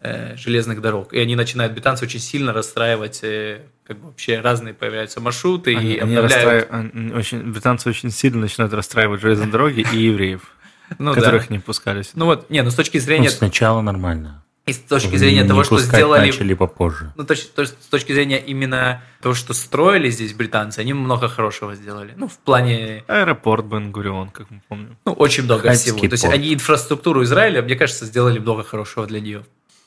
э, 0.00 0.36
железных 0.36 0.80
дорог. 0.80 1.12
И 1.12 1.18
они 1.18 1.34
начинают, 1.36 1.72
британцы, 1.72 2.04
очень 2.04 2.20
сильно 2.20 2.52
расстраивать 2.52 3.20
э, 3.22 3.62
как 3.86 3.98
бы 3.98 4.06
вообще 4.08 4.40
разные 4.40 4.74
появляются 4.74 5.20
маршруты 5.20 5.74
Они, 5.74 5.94
и 5.94 5.98
они 5.98 6.14
обновляют. 6.14 6.70
расстраив- 6.70 7.16
очень, 7.16 7.52
британцы 7.52 7.88
очень 7.88 8.10
сильно 8.10 8.40
начинают 8.40 8.72
расстраивать 8.74 9.20
железные 9.20 9.50
дороги 9.50 9.84
и 9.92 9.96
евреев, 9.98 10.42
Ну, 10.98 11.14
да. 11.14 11.20
которых 11.20 11.50
не 11.50 11.58
пускали 11.58 12.02
сюда. 12.02 12.14
Ну 12.16 12.24
вот, 12.26 12.50
не, 12.50 12.62
ну 12.62 12.70
с 12.70 12.74
точки 12.74 12.96
Ну, 12.98 13.02
зрения, 13.02 13.30
сначала 13.30 13.80
нормально. 13.82 14.42
и 14.66 14.72
с 14.72 14.78
точки 14.78 15.16
зрения 15.16 15.42
Не 15.42 15.48
того, 15.48 15.64
что 15.64 15.78
сделали 15.78 16.26
начали 16.26 16.54
попозже. 16.54 17.12
Ну, 17.16 17.24
то 17.24 17.34
то 17.54 17.64
с 17.64 17.72
точки 17.90 18.12
зрения 18.12 18.38
именно 18.38 19.02
того, 19.20 19.34
что 19.34 19.54
строили 19.54 20.10
здесь 20.10 20.34
британцы, 20.34 20.80
они 20.80 20.94
много 20.94 21.28
хорошего 21.28 21.74
сделали. 21.74 22.14
Ну, 22.16 22.28
в 22.28 22.38
плане, 22.38 23.04
Аэропорт 23.08 23.64
Бен-Гурион, 23.66 24.30
как 24.30 24.50
мы 24.50 24.60
помним. 24.68 24.96
ну, 25.04 25.12
очень 25.12 25.44
много 25.44 25.62
Хайфский 25.62 25.92
всего. 25.92 26.08
То 26.08 26.14
есть 26.14 26.24
порт. 26.24 26.34
они 26.34 26.54
инфраструктуру 26.54 27.22
Израиля, 27.22 27.62
мне 27.62 27.76
кажется, 27.76 28.04
сделали 28.06 28.38
много 28.38 28.62
хорошего 28.62 29.06
для 29.06 29.20
нее. 29.20 29.44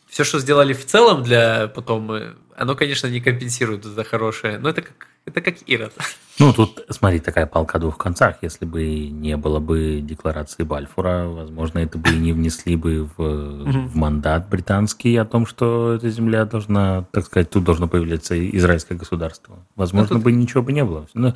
Все, 0.09 0.23
что 0.25 0.39
сделали 0.39 0.73
в 0.73 0.85
целом 0.85 1.23
для 1.23 1.67
потом, 1.67 2.11
э, 2.11 2.33
оно, 2.62 2.76
конечно, 2.76 3.08
не 3.08 3.19
компенсирует 3.21 3.84
за 3.84 4.04
хорошее, 4.04 4.60
но 4.60 4.69
это 4.69 4.84
как, 4.84 5.08
это 5.26 5.41
как 5.41 5.56
Ирод. 5.67 5.93
Ну, 6.39 6.54
тут, 6.54 6.84
смотри, 6.89 7.19
такая 7.19 7.45
палка 7.45 7.78
о 7.78 7.82
двух 7.82 7.97
концах. 8.00 8.38
Если 8.41 8.65
бы 8.65 8.84
не 9.10 9.38
было 9.38 9.60
бы 9.60 10.00
декларации 10.02 10.63
Бальфура, 10.63 11.28
возможно, 11.28 11.78
это 11.80 12.00
бы 12.00 12.10
и 12.10 12.17
не 12.17 12.34
внесли 12.34 12.76
бы 12.76 13.08
в, 13.15 13.88
в 13.89 13.95
мандат 13.95 14.50
британский 14.50 15.15
о 15.17 15.26
том, 15.26 15.45
что 15.45 15.93
эта 15.93 16.10
земля 16.10 16.45
должна, 16.45 17.04
так 17.12 17.26
сказать, 17.26 17.52
тут 17.52 17.63
должно 17.63 17.88
появляться 17.88 18.34
израильское 18.58 18.95
государство. 18.95 19.60
Возможно, 19.76 20.15
тут- 20.15 20.24
бы 20.24 20.32
ничего 20.32 20.63
бы 20.63 20.71
не 20.74 20.84
было. 20.84 21.06
Но 21.13 21.36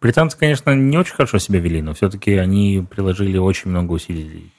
британцы, 0.00 0.38
конечно, 0.38 0.72
не 0.76 0.96
очень 0.96 1.14
хорошо 1.14 1.38
себя 1.38 1.58
вели, 1.58 1.82
но 1.82 1.94
все-таки 1.94 2.34
они 2.34 2.86
приложили 2.88 3.38
очень 3.38 3.70
много 3.70 3.92
усилий, 3.92 4.52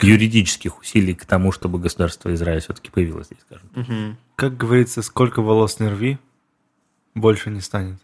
юридических 0.00 0.80
усилий 0.80 1.14
к 1.14 1.24
тому, 1.26 1.52
чтобы 1.52 1.78
государство 1.78 2.32
Израиль 2.34 2.60
все-таки 2.60 2.90
появилось 2.90 3.26
здесь, 3.26 3.40
скажем. 3.42 4.16
Как 4.38 4.56
говорится, 4.56 5.02
сколько 5.02 5.42
волос 5.42 5.80
не 5.80 5.88
рви, 5.88 6.16
больше 7.16 7.50
не 7.50 7.60
станет. 7.60 7.98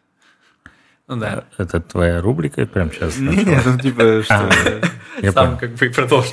Ну 1.06 1.14
да. 1.16 1.44
Это 1.58 1.80
твоя 1.80 2.20
рубрика 2.20 2.66
прямо 2.66 2.90
сейчас? 2.90 3.18
Не, 3.18 3.44
не, 3.44 3.60
ну 3.64 3.78
типа, 3.78 4.20
что... 4.24 4.50
Я 5.22 5.30
Сам 5.30 5.56
как 5.56 5.74
бы 5.74 5.86
и 5.86 5.88
продолжил. 5.90 6.32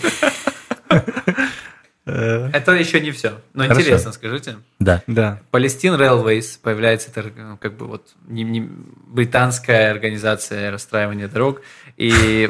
Э, 2.12 2.50
Это 2.54 2.72
еще 2.74 3.00
не 3.00 3.12
все. 3.12 3.34
Но 3.54 3.64
Хорошо. 3.64 3.82
интересно, 3.82 4.12
скажите. 4.12 4.56
Да. 4.80 5.02
Да. 5.08 5.40
Palestine 5.52 5.98
Railways 5.98 6.60
появляется 6.62 7.10
это 7.14 7.32
ну, 7.36 7.58
как 7.58 7.78
бы 7.78 7.88
вот 7.88 8.10
не- 8.28 8.44
не- 8.44 8.70
британская 9.08 9.92
организация 9.92 10.72
расстраивания 10.72 11.28
дорог 11.28 11.62
и 11.98 12.50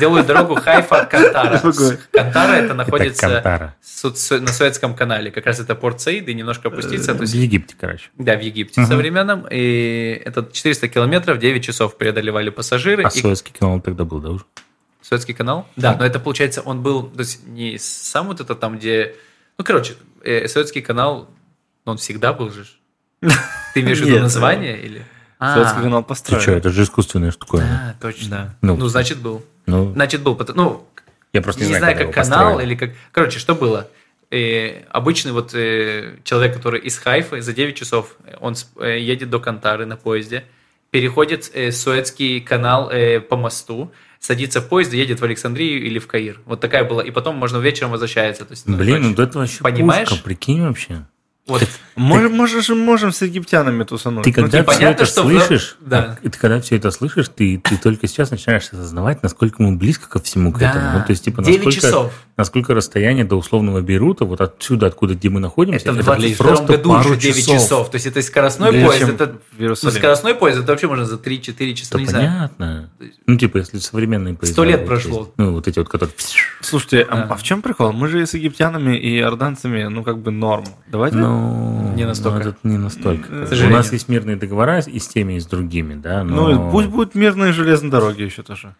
делают 0.00 0.26
дорогу 0.26 0.54
Хайфа 0.56 1.04
Кантара. 1.10 1.60
Кантара 2.12 2.52
это 2.54 2.74
находится 2.74 3.74
на 4.40 4.48
Суэцком 4.52 4.94
канале. 4.94 5.30
Как 5.30 5.46
раз 5.46 5.60
это 5.60 5.74
порт 5.74 6.00
Саида, 6.00 6.30
и 6.30 6.34
немножко 6.34 6.68
опуститься. 6.68 7.14
То 7.14 7.24
В 7.24 7.28
Египте, 7.34 7.74
короче. 7.78 8.10
да, 8.18 8.36
в 8.36 8.40
Египте 8.42 8.84
современном. 8.86 9.46
И 9.50 10.20
это 10.24 10.48
400 10.50 10.88
километров, 10.88 11.38
9 11.38 11.64
часов 11.64 11.96
преодолевали 11.96 12.50
пассажиры. 12.50 13.04
А 13.04 13.08
и 13.08 13.20
Суэцкий 13.20 13.54
канал 13.58 13.80
тогда 13.80 14.04
был, 14.04 14.20
да, 14.20 14.30
уже? 14.30 14.44
Суэцкий 15.08 15.34
канал? 15.34 15.68
Да, 15.76 15.94
но 15.96 16.04
это 16.04 16.18
получается, 16.18 16.62
он 16.62 16.82
был, 16.82 17.04
то 17.04 17.20
есть 17.20 17.46
не 17.46 17.78
сам 17.78 18.26
вот 18.26 18.40
это 18.40 18.54
там, 18.56 18.76
где... 18.76 19.14
Ну, 19.56 19.64
короче, 19.64 19.94
э, 20.24 20.48
Суэцкий 20.48 20.82
канал, 20.82 21.30
он 21.84 21.96
всегда 21.96 22.32
был 22.32 22.50
же. 22.50 22.66
Ты 23.74 23.80
имеешь 23.82 24.00
в 24.00 24.04
виду 24.04 24.18
название 24.20 24.80
или? 24.80 25.04
Советский 25.38 25.78
А, 25.78 25.82
канал 25.82 26.02
Ты 26.02 26.08
построили. 26.08 26.42
что, 26.42 26.52
это 26.52 26.70
же 26.70 26.82
искусственная 26.82 27.30
штуковина. 27.30 27.94
Да, 28.00 28.08
точно. 28.08 28.28
Да. 28.30 28.56
Ну, 28.62 28.76
Ну, 28.76 28.88
значит, 28.88 29.18
был. 29.18 29.44
Ну, 29.66 29.92
Значит, 29.92 30.22
был. 30.22 30.38
Ну, 30.54 30.86
я 31.32 31.42
просто 31.42 31.62
не, 31.62 31.68
не, 31.70 31.78
знаю, 31.78 31.96
как 31.96 32.12
канал 32.12 32.44
построили. 32.54 32.68
или 32.72 32.74
как... 32.78 32.90
Короче, 33.12 33.38
что 33.38 33.54
было? 33.54 33.88
Э, 34.30 34.82
обычный 34.90 35.32
вот 35.32 35.54
э, 35.54 36.16
человек, 36.24 36.54
который 36.56 36.80
из 36.80 36.98
Хайфы, 36.98 37.42
за 37.42 37.52
9 37.52 37.76
часов 37.76 38.16
он 38.40 38.56
с- 38.56 38.68
э, 38.80 38.98
едет 38.98 39.30
до 39.30 39.38
Кантары 39.38 39.86
на 39.86 39.96
поезде, 39.96 40.44
переходит 40.90 41.50
э, 41.54 41.70
Суэцкий 41.70 42.40
канал 42.40 42.90
э, 42.90 43.20
по 43.20 43.36
мосту, 43.36 43.92
садится 44.20 44.60
в 44.60 44.68
поезд 44.68 44.92
и 44.94 44.98
едет 44.98 45.20
в 45.20 45.24
Александрию 45.24 45.84
или 45.84 45.98
в 45.98 46.06
Каир. 46.06 46.40
Вот 46.44 46.60
такая 46.60 46.84
была. 46.84 47.02
И 47.02 47.10
потом 47.10 47.36
можно 47.36 47.58
вечером 47.58 47.90
возвращается. 47.90 48.44
То 48.44 48.52
есть, 48.52 48.66
ну, 48.66 48.76
Блин, 48.76 49.14
ну 49.16 49.22
это 49.22 49.38
вообще 49.38 49.62
понимаешь? 49.62 50.08
пушка, 50.08 50.24
прикинь 50.24 50.62
вообще. 50.62 51.06
Вот, 51.46 51.66
Можем, 51.96 52.32
можем, 52.36 52.60
же 52.60 52.74
можем 52.74 53.10
с 53.10 53.22
египтянами 53.22 53.82
тусануть. 53.84 54.24
Ты 54.24 54.30
Ну, 54.30 54.34
когда 54.34 54.58
типа, 54.58 54.72
все 54.72 54.80
понятно, 54.80 55.02
это 55.02 55.10
что 55.10 55.22
в- 55.22 55.30
слышишь, 55.30 55.76
да. 55.80 56.18
и 56.22 56.28
ты 56.28 56.38
когда 56.38 56.60
все 56.60 56.76
это 56.76 56.90
слышишь, 56.90 57.30
ты, 57.34 57.56
ты 57.58 57.78
только 57.78 58.06
сейчас 58.06 58.30
начинаешь 58.30 58.64
осознавать, 58.70 59.22
насколько 59.22 59.62
мы 59.62 59.76
близко 59.76 60.06
ко 60.06 60.20
всему 60.20 60.52
к 60.52 60.58
Да, 60.58 60.70
этому. 60.72 60.98
Ну, 60.98 61.04
то 61.06 61.10
есть, 61.12 61.24
типа, 61.24 61.42
9 61.42 61.64
насколько, 61.64 61.80
часов. 61.86 62.12
насколько 62.36 62.74
расстояние 62.74 63.24
до 63.24 63.36
условного 63.36 63.80
Бейрута, 63.80 64.26
вот 64.26 64.42
отсюда, 64.42 64.88
откуда, 64.88 65.14
где 65.14 65.30
мы 65.30 65.40
находимся, 65.40 65.88
это 65.88 65.92
в 65.92 66.16
блин, 66.18 66.34
22 66.36 66.66
году 66.66 66.90
пару 66.90 67.10
уже 67.10 67.18
9 67.18 67.46
часов. 67.46 67.90
То 67.90 67.94
есть 67.94 68.06
это 68.06 68.20
скоростной 68.20 68.72
Ближе, 68.72 68.86
поезд. 68.86 69.08
Это, 69.08 69.36
в 69.56 69.60
ну, 69.82 69.90
скоростной 69.90 70.34
поезд, 70.34 70.58
это 70.58 70.72
вообще 70.72 70.88
можно 70.88 71.06
за 71.06 71.16
3-4 71.16 71.74
часа, 71.74 71.90
Да 71.92 71.98
ну, 71.98 72.04
не 72.04 72.06
знаю. 72.10 72.50
понятно. 72.58 72.90
Ну, 73.26 73.38
типа, 73.38 73.56
если 73.56 73.78
современные 73.78 74.34
поезда. 74.34 74.52
Сто 74.52 74.64
лет 74.64 74.80
вот 74.80 74.88
прошло. 74.88 75.18
есть, 75.20 75.30
Ну, 75.38 75.52
вот 75.52 75.66
эти 75.66 75.78
вот, 75.78 75.88
которые... 75.88 76.14
Слушайте, 76.60 77.06
а, 77.08 77.16
Да. 77.16 77.22
а 77.30 77.36
в 77.36 77.42
чем 77.42 77.62
прикол? 77.62 77.92
Мы 77.92 78.08
же 78.08 78.26
с 78.26 78.34
египтянами, 78.34 78.98
и 78.98 79.18
иорданцами, 79.18 79.84
ну, 79.84 80.04
как 80.04 80.18
бы 80.18 80.30
норм. 80.30 80.66
Давайте... 80.88 81.16
Ну, 81.16 81.35
Не 81.96 82.04
настолько. 82.04 82.44
ну, 82.44 82.50
это 82.50 82.58
не 82.64 82.78
настолько. 82.78 83.28
У 83.30 83.70
нас 83.70 83.92
есть 83.92 84.08
мирные 84.08 84.36
договора 84.36 84.80
и 84.80 84.98
с 84.98 85.08
теми, 85.08 85.34
и 85.34 85.40
с 85.40 85.46
другими, 85.46 85.94
да. 85.94 86.24
Но... 86.24 86.48
Ну, 86.48 86.70
пусть 86.70 86.88
будут 86.88 87.14
мирные 87.14 87.52
железные 87.52 87.90
дороги 87.90 88.22
еще 88.22 88.42
тоже. 88.42 88.74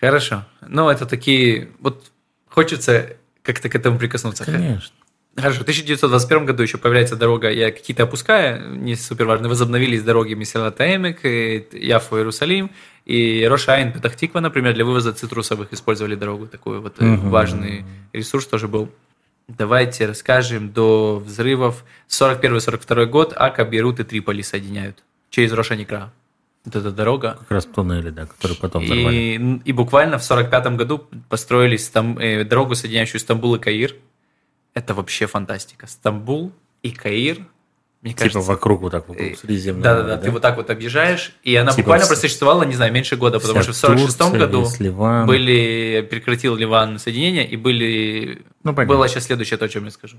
Хорошо. 0.00 0.44
Ну, 0.66 0.88
это 0.88 1.06
такие... 1.06 1.68
Вот 1.80 2.10
хочется 2.48 3.16
как-то 3.42 3.68
к 3.68 3.74
этому 3.74 3.98
прикоснуться. 3.98 4.44
Конечно. 4.44 4.94
Хорошо. 5.36 5.58
В 5.60 5.62
1921 5.62 6.46
году 6.46 6.62
еще 6.62 6.76
появляется 6.76 7.16
дорога, 7.16 7.50
я 7.50 7.70
какие-то 7.70 8.02
опускаю, 8.02 8.76
не 8.76 8.96
супер 8.96 9.26
важно. 9.26 9.48
Возобновились 9.48 10.02
дороги 10.02 10.34
Месилата 10.34 10.84
Эмек, 10.96 11.24
Яфу, 11.24 12.16
Иерусалим, 12.16 12.70
и 13.06 13.46
Рошайн, 13.48 13.92
Петахтиква, 13.92 14.40
например, 14.40 14.74
для 14.74 14.84
вывоза 14.84 15.12
цитрусовых 15.12 15.72
использовали 15.72 16.14
дорогу. 16.16 16.46
Такой 16.46 16.80
вот 16.80 17.00
Мгм. 17.00 17.30
важный 17.30 17.84
ресурс 18.12 18.46
тоже 18.46 18.68
был. 18.68 18.90
Давайте 19.58 20.06
расскажем 20.06 20.72
до 20.72 21.18
взрывов. 21.18 21.84
41-42 22.08 23.06
год 23.06 23.32
Ака, 23.36 23.64
Бейрут 23.64 24.00
и 24.00 24.04
Триполи 24.04 24.42
соединяют 24.42 25.02
через 25.30 25.52
Рошаникра. 25.52 26.12
Вот 26.64 26.76
эта 26.76 26.90
дорога. 26.90 27.36
Как 27.40 27.50
раз 27.50 27.64
туннели, 27.64 28.10
да, 28.10 28.26
которые 28.26 28.58
потом 28.58 28.84
взорвали. 28.84 29.16
И, 29.16 29.60
и 29.64 29.72
буквально 29.72 30.18
в 30.18 30.24
45 30.24 30.76
году 30.76 31.08
построили 31.28 31.76
Стам- 31.76 32.18
э, 32.18 32.44
дорогу, 32.44 32.74
соединяющую 32.74 33.20
Стамбул 33.20 33.54
и 33.54 33.58
Каир. 33.58 33.96
Это 34.74 34.94
вообще 34.94 35.26
фантастика. 35.26 35.86
Стамбул 35.86 36.52
и 36.82 36.90
Каир, 36.90 37.38
мне 38.02 38.12
Типа 38.12 38.22
кажется... 38.24 38.40
вокруг 38.40 38.80
вот 38.80 38.92
так 38.92 39.08
вот 39.08 39.18
э, 39.18 39.34
Средиземного 39.36 39.82
Да-да-да, 39.84 40.08
моря, 40.16 40.22
ты 40.22 40.30
вот 40.30 40.40
так 40.40 40.56
вот 40.56 40.70
объезжаешь, 40.70 41.32
и 41.42 41.54
она 41.54 41.70
Типа 41.72 41.82
буквально 41.82 42.04
вс- 42.04 42.08
просуществовала, 42.08 42.62
не 42.62 42.74
знаю, 42.74 42.92
меньше 42.94 43.16
года, 43.16 43.38
потому 43.40 43.62
что 43.62 43.72
в 43.72 43.76
46 43.76 44.18
Турция, 44.18 44.38
году 44.38 44.66
Ливан. 44.78 45.26
были, 45.26 46.06
прекратил 46.10 46.56
Ливан 46.56 46.98
соединения, 46.98 47.44
и 47.44 47.56
были... 47.56 48.42
Ну, 48.64 48.72
понятно. 48.74 48.94
Было 48.96 49.06
сейчас 49.08 49.24
следующее 49.26 49.58
то, 49.58 49.66
о 49.66 49.68
чем 49.68 49.84
я 49.84 49.90
скажу. 49.90 50.16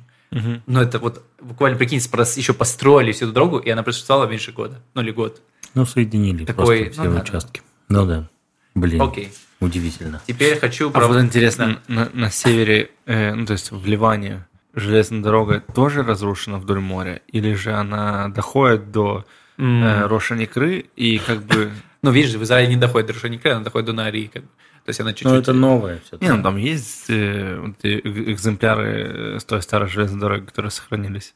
Но 0.67 0.81
это 0.81 0.99
вот 0.99 1.23
буквально, 1.41 1.77
прикинь, 1.77 1.99
спрос- 1.99 2.37
еще 2.37 2.53
построили 2.53 3.11
всю 3.13 3.25
эту 3.25 3.33
дорогу, 3.33 3.57
и 3.57 3.69
она 3.71 3.81
просуществовала 3.81 4.27
меньше 4.27 4.51
года. 4.51 4.79
Ну, 4.93 5.01
или 5.01 5.11
год. 5.11 5.41
Ну, 5.73 5.85
соединили 5.85 6.45
Такой, 6.45 6.85
просто 6.85 7.01
ну 7.03 7.09
все 7.09 7.15
да, 7.17 7.21
участки. 7.23 7.61
Ну 7.89 8.05
да. 8.05 8.29
Блин, 8.75 9.01
Окей. 9.01 9.31
удивительно. 9.59 10.21
Теперь 10.27 10.59
хочу... 10.59 10.89
А 10.89 10.91
про- 10.91 11.07
вот 11.07 11.19
интересно, 11.19 11.79
Да. 11.87 11.93
на, 11.95 12.09
на 12.13 12.29
севере, 12.31 12.91
э, 13.05 13.33
ну, 13.33 13.45
то 13.45 13.53
есть 13.53 13.71
в 13.71 13.85
Ливане, 13.87 14.45
железная 14.73 15.21
дорога 15.21 15.59
тоже 15.73 16.03
разрушена 16.03 16.57
вдоль 16.57 16.79
моря? 16.79 17.21
Или 17.27 17.53
же 17.53 17.73
она 17.73 18.29
доходит 18.29 18.91
до 18.91 19.25
М. 19.57 19.83
э, 19.83 20.07
Рошаникры 20.07 20.85
и 20.95 21.19
как 21.19 21.43
бы... 21.43 21.71
Ну, 22.01 22.11
видишь, 22.11 22.33
в 22.33 22.43
Израиле 22.43 22.69
не 22.73 22.79
доходит 22.79 23.07
до 23.07 23.13
Рошаникра, 23.13 23.51
она 23.51 23.63
доходит 23.63 23.85
до 23.87 23.93
Нарии. 23.93 24.29
Как 24.33 24.43
бы. 24.43 24.49
То 24.85 24.89
есть 24.89 24.99
она 24.99 25.11
чуть-чуть... 25.13 25.31
Ну, 25.31 25.35
это 25.39 25.53
новое 25.53 25.99
все. 26.05 26.17
Не, 26.19 26.33
ну 26.33 26.41
там 26.41 26.57
есть 26.57 27.09
э, 27.09 27.59
вот 27.59 27.75
э- 27.83 27.99
экземпляры 28.03 29.39
с 29.39 29.43
той 29.43 29.61
старой 29.61 29.87
железной 29.89 30.19
дороги, 30.19 30.45
которые 30.45 30.71
сохранились. 30.71 31.33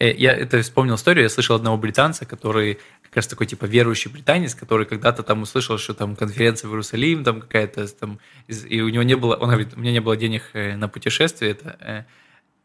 Э, 0.00 0.12
Я 0.12 0.32
это 0.32 0.60
вспомнил 0.62 0.96
историю, 0.96 1.22
я 1.24 1.28
слышал 1.28 1.54
одного 1.56 1.76
британца, 1.76 2.24
который 2.26 2.78
как 3.02 3.16
раз 3.16 3.26
такой 3.28 3.46
типа 3.46 3.64
верующий 3.66 4.10
британец, 4.10 4.54
который 4.54 4.86
когда-то 4.86 5.22
там 5.22 5.42
услышал, 5.42 5.78
что 5.78 5.94
там 5.94 6.16
конференция 6.16 6.68
в 6.68 6.72
Иерусалим, 6.72 7.24
там 7.24 7.40
какая-то 7.40 7.86
там, 7.96 8.18
и 8.48 8.80
у 8.80 8.88
него 8.88 9.02
не 9.04 9.14
было, 9.16 9.36
он 9.36 9.48
говорит, 9.48 9.74
у 9.76 9.80
меня 9.80 9.92
не 9.92 10.00
было 10.00 10.16
денег 10.16 10.42
э, 10.52 10.76
на 10.76 10.88
путешествие, 10.88 11.52
это, 11.52 11.76
э, 11.80 12.04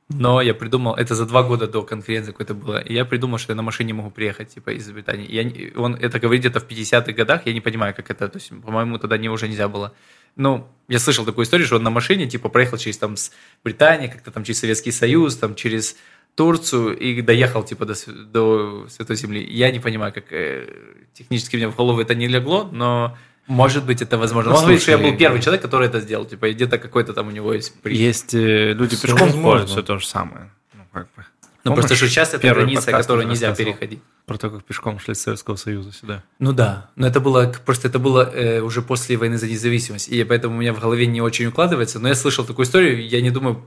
но 0.10 0.42
я 0.42 0.54
придумал, 0.54 0.96
это 0.96 1.16
за 1.16 1.26
два 1.26 1.44
года 1.44 1.68
до 1.68 1.82
конференции 1.82 2.32
какой-то 2.32 2.54
было, 2.54 2.78
и 2.78 2.94
я 2.94 3.06
придумал, 3.06 3.38
что 3.38 3.54
я 3.54 3.56
на 3.56 3.64
машине 3.64 3.94
могу 3.94 4.12
приехать, 4.12 4.50
типа, 4.50 4.72
из 4.72 4.92
Британии. 4.92 5.32
Я, 5.32 5.82
он 5.82 5.96
это 5.96 6.20
говорит 6.20 6.42
где-то 6.42 6.60
в 6.60 6.68
50-х 6.68 7.14
годах, 7.14 7.46
я 7.46 7.54
не 7.54 7.62
понимаю, 7.62 7.96
как 7.96 8.12
это, 8.12 8.28
то 8.28 8.38
есть, 8.38 8.50
по-моему, 8.50 8.98
тогда 8.98 9.18
не, 9.18 9.30
уже 9.30 9.48
нельзя 9.48 9.68
было. 9.68 9.94
Ну, 10.36 10.68
я 10.88 11.00
слышал 11.00 11.26
такую 11.26 11.46
историю, 11.46 11.68
что 11.68 11.78
он 11.78 11.84
на 11.84 11.90
машине, 11.90 12.28
типа, 12.28 12.50
проехал 12.50 12.78
через 12.78 12.98
там 12.98 13.16
с 13.16 13.32
Британии, 13.64 14.08
как-то 14.08 14.32
там 14.32 14.44
через 14.44 14.60
Советский 14.60 14.92
Союз, 14.92 15.38
там 15.38 15.56
через 15.56 15.96
Турцию 16.36 16.98
и 16.98 17.22
доехал, 17.22 17.64
типа, 17.64 17.86
до, 17.86 17.94
до 18.26 18.88
Святой 18.90 19.16
Земли. 19.16 19.46
Я 19.50 19.72
не 19.72 19.80
понимаю, 19.80 20.12
как 20.12 20.34
э, 20.34 20.68
технически 21.14 21.56
мне 21.56 21.68
в 21.68 21.76
голову 21.76 22.02
это 22.02 22.16
не 22.16 22.28
легло, 22.28 22.68
но 22.72 23.16
может 23.48 23.86
быть 23.86 24.02
это 24.02 24.18
возможно. 24.18 24.52
Ну, 24.52 24.58
Он 24.58 24.64
говорит, 24.64 24.82
что 24.82 24.92
я 24.92 24.98
был 24.98 25.18
первый 25.18 25.42
человек, 25.42 25.62
который 25.62 25.88
это 25.88 26.00
сделал, 26.00 26.26
типа, 26.26 26.52
где-то 26.52 26.78
какой-то 26.78 27.14
там 27.14 27.28
у 27.28 27.32
него 27.32 27.54
есть 27.54 27.74
при- 27.82 27.96
Есть 27.96 28.34
э, 28.34 28.74
люди 28.74 28.96
пешком 28.96 29.30
ходят, 29.32 29.70
все 29.70 29.82
то 29.84 29.98
же 29.98 30.06
самое. 30.08 30.50
Ну, 30.74 30.84
как 30.92 31.08
бы. 31.16 31.26
Ну, 31.66 31.72
Помнишь, 31.72 31.84
просто 31.88 31.96
что 31.96 32.10
сейчас 32.10 32.34
это 32.34 32.48
граница, 32.54 32.92
которую 32.92 33.26
нельзя 33.28 33.56
переходить. 33.56 34.02
Про 34.26 34.38
то, 34.38 34.50
как 34.50 34.66
пешком 34.66 35.00
шли 35.00 35.14
с 35.16 35.22
Советского 35.22 35.56
Союза 35.56 35.94
сюда. 35.94 36.24
Ну 36.40 36.52
да, 36.52 36.90
но 36.98 37.08
это 37.08 37.20
было 37.22 37.54
просто 37.66 37.88
это 37.88 38.00
было 38.00 38.30
э, 38.34 38.60
уже 38.62 38.82
после 38.82 39.16
войны 39.16 39.38
за 39.38 39.48
независимость, 39.48 40.10
и 40.10 40.24
поэтому 40.26 40.56
у 40.58 40.60
меня 40.60 40.74
в 40.74 40.80
голове 40.82 41.06
не 41.06 41.22
очень 41.22 41.46
укладывается. 41.48 42.00
Но 42.00 42.10
я 42.10 42.16
слышал 42.16 42.44
такую 42.46 42.66
историю, 42.66 43.08
я 43.08 43.22
не 43.22 43.32
думаю, 43.32 43.66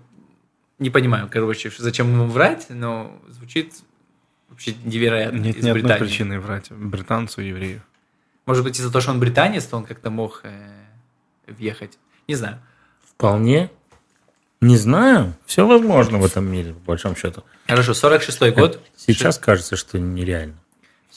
не 0.78 0.90
понимаю, 0.90 1.28
короче, 1.32 1.72
зачем 1.78 2.10
ему 2.12 2.26
врать, 2.26 2.66
но 2.68 3.18
звучит 3.30 3.72
вообще 4.50 4.74
невероятно. 4.84 5.38
Нет 5.38 5.56
из 5.56 5.64
одной 5.66 5.80
Британии. 5.80 6.04
причины 6.04 6.40
врать 6.40 6.70
британцу 6.70 7.40
и 7.40 7.48
еврею. 7.48 7.82
Может 8.46 8.64
быть 8.64 8.78
из-за 8.78 8.90
того, 8.90 9.02
что 9.02 9.10
он 9.10 9.20
британец, 9.20 9.64
то 9.64 9.76
он 9.76 9.84
как-то 9.84 10.10
мог 10.10 10.40
э, 10.44 10.50
въехать. 11.48 11.98
Не 12.28 12.36
знаю. 12.36 12.58
Вполне. 13.04 13.70
Не 14.60 14.76
знаю. 14.76 15.34
Все 15.46 15.66
возможно 15.66 16.18
в 16.18 16.24
этом 16.24 16.50
мире, 16.50 16.72
по 16.72 16.92
большому 16.92 17.16
счету. 17.16 17.44
Хорошо, 17.66 17.92
46-й 17.92 18.52
год. 18.52 18.80
Сейчас 18.96 19.38
кажется, 19.38 19.76
что 19.76 19.98
нереально. 19.98 20.54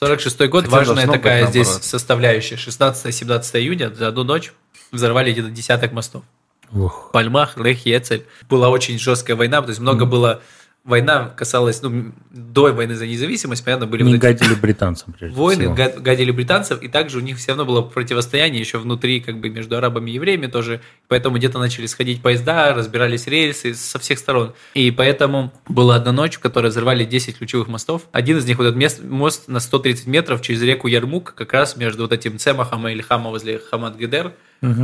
46-й 0.02 0.48
год, 0.48 0.66
Хотя 0.66 0.78
важная 0.78 0.96
должно 0.96 1.14
быть 1.14 1.22
такая 1.22 1.48
здесь 1.48 1.68
наоборот. 1.68 1.84
составляющая. 1.86 2.56
16-17 2.56 3.60
июня, 3.60 3.94
за 3.94 4.08
одну 4.08 4.24
ночь 4.24 4.54
взорвали 4.92 5.32
где-то 5.32 5.50
десяток 5.50 5.92
мостов. 5.92 6.24
Ух. 6.72 7.10
Пальмах, 7.12 7.58
Лех, 7.58 7.86
Ецель. 7.86 8.26
Была 8.50 8.70
очень 8.70 8.98
жесткая 8.98 9.36
война, 9.36 9.62
то 9.62 9.70
есть 9.70 9.80
много 9.80 10.06
было... 10.06 10.42
Война 10.90 11.32
касалась, 11.38 11.82
ну, 11.84 12.12
до 12.32 12.74
войны 12.74 12.96
за 12.96 13.06
независимость, 13.06 13.64
понятно, 13.64 13.86
были 13.86 14.04
Не 14.04 14.14
вот 14.14 14.20
гадили 14.22 14.56
британцам, 14.56 15.14
прежде 15.18 15.38
войны, 15.38 15.62
всего. 15.64 15.76
га- 15.76 15.94
гадили 16.00 16.32
британцев, 16.32 16.82
и 16.82 16.88
также 16.88 17.20
у 17.20 17.22
них 17.22 17.38
все 17.38 17.50
равно 17.52 17.64
было 17.66 17.82
противостояние 17.84 18.60
еще 18.60 18.80
внутри, 18.80 19.20
как 19.22 19.40
бы 19.40 19.50
между 19.50 19.78
арабами 19.78 20.10
и 20.10 20.16
евреями 20.16 20.48
тоже, 20.48 20.82
поэтому 21.08 21.38
где-то 21.38 21.60
начали 21.60 21.86
сходить 21.86 22.22
поезда, 22.24 22.74
разбирались 22.74 23.28
рельсы 23.28 23.76
со 23.76 24.00
всех 24.00 24.18
сторон. 24.20 24.54
И 24.74 24.90
поэтому 24.92 25.54
была 25.68 25.96
одна 25.96 26.12
ночь, 26.12 26.36
в 26.38 26.40
которой 26.40 26.72
взорвали 26.72 27.06
10 27.06 27.38
ключевых 27.38 27.68
мостов. 27.68 28.08
Один 28.12 28.38
из 28.40 28.46
них, 28.46 28.58
вот 28.58 28.64
этот 28.66 28.78
мест- 28.78 29.04
мост 29.04 29.48
на 29.48 29.60
130 29.60 30.08
метров 30.08 30.42
через 30.42 30.62
реку 30.64 30.88
Ярмук, 30.88 31.34
как 31.36 31.54
раз 31.54 31.78
между 31.78 32.02
вот 32.04 32.14
этим 32.14 32.40
Цемахом 32.40 32.88
и 32.88 32.94
Ильхама 32.94 33.30
возле 33.30 33.60
Хамад-Гедер, 33.72 34.32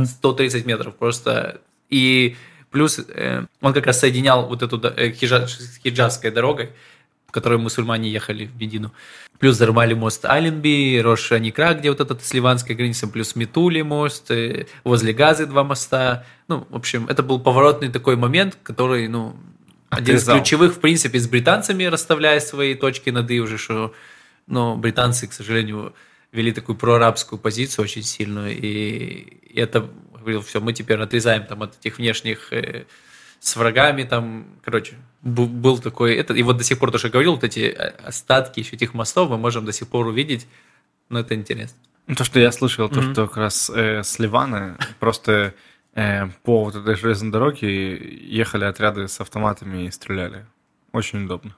130 0.04 0.66
метров 0.66 0.94
просто. 0.94 1.60
И 1.90 2.36
плюс 2.70 2.98
э, 2.98 3.46
он 3.60 3.72
как 3.72 3.86
раз 3.86 4.00
соединял 4.00 4.46
вот 4.46 4.62
эту 4.62 4.78
э, 4.78 5.10
хиджа- 5.10 5.46
с 5.46 5.78
хиджазской 5.78 6.30
дорогой, 6.30 6.70
по 7.26 7.32
которой 7.32 7.58
мусульмане 7.58 8.10
ехали 8.10 8.46
в 8.46 8.56
Медину. 8.56 8.92
Плюс 9.38 9.56
взорвали 9.56 9.94
мост 9.94 10.24
Аленби, 10.24 10.98
Рош 10.98 11.32
Аникра, 11.32 11.74
где 11.74 11.90
вот 11.90 12.00
этот 12.00 12.24
с 12.24 12.32
ливанской 12.32 12.74
границей, 12.74 13.08
плюс 13.08 13.36
Митули 13.36 13.82
мост, 13.82 14.30
э, 14.30 14.66
возле 14.84 15.12
Газы 15.12 15.46
два 15.46 15.64
моста. 15.64 16.24
Ну, 16.48 16.66
в 16.70 16.76
общем, 16.76 17.06
это 17.08 17.22
был 17.22 17.40
поворотный 17.40 17.88
такой 17.88 18.16
момент, 18.16 18.58
который, 18.62 19.08
ну, 19.08 19.36
один 19.90 20.16
из 20.16 20.24
ключевых, 20.24 20.74
в 20.74 20.80
принципе, 20.80 21.18
с 21.18 21.28
британцами 21.28 21.84
расставляя 21.84 22.40
свои 22.40 22.74
точки 22.74 23.10
над 23.10 23.30
«и» 23.30 23.40
уже, 23.40 23.56
что, 23.56 23.94
но 24.46 24.76
британцы, 24.76 25.26
к 25.26 25.32
сожалению, 25.32 25.94
вели 26.32 26.52
такую 26.52 26.76
проарабскую 26.76 27.38
позицию 27.38 27.84
очень 27.84 28.02
сильную, 28.02 28.56
и 28.56 29.38
это 29.54 29.88
говорил, 30.26 30.42
все, 30.42 30.60
мы 30.60 30.72
теперь 30.72 31.00
отрезаем 31.00 31.46
там 31.46 31.62
от 31.62 31.78
этих 31.78 31.98
внешних 31.98 32.52
э, 32.52 32.86
с 33.40 33.56
врагами, 33.56 34.02
там, 34.04 34.46
короче, 34.64 34.96
был 35.22 35.78
такой, 35.78 36.14
это, 36.14 36.34
и 36.34 36.42
вот 36.42 36.56
до 36.56 36.64
сих 36.64 36.78
пор, 36.78 36.90
то, 36.90 36.98
что 36.98 37.08
я 37.08 37.12
говорил, 37.12 37.34
вот 37.34 37.44
эти 37.44 37.60
э, 37.60 37.94
остатки 38.04 38.60
еще 38.60 38.76
этих 38.76 38.94
мостов 38.94 39.30
мы 39.30 39.38
можем 39.38 39.64
до 39.64 39.72
сих 39.72 39.88
пор 39.88 40.06
увидеть, 40.06 40.46
но 41.08 41.20
это 41.20 41.34
интересно. 41.34 41.78
Ну, 42.06 42.14
То, 42.14 42.24
что 42.24 42.38
я 42.38 42.52
слышал, 42.52 42.88
то, 42.88 43.02
что 43.02 43.26
как 43.26 43.36
раз 43.36 43.68
э, 43.70 44.02
с 44.02 44.18
Ливана 44.18 44.78
просто 45.00 45.54
э, 45.94 46.28
по 46.44 46.64
вот 46.64 46.76
этой 46.76 46.94
железной 46.94 47.32
дороге 47.32 47.96
ехали 47.96 48.64
отряды 48.64 49.08
с 49.08 49.20
автоматами 49.20 49.86
и 49.86 49.90
стреляли. 49.90 50.46
Очень 50.92 51.24
удобно. 51.24 51.56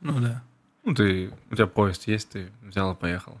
Ну 0.00 0.20
да. 0.20 0.42
Ну, 0.84 0.94
ты, 0.94 1.32
у 1.50 1.54
тебя 1.54 1.66
поезд 1.66 2.06
есть, 2.06 2.30
ты 2.30 2.50
взял 2.62 2.92
и 2.92 2.96
поехал. 2.96 3.40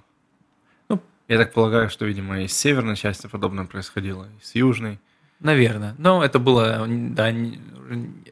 Я 1.28 1.38
так 1.38 1.52
полагаю, 1.52 1.88
что, 1.90 2.04
видимо, 2.04 2.42
и 2.42 2.48
с 2.48 2.56
северной 2.56 2.96
части 2.96 3.26
подобное 3.26 3.64
происходило, 3.64 4.24
и 4.40 4.44
с 4.44 4.54
южной. 4.54 4.98
Наверное. 5.40 5.94
Но 5.98 6.24
это 6.24 6.38
было, 6.38 6.86
да, 6.88 7.30
не- 7.32 7.58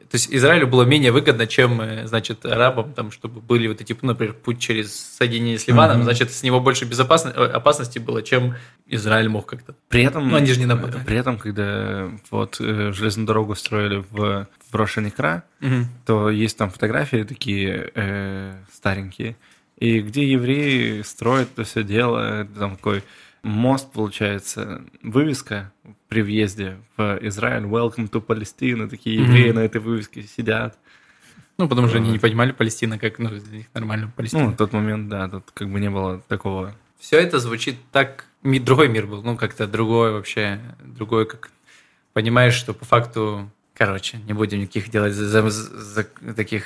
то 0.09 0.15
есть 0.15 0.33
Израилю 0.33 0.67
было 0.67 0.83
менее 0.83 1.11
выгодно, 1.11 1.45
чем, 1.47 1.79
э, 1.81 2.07
значит, 2.07 2.43
арабам, 2.45 2.93
там, 2.93 3.11
чтобы 3.11 3.39
были 3.41 3.67
вот 3.67 3.81
эти, 3.81 3.95
например, 4.01 4.33
путь 4.33 4.59
через 4.59 4.95
соединение 4.95 5.59
с 5.59 5.67
Ливаном, 5.67 5.97
Мгм. 5.97 6.03
значит, 6.05 6.31
с 6.31 6.41
него 6.43 6.59
больше 6.59 6.85
безопасности, 6.85 7.37
опасности 7.37 7.99
было, 7.99 8.23
чем 8.23 8.55
Израиль 8.87 9.29
мог 9.29 9.45
как-то. 9.45 9.75
При 9.89 10.03
этом, 10.03 10.29
Ну, 10.29 10.37
они 10.37 10.47
же 10.47 10.59
не 10.59 10.65
нападали. 10.65 11.03
при 11.03 11.17
этом, 11.17 11.37
когда 11.37 12.09
вот 12.31 12.57
э, 12.59 12.91
железную 12.93 13.27
дорогу 13.27 13.53
строили 13.55 14.03
в, 14.09 14.47
в 14.71 14.75
Рошаникра, 14.75 15.43
то 16.05 16.29
есть 16.31 16.57
там 16.57 16.69
фотографии 16.71 17.23
такие 17.23 17.91
э, 17.93 18.55
старенькие, 18.71 19.35
и 19.83 19.99
где 19.99 20.31
евреи 20.31 21.01
строят 21.01 21.49
это 21.51 21.65
все 21.65 21.83
дело, 21.83 22.47
там 22.57 22.77
такой 22.77 23.03
мост, 23.41 23.91
получается, 23.91 24.81
вывеска 25.01 25.73
при 26.07 26.21
въезде 26.21 26.77
в 26.95 27.19
Израиль, 27.23 27.63
Welcome 27.63 28.09
to 28.09 28.25
Palestine, 28.25 28.87
такие 28.87 29.17
евреи 29.17 29.51
на 29.51 29.59
этой 29.59 29.81
вывеске 29.81 30.23
сидят. 30.23 30.79
Ну, 31.57 31.67
потому 31.67 31.89
что 31.89 31.97
они 31.97 32.11
не 32.11 32.17
понимали 32.19 32.53
Палестина, 32.53 32.97
как, 32.97 33.19
ну, 33.19 33.27
для 33.27 33.57
них 33.57 33.65
нормально 33.73 34.09
Палестина. 34.15 34.45
Ну, 34.45 34.51
в 34.51 34.55
тот 34.55 34.71
момент, 34.71 35.09
да, 35.09 35.27
тут 35.27 35.51
как 35.53 35.69
бы 35.69 35.81
не 35.81 35.89
было 35.89 36.21
такого. 36.29 36.73
Все 36.97 37.19
это 37.19 37.39
звучит 37.39 37.75
так... 37.91 38.25
Другой 38.41 38.87
мир 38.87 39.05
был, 39.05 39.21
ну, 39.21 39.35
как-то 39.35 39.67
другой 39.67 40.13
вообще, 40.13 40.61
другой, 40.81 41.25
как... 41.25 41.51
Понимаешь, 42.13 42.53
что 42.53 42.73
по 42.73 42.85
факту... 42.85 43.51
Короче, 43.73 44.19
не 44.19 44.33
будем 44.33 44.59
никаких 44.61 44.89
делать 44.89 45.13
за, 45.13 45.27
за- 45.27 45.49
за- 45.49 46.33
таких 46.35 46.63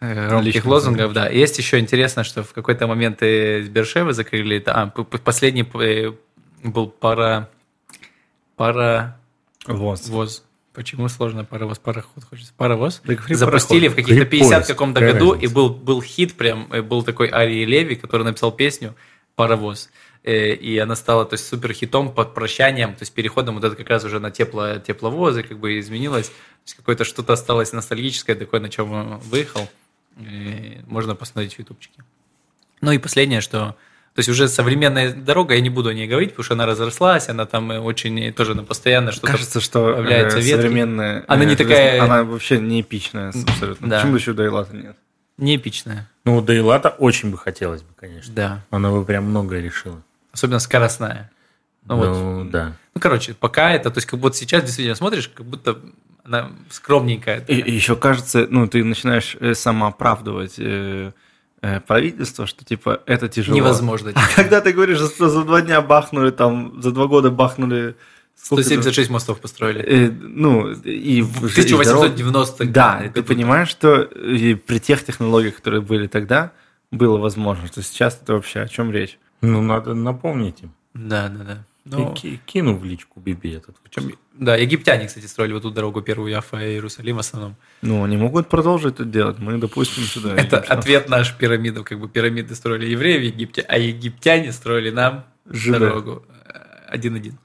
громких 0.00 0.54
Личных 0.54 0.64
лозунгов, 0.66 1.12
да. 1.12 1.28
И 1.28 1.38
Есть 1.38 1.58
еще 1.58 1.78
интересно, 1.78 2.24
что 2.24 2.42
в 2.42 2.52
какой-то 2.52 2.86
момент 2.86 3.22
и 3.22 3.62
Бершевы 3.62 4.12
закрыли... 4.12 4.62
А, 4.66 4.86
последний 4.86 5.66
э, 5.80 6.12
был 6.62 6.88
пара... 6.88 7.48
Пара... 8.56 9.18
Вот. 9.66 10.06
Воз. 10.06 10.44
Почему 10.72 11.08
сложно 11.08 11.44
паровоз? 11.44 11.78
Пароход 11.78 12.22
хочется. 12.22 12.52
Паровоз. 12.56 13.00
Говори 13.02 13.34
Запустили 13.34 13.88
в 13.88 13.96
пароход. 13.96 13.96
каких-то 13.96 14.24
Говори 14.26 14.38
50 14.38 14.50
поезд, 14.50 14.68
каком-то 14.68 15.00
году, 15.00 15.32
и 15.32 15.34
разница? 15.34 15.54
был, 15.54 15.70
был 15.70 16.02
хит 16.02 16.34
прям, 16.34 16.72
э, 16.72 16.82
был 16.82 17.02
такой 17.02 17.30
Арии 17.30 17.64
Леви, 17.64 17.96
который 17.96 18.22
написал 18.22 18.52
песню 18.52 18.94
«Паровоз». 19.34 19.90
Э, 20.22 20.54
И 20.54 20.78
она 20.78 20.94
стала 20.94 21.24
то 21.24 21.34
есть, 21.34 21.48
супер 21.48 21.72
хитом 21.72 22.12
под 22.14 22.32
прощанием, 22.32 22.94
то 22.94 23.02
есть 23.02 23.12
переходом 23.12 23.56
вот 23.56 23.64
это 23.64 23.74
как 23.74 23.90
раз 23.90 24.04
уже 24.04 24.20
на 24.20 24.30
тепло, 24.30 24.76
тепловозы, 24.76 25.42
как 25.42 25.58
бы 25.58 25.80
изменилось. 25.80 26.28
То 26.28 26.34
есть 26.64 26.76
какое-то 26.76 27.02
что-то 27.02 27.32
осталось 27.32 27.72
ностальгическое 27.72 28.36
такое, 28.36 28.60
на 28.60 28.68
чем 28.68 29.18
выехал. 29.18 29.68
И 30.18 30.80
можно 30.86 31.14
посмотреть 31.14 31.54
в 31.54 31.58
ютубчике. 31.58 32.02
Ну 32.80 32.92
и 32.92 32.98
последнее, 32.98 33.40
что... 33.40 33.76
То 34.14 34.20
есть 34.20 34.28
уже 34.28 34.48
современная 34.48 35.12
дорога, 35.12 35.54
я 35.54 35.60
не 35.60 35.70
буду 35.70 35.90
о 35.90 35.94
ней 35.94 36.08
говорить, 36.08 36.30
потому 36.30 36.44
что 36.44 36.54
она 36.54 36.66
разрослась, 36.66 37.28
она 37.28 37.46
там 37.46 37.70
э, 37.70 37.78
очень 37.78 38.18
э, 38.20 38.32
тоже 38.32 38.54
на 38.54 38.64
постоянно 38.64 39.12
что-то... 39.12 39.28
Кажется, 39.28 39.60
что 39.60 39.94
появляются 39.94 40.38
э, 40.38 40.42
ветки. 40.42 40.56
современная... 40.56 41.24
Она 41.28 41.44
э, 41.44 41.46
не 41.46 41.54
такая- 41.56 42.02
Она 42.02 42.24
вообще 42.24 42.58
не 42.58 42.80
эпичная 42.80 43.28
абсолютно. 43.28 43.88
Да. 43.88 44.00
Почему 44.00 44.16
еще 44.16 44.32
Дайлата 44.32 44.74
нет? 44.74 44.96
Не 45.36 45.54
эпичная. 45.54 46.10
Ну, 46.24 46.40
да 46.42 46.52
и 46.52 46.58
лата 46.58 46.88
очень 46.88 47.30
бы 47.30 47.38
хотелось 47.38 47.82
бы, 47.82 47.94
конечно. 47.94 48.34
Да. 48.34 48.64
Она 48.70 48.90
бы 48.90 49.04
прям 49.04 49.24
многое 49.24 49.60
решила. 49.60 50.02
Особенно 50.32 50.58
скоростная. 50.58 51.30
Ну, 51.84 51.96
вот. 51.96 52.08
Ну, 52.08 52.44
да. 52.50 52.76
Ну, 52.94 53.00
короче, 53.00 53.34
пока 53.34 53.70
это, 53.70 53.90
то 53.90 53.98
есть, 53.98 54.08
как 54.08 54.18
будто 54.18 54.36
сейчас 54.36 54.64
действительно 54.64 54.96
смотришь, 54.96 55.28
как 55.28 55.46
будто 55.46 55.78
скромненькая. 56.70 57.44
И, 57.48 57.54
и 57.60 57.72
еще 57.74 57.96
кажется, 57.96 58.46
ну, 58.50 58.66
ты 58.66 58.82
начинаешь 58.84 59.36
э, 59.40 59.54
самооправдывать 59.54 60.54
э, 60.58 61.12
э, 61.62 61.80
правительство, 61.80 62.46
что 62.46 62.64
типа 62.64 63.00
это 63.06 63.28
тяжело. 63.28 63.56
Невозможно. 63.56 64.12
А 64.14 64.20
когда 64.36 64.60
ты 64.60 64.72
говоришь, 64.72 64.98
что 64.98 65.28
за 65.28 65.44
два 65.44 65.60
дня 65.62 65.80
бахнули, 65.80 66.30
там, 66.30 66.80
за 66.82 66.90
два 66.92 67.06
года 67.06 67.30
бахнули... 67.30 67.96
сколько 68.34 68.62
там? 68.62 68.72
176 68.72 69.10
мостов 69.10 69.40
построили. 69.40 69.80
Э, 69.82 70.10
ну, 70.10 70.70
и 70.70 71.22
В 71.22 71.40
в 71.40 71.58
и 71.58 71.62
дорог- 71.62 71.80
1890 71.80 72.64
Да, 72.66 73.00
и 73.04 73.08
ты 73.08 73.20
году. 73.22 73.34
понимаешь, 73.34 73.68
что 73.68 74.02
и 74.02 74.54
при 74.54 74.78
тех 74.78 75.04
технологиях, 75.04 75.56
которые 75.56 75.80
были 75.80 76.06
тогда, 76.06 76.52
было 76.90 77.18
возможно, 77.18 77.66
что 77.66 77.82
сейчас 77.82 78.18
это 78.22 78.34
вообще 78.34 78.60
о 78.60 78.68
чем 78.68 78.90
речь? 78.92 79.18
Ну, 79.40 79.62
надо 79.62 79.94
напомнить 79.94 80.62
им. 80.62 80.72
Да, 80.94 81.28
да, 81.28 81.44
да. 81.44 81.64
И 81.84 81.90
Ну, 82.00 82.14
ки- 82.14 82.40
кину 82.44 82.76
в 82.76 82.84
личку 82.84 83.18
Биби 83.20 83.50
этот. 83.50 83.76
причем- 83.82 84.12
да, 84.38 84.56
египтяне, 84.56 85.06
кстати, 85.06 85.26
строили 85.26 85.52
вот 85.52 85.60
эту 85.60 85.70
дорогу 85.72 86.00
первую 86.00 86.30
Яфа 86.30 86.58
и 86.58 86.74
Иерусалим 86.74 87.16
в 87.16 87.18
основном. 87.18 87.56
Ну, 87.82 88.04
они 88.04 88.16
могут 88.16 88.48
продолжать 88.48 88.94
это 88.94 89.04
делать, 89.04 89.38
мы 89.38 89.58
допустим 89.58 90.04
сюда. 90.04 90.34
Это 90.34 90.56
египтян. 90.56 90.78
ответ 90.78 91.08
наш 91.08 91.36
пирамидов, 91.36 91.84
как 91.84 91.98
бы 91.98 92.08
пирамиды 92.08 92.54
строили 92.54 92.86
евреи 92.86 93.18
в 93.18 93.22
Египте, 93.22 93.62
а 93.62 93.78
египтяне 93.78 94.52
строили 94.52 94.90
нам 94.90 95.24
Жиды. 95.44 95.80
дорогу 95.80 96.24
э, 96.46 96.58
один-один. 96.88 97.38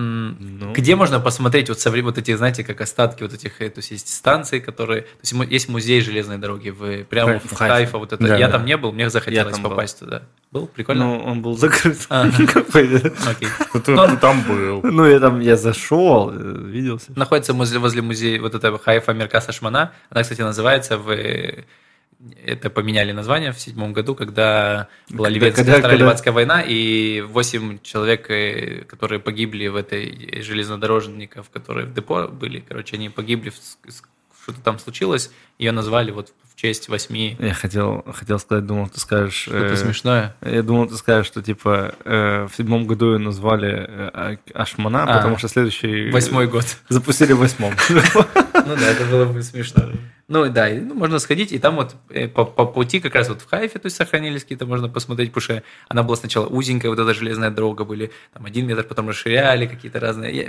Ну. 0.00 0.72
Где 0.74 0.94
можно 0.94 1.18
посмотреть 1.18 1.68
вот, 1.68 1.78
совре- 1.78 2.02
вот 2.02 2.18
эти, 2.18 2.32
знаете, 2.36 2.62
как 2.62 2.80
остатки 2.80 3.24
вот 3.24 3.32
этих, 3.32 3.60
э, 3.60 3.68
то 3.68 3.80
есть 3.80 3.90
есть 3.90 4.14
станции, 4.14 4.60
которые, 4.60 5.02
то 5.02 5.08
есть 5.22 5.32
есть 5.50 5.68
музей 5.68 6.00
железной 6.00 6.38
дороги 6.38 6.70
в 6.70 7.02
прямо 7.04 7.32
Хайфа. 7.32 7.48
в 7.48 7.58
Хайфа, 7.58 7.98
вот 7.98 8.12
это. 8.12 8.24
Да, 8.24 8.36
я 8.36 8.46
да. 8.46 8.52
там 8.52 8.64
не 8.64 8.76
был, 8.76 8.92
мне 8.92 9.10
захотелось 9.10 9.54
там 9.54 9.62
был. 9.64 9.70
попасть 9.70 9.98
туда. 9.98 10.22
Был 10.52 10.68
прикольно. 10.68 11.04
Ну, 11.04 11.18
он 11.24 11.42
был 11.42 11.56
закрыт. 11.56 11.98
Ну, 12.10 13.80
ты, 13.80 14.16
там 14.20 14.42
был. 14.42 14.82
Ну, 14.82 15.04
я 15.04 15.18
там, 15.18 15.40
я 15.40 15.56
зашел, 15.56 16.30
э, 16.32 16.34
виделся. 16.66 17.12
Находится 17.16 17.52
возле, 17.52 17.80
возле 17.80 18.00
музея 18.00 18.40
вот 18.40 18.54
это 18.54 18.78
Хайфа 18.78 19.12
Меркаса 19.12 19.50
Шмана. 19.50 19.92
Она, 20.10 20.22
кстати, 20.22 20.42
называется 20.42 20.96
в 20.96 21.10
э, 21.10 21.64
это 22.44 22.68
поменяли 22.70 23.12
название 23.12 23.52
в 23.52 23.60
седьмом 23.60 23.92
году, 23.92 24.14
когда 24.14 24.88
была 25.08 25.28
Ливенская, 25.28 25.64
когда- 25.64 25.72
Вторая 25.78 25.82
когда- 25.82 26.04
Ливанская 26.04 26.32
война, 26.32 26.62
и 26.62 27.20
восемь 27.20 27.78
человек, 27.82 28.28
э, 28.30 28.84
которые 28.88 29.20
погибли 29.20 29.68
в 29.68 29.76
этой 29.76 30.42
железнодорожников, 30.42 31.48
которые 31.50 31.86
в 31.86 31.94
депо 31.94 32.26
были, 32.28 32.60
короче, 32.66 32.96
они 32.96 33.08
погибли, 33.08 33.52
что-то 34.42 34.60
там 34.62 34.78
случилось, 34.78 35.30
ее 35.58 35.72
назвали 35.72 36.10
вот 36.10 36.32
в 36.50 36.56
честь 36.56 36.88
восьми. 36.88 37.36
Я 37.38 37.54
хотел, 37.54 38.04
хотел 38.12 38.38
сказать, 38.40 38.66
думал, 38.66 38.88
ты 38.88 38.98
скажешь... 38.98 39.42
Что-то 39.42 39.74
э, 39.74 39.76
смешное. 39.76 40.34
Я 40.40 40.62
думал, 40.62 40.88
ты 40.88 40.96
скажешь, 40.96 41.26
что 41.26 41.40
типа 41.42 41.94
э, 42.04 42.48
в 42.50 42.56
седьмом 42.56 42.86
году 42.86 43.12
ее 43.12 43.18
назвали 43.18 43.70
э, 43.70 44.10
А- 44.12 44.36
Ашмана, 44.54 45.04
А, 45.04 45.18
потому 45.18 45.38
что 45.38 45.46
следующий... 45.48 46.10
Восьмой 46.10 46.48
год. 46.48 46.64
Запустили 46.88 47.32
в 47.32 47.38
восьмом. 47.38 47.74
Ну 48.68 48.76
да, 48.76 48.86
это 48.90 49.04
было 49.06 49.24
бы 49.24 49.42
смешно. 49.42 49.84
Ну 50.30 50.46
да, 50.50 50.68
ну, 50.68 50.94
можно 50.94 51.18
сходить, 51.20 51.52
и 51.52 51.58
там 51.58 51.76
вот 51.76 51.96
э, 52.10 52.28
по, 52.28 52.44
по 52.44 52.66
пути 52.66 53.00
как 53.00 53.14
раз 53.14 53.30
вот 53.30 53.40
в 53.40 53.48
Хайфе, 53.48 53.78
то 53.78 53.86
есть 53.86 53.96
сохранились 53.96 54.42
какие-то, 54.42 54.66
можно 54.66 54.86
посмотреть, 54.90 55.30
потому 55.32 55.40
что 55.42 55.62
она 55.88 56.02
была 56.02 56.16
сначала 56.16 56.46
узенькая, 56.46 56.90
вот 56.90 56.98
эта 56.98 57.14
железная 57.14 57.50
дорога 57.50 57.84
были, 57.84 58.10
там 58.34 58.44
один 58.44 58.66
метр, 58.66 58.82
потом 58.84 59.08
расширяли 59.08 59.66
какие-то 59.66 60.00
разные. 60.00 60.36
Я, 60.36 60.44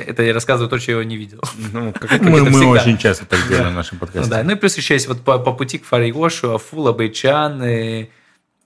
я- 0.00 0.04
это 0.06 0.22
я 0.22 0.32
рассказываю 0.32 0.70
то, 0.70 0.78
что 0.78 0.92
я 0.92 0.98
его 0.98 1.08
не 1.08 1.16
видел. 1.16 1.40
Ну, 1.72 1.92
как 2.00 2.10
Как 2.10 2.20
Мы, 2.22 2.42
мы 2.44 2.50
всегда. 2.50 2.68
очень 2.68 2.96
часто 2.96 3.26
так 3.26 3.40
делаем 3.48 3.72
в 3.72 3.74
нашем 3.76 3.98
Ну 4.00 4.06
подкасте. 4.06 4.30
да, 4.30 4.44
ну 4.44 4.52
и 4.52 4.54
плюс 4.54 4.76
еще 4.76 4.94
есть 4.94 5.08
вот 5.08 5.20
по, 5.22 5.40
по 5.40 5.52
пути 5.52 5.78
к 5.78 5.84
Фаригошу, 5.84 6.54
Афула, 6.54 6.92
Байчан 6.92 7.60
и, 7.64 8.10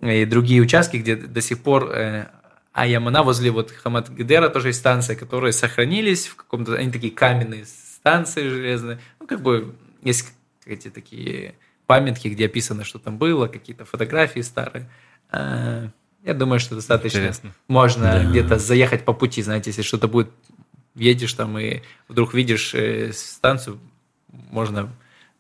и 0.03 0.25
другие 0.27 0.61
участки, 0.61 0.99
где 0.99 1.17
до 1.17 1.41
сих 1.41 1.61
пор 1.63 1.91
э, 1.93 2.27
Аямана 2.75 3.23
возле 3.23 3.51
вот 3.51 3.71
Хамад-Гдера 3.73 4.51
тоже 4.51 4.69
есть 4.69 4.81
станция, 4.81 5.17
которые 5.17 5.53
сохранились 5.55 6.27
в 6.27 6.37
каком-то, 6.37 6.75
они 6.75 6.93
такие 6.93 7.11
каменные 7.13 7.65
станции 7.65 8.47
железные, 8.51 8.99
ну 9.19 9.27
как 9.27 9.41
бы 9.41 9.75
есть 10.03 10.31
эти 10.69 10.91
такие 10.91 11.55
памятки, 11.87 12.29
где 12.29 12.47
описано, 12.47 12.85
что 12.85 12.99
там 12.99 13.19
было, 13.19 13.47
какие-то 13.49 13.85
фотографии 13.85 14.41
старые. 14.41 14.89
А, 15.31 15.89
Я 16.25 16.35
думаю, 16.35 16.59
что 16.61 16.75
достаточно 16.75 17.19
Интересно. 17.19 17.53
можно 17.69 18.03
Да. 18.13 18.25
где-то 18.25 18.59
заехать 18.59 19.05
по 19.05 19.13
пути, 19.15 19.41
знаете, 19.43 19.71
если 19.71 19.83
что-то 19.83 20.09
будет, 20.09 20.29
едешь 20.95 21.33
там 21.33 21.57
и 21.59 21.81
вдруг 22.09 22.35
видишь 22.35 22.75
э, 22.75 23.13
станцию, 23.13 23.79
можно 24.51 24.91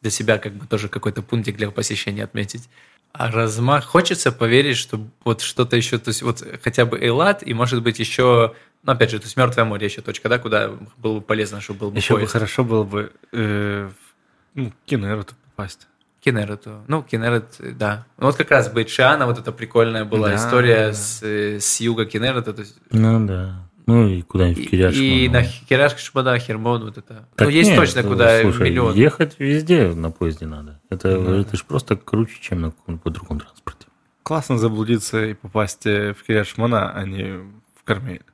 для 0.00 0.10
себя 0.10 0.38
как 0.38 0.52
бы 0.54 0.66
тоже 0.66 0.88
какой-то 0.88 1.20
пунктик 1.22 1.56
для 1.56 1.70
посещения 1.72 2.22
отметить. 2.24 2.68
А 3.12 3.30
размах, 3.30 3.84
хочется 3.84 4.30
поверить, 4.30 4.76
что 4.76 5.00
вот 5.24 5.40
что-то 5.40 5.76
еще, 5.76 5.98
то 5.98 6.08
есть 6.10 6.22
вот 6.22 6.44
хотя 6.62 6.86
бы 6.86 6.96
Эйлат, 6.98 7.42
и 7.46 7.52
может 7.54 7.82
быть 7.82 7.98
еще, 7.98 8.54
ну 8.84 8.92
опять 8.92 9.10
же, 9.10 9.18
то 9.18 9.24
есть 9.24 9.36
Мертвое 9.36 9.64
море 9.64 9.86
еще 9.86 10.00
точка, 10.00 10.28
да, 10.28 10.38
куда 10.38 10.70
было 10.96 11.14
бы 11.16 11.20
полезно, 11.20 11.60
чтобы 11.60 11.80
был 11.80 11.90
бы 11.90 11.96
Еще 11.98 12.14
бы 12.14 12.20
поезд. 12.20 12.32
хорошо 12.32 12.62
было 12.64 12.84
бы 12.84 13.12
э, 13.32 13.88
в- 13.90 14.07
ну, 14.54 14.70
к 14.70 14.74
Кенеру 14.86 15.24
попасть. 15.56 15.86
Кенерету. 16.20 16.82
Ну, 16.88 17.02
Кенерет, 17.02 17.44
да. 17.78 18.04
Ну, 18.18 18.26
вот 18.26 18.36
как 18.36 18.50
раз 18.50 18.68
Бейчана, 18.68 19.26
вот 19.26 19.38
эта 19.38 19.52
прикольная 19.52 20.04
была 20.04 20.28
Да, 20.28 20.34
история 20.36 20.88
да. 20.88 20.92
с, 20.92 21.22
э, 21.22 21.60
с 21.60 21.80
юга 21.80 22.06
Кенерета, 22.06 22.52
то 22.52 22.60
есть 22.60 22.76
Ну 22.90 23.26
да. 23.26 23.64
Ну 23.86 24.06
и 24.06 24.20
куда-нибудь 24.20 24.64
и, 24.64 24.66
в 24.66 24.70
Киряшку. 24.70 25.00
и 25.00 25.28
ну. 25.28 25.34
на 25.34 25.44
Киряшка, 25.44 25.98
Шбада, 25.98 26.38
Хермон, 26.38 26.84
вот 26.84 26.98
это. 26.98 27.26
Так 27.36 27.46
ну, 27.46 27.54
есть 27.54 27.70
нет, 27.70 27.78
точно, 27.78 28.02
куда 28.02 28.42
слушай, 28.42 28.68
миллион. 28.68 28.94
Ехать 28.94 29.36
везде 29.38 29.88
на 29.94 30.10
поезде 30.10 30.44
надо. 30.46 30.80
Это, 30.90 31.18
Да. 31.18 31.36
это 31.38 31.56
же 31.56 31.64
просто 31.64 31.96
круче, 31.96 32.36
чем 32.40 32.60
на 32.60 32.70
каком-то 32.72 33.08
другом 33.10 33.40
транспорте. 33.40 33.86
Классно 34.24 34.58
заблудиться 34.58 35.24
и 35.24 35.32
попасть 35.34 35.86
э, 35.86 36.12
в 36.12 36.22
Киряшмана, 36.24 36.90
а 36.92 37.04
не 37.06 37.38
в 37.38 37.84
Кармель. 37.84 38.24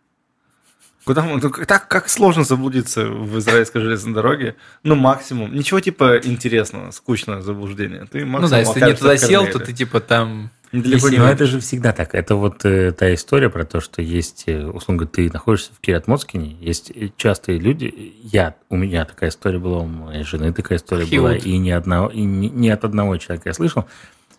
Куда 1.05 1.22
мы, 1.22 1.38
ну, 1.38 1.50
так 1.50 1.86
как 1.86 2.09
сложно 2.09 2.44
заблудиться 2.44 3.05
в 3.07 3.38
израильской 3.38 3.82
железной 3.82 4.14
дороге? 4.14 4.57
Ну, 4.82 4.94
максимум. 4.94 5.55
Ничего 5.55 5.80
типа 5.80 6.18
интересного, 6.24 6.92
скучное 6.92 7.42
заблуждение. 7.42 8.07
Ты 8.11 8.24
максимум 8.24 8.42
Ну 8.42 8.48
да, 8.48 8.59
если 8.61 8.80
ты 8.80 8.86
не 8.86 8.94
туда 8.94 9.16
сел, 9.18 9.46
то 9.46 9.59
ты 9.59 9.72
типа 9.72 10.00
там... 10.00 10.50
Недалеко 10.72 11.09
не 11.09 11.18
Но 11.18 11.24
уйдешь. 11.24 11.36
это 11.36 11.46
же 11.46 11.61
всегда 11.61 11.92
так. 11.92 12.16
Это 12.16 12.34
вот 12.34 12.64
э, 12.64 12.90
та 12.90 13.14
история 13.14 13.48
про 13.48 13.64
то, 13.64 13.80
что 13.80 14.02
есть, 14.02 14.44
э, 14.46 14.66
условно 14.66 15.05
говоря, 15.05 15.12
ты 15.14 15.30
находишься 15.32 15.70
в 15.72 15.80
Кириат-Моцкине, 15.80 16.57
есть 16.59 16.90
э, 16.90 17.11
частые 17.16 17.61
люди, 17.61 18.12
я, 18.24 18.57
у 18.70 18.76
меня 18.76 19.05
такая 19.05 19.30
история 19.30 19.61
была, 19.61 19.78
у 19.78 19.86
моей 19.86 20.24
жены 20.24 20.52
такая 20.52 20.78
история 20.78 21.05
Хиут. 21.05 21.22
была, 21.22 21.36
и 21.36 21.59
ни, 21.59 21.70
одного, 21.70 22.09
и 22.09 22.22
ни, 22.22 22.48
ни 22.48 22.68
от 22.70 22.82
одного 22.84 23.16
человека 23.18 23.50
я 23.50 23.55
слышал, 23.55 23.86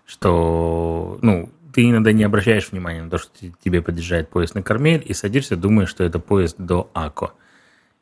что, 0.06 1.20
ну, 1.22 1.50
ты 1.76 1.90
иногда 1.90 2.14
не 2.14 2.24
обращаешь 2.24 2.72
внимания 2.72 3.04
на 3.04 3.10
то, 3.10 3.18
что 3.18 3.30
те- 3.38 3.52
тебе 3.62 3.82
подъезжает 3.82 4.30
поезд 4.30 4.56
на 4.56 4.64
Кармель, 4.64 5.04
и 5.06 5.14
садишься, 5.14 5.58
думаешь, 5.58 5.90
что 5.90 6.06
это 6.06 6.20
поезд 6.20 6.56
до 6.58 6.90
Ако. 6.94 7.34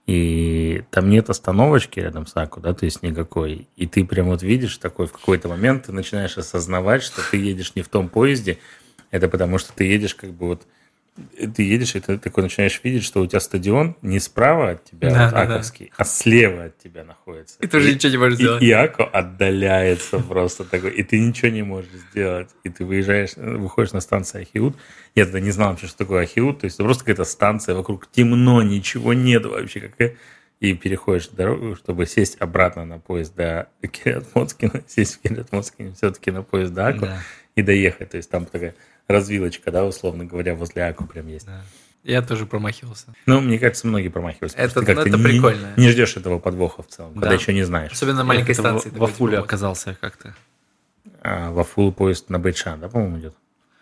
И 0.06 0.84
там 0.92 1.10
нет 1.10 1.32
остановочки 1.32 2.00
рядом 2.00 2.28
с 2.28 2.36
Аку, 2.36 2.60
да, 2.60 2.76
то 2.76 2.86
есть 2.86 3.02
никакой. 3.02 3.68
И 3.76 3.88
ты 3.88 4.06
прям 4.06 4.28
вот 4.28 4.44
видишь 4.44 4.78
такой 4.78 5.08
в 5.08 5.12
какой-то 5.12 5.48
момент, 5.48 5.88
ты 5.88 5.92
начинаешь 5.92 6.38
осознавать, 6.38 7.02
что 7.02 7.20
ты 7.32 7.38
едешь 7.38 7.74
не 7.76 7.82
в 7.82 7.88
том 7.88 8.10
поезде, 8.10 8.60
это 9.10 9.28
потому 9.28 9.58
что 9.58 9.74
ты 9.74 9.86
едешь 9.86 10.14
как 10.14 10.34
бы 10.34 10.50
вот 10.50 10.68
ты 11.56 11.64
едешь, 11.64 11.96
и 11.96 12.00
ты 12.00 12.18
такой 12.18 12.44
начинаешь 12.44 12.80
видеть, 12.84 13.04
что 13.04 13.22
у 13.22 13.28
тебя 13.28 13.40
стадион 13.40 13.96
не 14.02 14.20
справа 14.20 14.72
от 14.72 14.84
тебя, 14.84 15.10
Да, 15.12 15.26
вот 15.26 15.34
да, 15.34 15.46
да. 15.46 15.54
Аковский, 15.56 15.92
а 15.96 16.06
слева 16.06 16.64
от 16.66 16.78
тебя 16.80 17.04
находится. 17.04 17.58
И 17.60 17.68
ты 17.68 17.78
уже 17.78 17.94
ничего 17.94 18.12
не 18.12 18.18
можешь 18.18 18.40
И, 18.40 18.42
сделать. 18.42 18.64
и 18.64 18.72
Ако 18.72 19.04
отдаляется 19.04 20.20
просто 20.20 20.64
такой, 20.64 20.92
и 20.92 21.04
ты 21.04 21.20
ничего 21.20 21.50
не 21.50 21.62
можешь 21.64 21.92
сделать. 22.12 22.50
И 22.64 22.70
ты 22.70 22.84
выезжаешь, 22.86 23.32
э, 23.36 23.56
выходишь 23.58 23.92
на 23.94 24.02
станцию 24.02 24.42
Ахиут. 24.42 24.76
Я 25.16 25.26
тогда 25.26 25.40
не 25.40 25.52
знал 25.52 25.70
вообще, 25.72 25.88
что 25.88 25.98
такое 26.00 26.24
Ахиут. 26.24 26.60
То 26.62 26.66
есть 26.66 26.78
это 26.78 26.84
просто 26.84 27.04
какая-то 27.04 27.26
станция, 27.26 27.76
вокруг 27.76 28.10
темно, 28.12 28.62
ничего 28.64 29.14
нет 29.14 29.46
вообще. 29.46 29.82
Какая... 29.82 30.16
И 30.60 30.74
переходишь 30.76 31.28
дорогу, 31.28 31.76
чтобы 31.76 32.06
сесть 32.06 32.38
обратно 32.40 32.86
на 32.86 32.98
поезд 32.98 33.36
до 33.36 33.68
Кириат-Моцкина, 33.82 34.84
сесть 34.88 35.16
в 35.16 35.22
Кириат-Моцкине 35.22 35.94
все-таки 35.96 36.32
на 36.32 36.42
поезд 36.44 36.74
до 36.74 36.88
Аку 36.88 37.02
Да. 37.02 37.20
и 37.56 37.62
доехать. 37.62 38.12
То 38.12 38.18
есть 38.18 38.30
там 38.30 38.46
такая 38.46 38.74
развилочка, 39.08 39.72
да, 39.72 39.86
условно 39.86 40.26
говоря, 40.26 40.56
возле 40.56 40.84
Аку 40.84 41.06
прям 41.06 41.28
есть. 41.28 41.46
Да. 41.46 41.62
Я 42.04 42.22
тоже 42.22 42.46
промахивался. 42.46 43.14
Ну, 43.26 43.40
мне 43.40 43.58
кажется, 43.60 43.88
многие 43.88 44.10
промахиваются. 44.10 44.58
Это- 44.58 44.82
ну, 44.82 44.86
как-то 44.86 45.02
это 45.08 45.18
не- 45.18 45.24
прикольно. 45.24 45.74
Не 45.78 45.90
ждешь 45.90 46.18
этого 46.18 46.38
подвоха 46.38 46.84
в 46.84 46.88
целом, 46.88 47.14
когда 47.14 47.30
Да. 47.30 47.34
еще 47.36 47.54
не 47.54 47.64
знаешь. 47.64 47.94
Особенно 47.94 48.18
на 48.20 48.24
маленькой 48.26 48.56
станции. 48.56 48.90
в- 48.90 48.98
В 48.98 49.04
Афуле 49.06 49.38
типа, 49.38 49.46
оказался 49.46 49.98
как-то. 50.02 50.36
А, 51.22 51.52
во 51.52 51.64
фулл 51.64 51.94
поезд 51.94 52.30
на 52.30 52.40
Бэйчан, 52.40 52.82
да, 52.82 52.90
по-моему, 52.90 53.20
идет? 53.20 53.36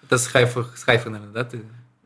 Это 0.03 0.17
с 0.19 0.27
Хайфы, 0.27 0.65
с 0.75 0.83
Хайфы, 0.83 1.09
наверное, 1.09 1.33
да? 1.33 1.43
Ты? 1.45 1.61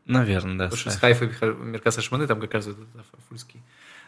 Наверное, 0.06 0.56
да. 0.56 0.64
Потому 0.66 0.78
что 0.80 0.90
с. 0.90 0.96
Хайфы 0.96 1.30
Меркаса 1.62 2.00
Шманы 2.00 2.26
там 2.26 2.40
как 2.40 2.54
раз 2.54 2.66
вот 2.66 2.76
этот 2.78 3.06
фульский. 3.28 3.60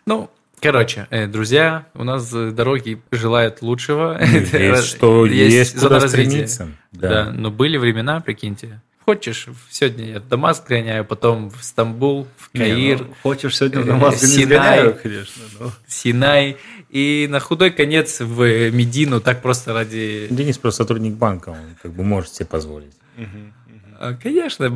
Ну, 0.06 0.30
короче, 0.62 1.06
э, 1.10 1.26
друзья, 1.26 1.86
у 1.92 2.04
нас 2.04 2.32
э, 2.32 2.52
дороги 2.52 3.02
желают 3.10 3.60
лучшего. 3.60 4.18
Есть 4.22 4.86
что, 4.86 5.26
есть 5.26 5.76
зона 5.76 5.96
куда 5.96 6.00
развития. 6.00 6.46
стремиться. 6.46 6.68
Да. 6.92 7.08
Да. 7.26 7.30
но 7.32 7.50
были 7.50 7.76
времена, 7.76 8.20
прикиньте. 8.20 8.80
Хочешь, 9.08 9.46
сегодня 9.70 10.04
я 10.10 10.20
в 10.20 10.28
Дамаск 10.28 10.68
гоняю, 10.68 11.02
потом 11.02 11.48
в 11.48 11.64
Стамбул, 11.64 12.28
в 12.36 12.50
Не, 12.52 12.60
Каир, 12.60 12.98
ну, 13.00 13.14
хочешь 13.22 13.56
сегодня 13.56 13.80
в 13.80 13.84
э, 13.84 13.88
Дамаск 13.88 14.20
не 14.20 14.28
Синай. 14.28 14.44
сгоняю, 14.58 14.98
конечно. 15.02 15.42
но- 15.58 15.72
Синай. 15.86 16.56
И 16.90 17.26
на 17.30 17.40
худой 17.40 17.70
конец 17.70 18.20
в 18.20 18.42
Медину, 18.70 19.22
так 19.22 19.40
просто 19.40 19.72
ради... 19.72 20.26
Денис 20.28 20.58
просто 20.58 20.82
сотрудник 20.82 21.14
банка, 21.14 21.48
он 21.48 21.76
как 21.82 21.94
бы 21.94 22.04
может 22.04 22.34
себе 22.34 22.44
позволить. 22.44 22.92
А, 23.98 24.12
Конечно, 24.12 24.70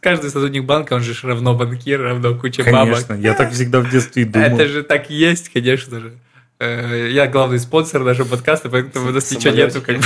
каждый 0.00 0.30
сотрудник 0.30 0.62
банка, 0.62 0.92
он 0.92 1.00
же 1.02 1.12
равно 1.26 1.52
банкир, 1.56 2.02
равно 2.02 2.36
куча 2.36 2.62
бабок. 2.62 3.04
Конечно, 3.04 3.14
я 3.14 3.34
так 3.34 3.50
всегда 3.50 3.80
в 3.80 3.90
детстве 3.90 4.24
думал. 4.26 4.60
Это 4.60 4.68
же 4.68 4.84
так 4.84 5.10
и 5.10 5.14
есть, 5.14 5.48
конечно 5.48 5.98
же. 5.98 6.12
Э, 6.60 7.08
Я 7.10 7.26
главный 7.26 7.58
спонсор 7.58 8.04
нашего 8.04 8.28
подкаста, 8.28 8.68
поэтому 8.68 9.08
у 9.08 9.10
нас 9.10 9.28
ничего 9.32 9.52
нету. 9.52 9.82
Как 9.82 9.96
бы. 9.96 10.04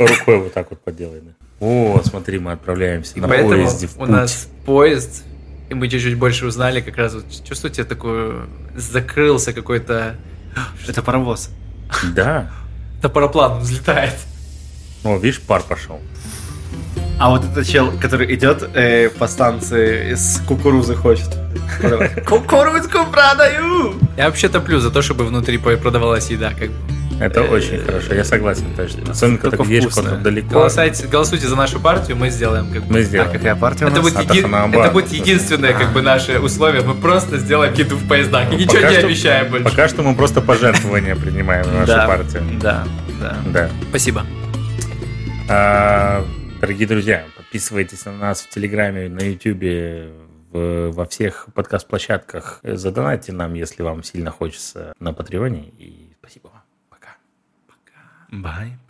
Рукой 0.00 0.38
вот 0.38 0.52
так 0.52 0.68
вот 0.70 0.80
поделай. 0.82 1.22
О, 1.62 2.00
смотри, 2.04 2.38
мы 2.40 2.52
отправляемся 2.52 3.12
И 3.14 3.20
на 3.20 3.28
поэтому 3.28 3.50
поезде 3.50 3.86
в 3.86 3.94
у 3.96 4.00
путь. 4.00 4.08
нас 4.08 4.48
поезд, 4.66 5.22
и 5.70 5.74
мы 5.74 5.88
чуть-чуть 5.88 6.18
больше 6.18 6.44
узнали, 6.46 6.80
как 6.80 6.96
раз 6.98 7.14
вот 7.14 7.24
чувствуете 7.46 7.84
такую... 7.84 8.48
Закрылся 8.76 9.52
какой-то... 9.52 10.16
Это 10.88 11.02
паровоз. 11.02 11.50
Да. 12.14 12.50
Да 13.00 13.08
параплан 13.08 13.60
взлетает. 13.60 14.14
О, 15.04 15.16
видишь, 15.18 15.40
пар 15.40 15.62
пошел. 15.62 16.00
А 17.20 17.30
вот 17.30 17.44
этот 17.44 17.64
чел, 17.66 17.92
который 18.00 18.34
идет 18.34 18.68
э, 18.74 19.08
по 19.10 19.28
станции 19.28 20.14
с 20.14 20.40
кукурузы 20.48 20.96
хочет. 20.96 21.28
Кукурузку 22.26 23.06
продаю! 23.12 23.94
Я 24.16 24.26
вообще 24.26 24.48
топлю 24.48 24.80
за 24.80 24.90
то, 24.90 25.02
чтобы 25.02 25.24
внутри 25.24 25.58
по- 25.58 25.76
продавалась 25.76 26.30
еда. 26.30 26.50
Как 26.50 26.70
бы. 26.70 26.76
Это 27.22 27.42
очень 27.42 27.78
хорошо, 27.78 28.14
я 28.14 28.24
согласен. 28.24 28.64
точно. 28.76 29.10
Особенно, 29.10 29.38
когда 29.38 29.56
ты 29.56 29.70
едешь 29.72 29.92
куда-то 29.94 30.16
далеко. 30.16 30.48
Голосуйте, 30.50 31.06
голосуйте 31.06 31.46
за 31.48 31.56
нашу 31.56 31.80
партию, 31.80 32.16
мы 32.16 32.30
сделаем. 32.30 32.70
Как 32.72 32.84
бы. 32.84 32.92
Мы 32.92 32.98
А 33.00 33.02
сделаем. 33.02 33.32
какая 33.32 33.54
партия 33.56 33.84
у 33.84 33.88
Это 33.88 34.00
нас? 34.02 34.04
будет, 34.12 34.18
еди- 34.28 34.76
это 34.78 34.90
будет 34.90 35.12
единственное 35.12 35.72
как 35.74 35.92
бы 35.92 36.02
наше 36.02 36.38
условие. 36.40 36.82
Мы 36.82 36.94
просто 36.94 37.38
сделаем 37.38 37.72
еду 37.74 37.96
в 37.96 38.08
поездах. 38.08 38.52
И 38.52 38.56
ничего 38.56 38.78
не 38.80 38.96
обещаем 38.96 39.50
больше. 39.50 39.64
Пока 39.64 39.88
что 39.88 40.02
мы 40.02 40.14
просто 40.14 40.40
пожертвования 40.40 41.16
принимаем 41.16 41.64
в 41.64 41.72
нашу 41.72 41.92
партию. 42.06 42.42
Да, 42.60 42.84
да. 43.20 43.36
Да. 43.46 43.70
Спасибо. 43.90 44.24
А, 45.48 46.24
Дорогие 46.60 46.86
друзья, 46.86 47.24
подписывайтесь 47.36 48.04
на 48.04 48.12
нас 48.12 48.42
в 48.42 48.48
Телеграме, 48.48 49.08
на 49.08 49.20
Ютубе, 49.22 50.10
во 50.52 51.06
всех 51.06 51.48
подкаст-площадках. 51.54 52.60
Задонайте 52.62 53.32
нам, 53.32 53.54
если 53.54 53.82
вам 53.82 54.02
сильно 54.04 54.30
хочется, 54.30 54.92
на 55.00 55.12
Патреоне. 55.12 55.72
И 55.78 56.12
спасибо 56.20 56.48
вам. 56.48 56.61
Пока. 58.32 58.42
Бай. 58.42 58.81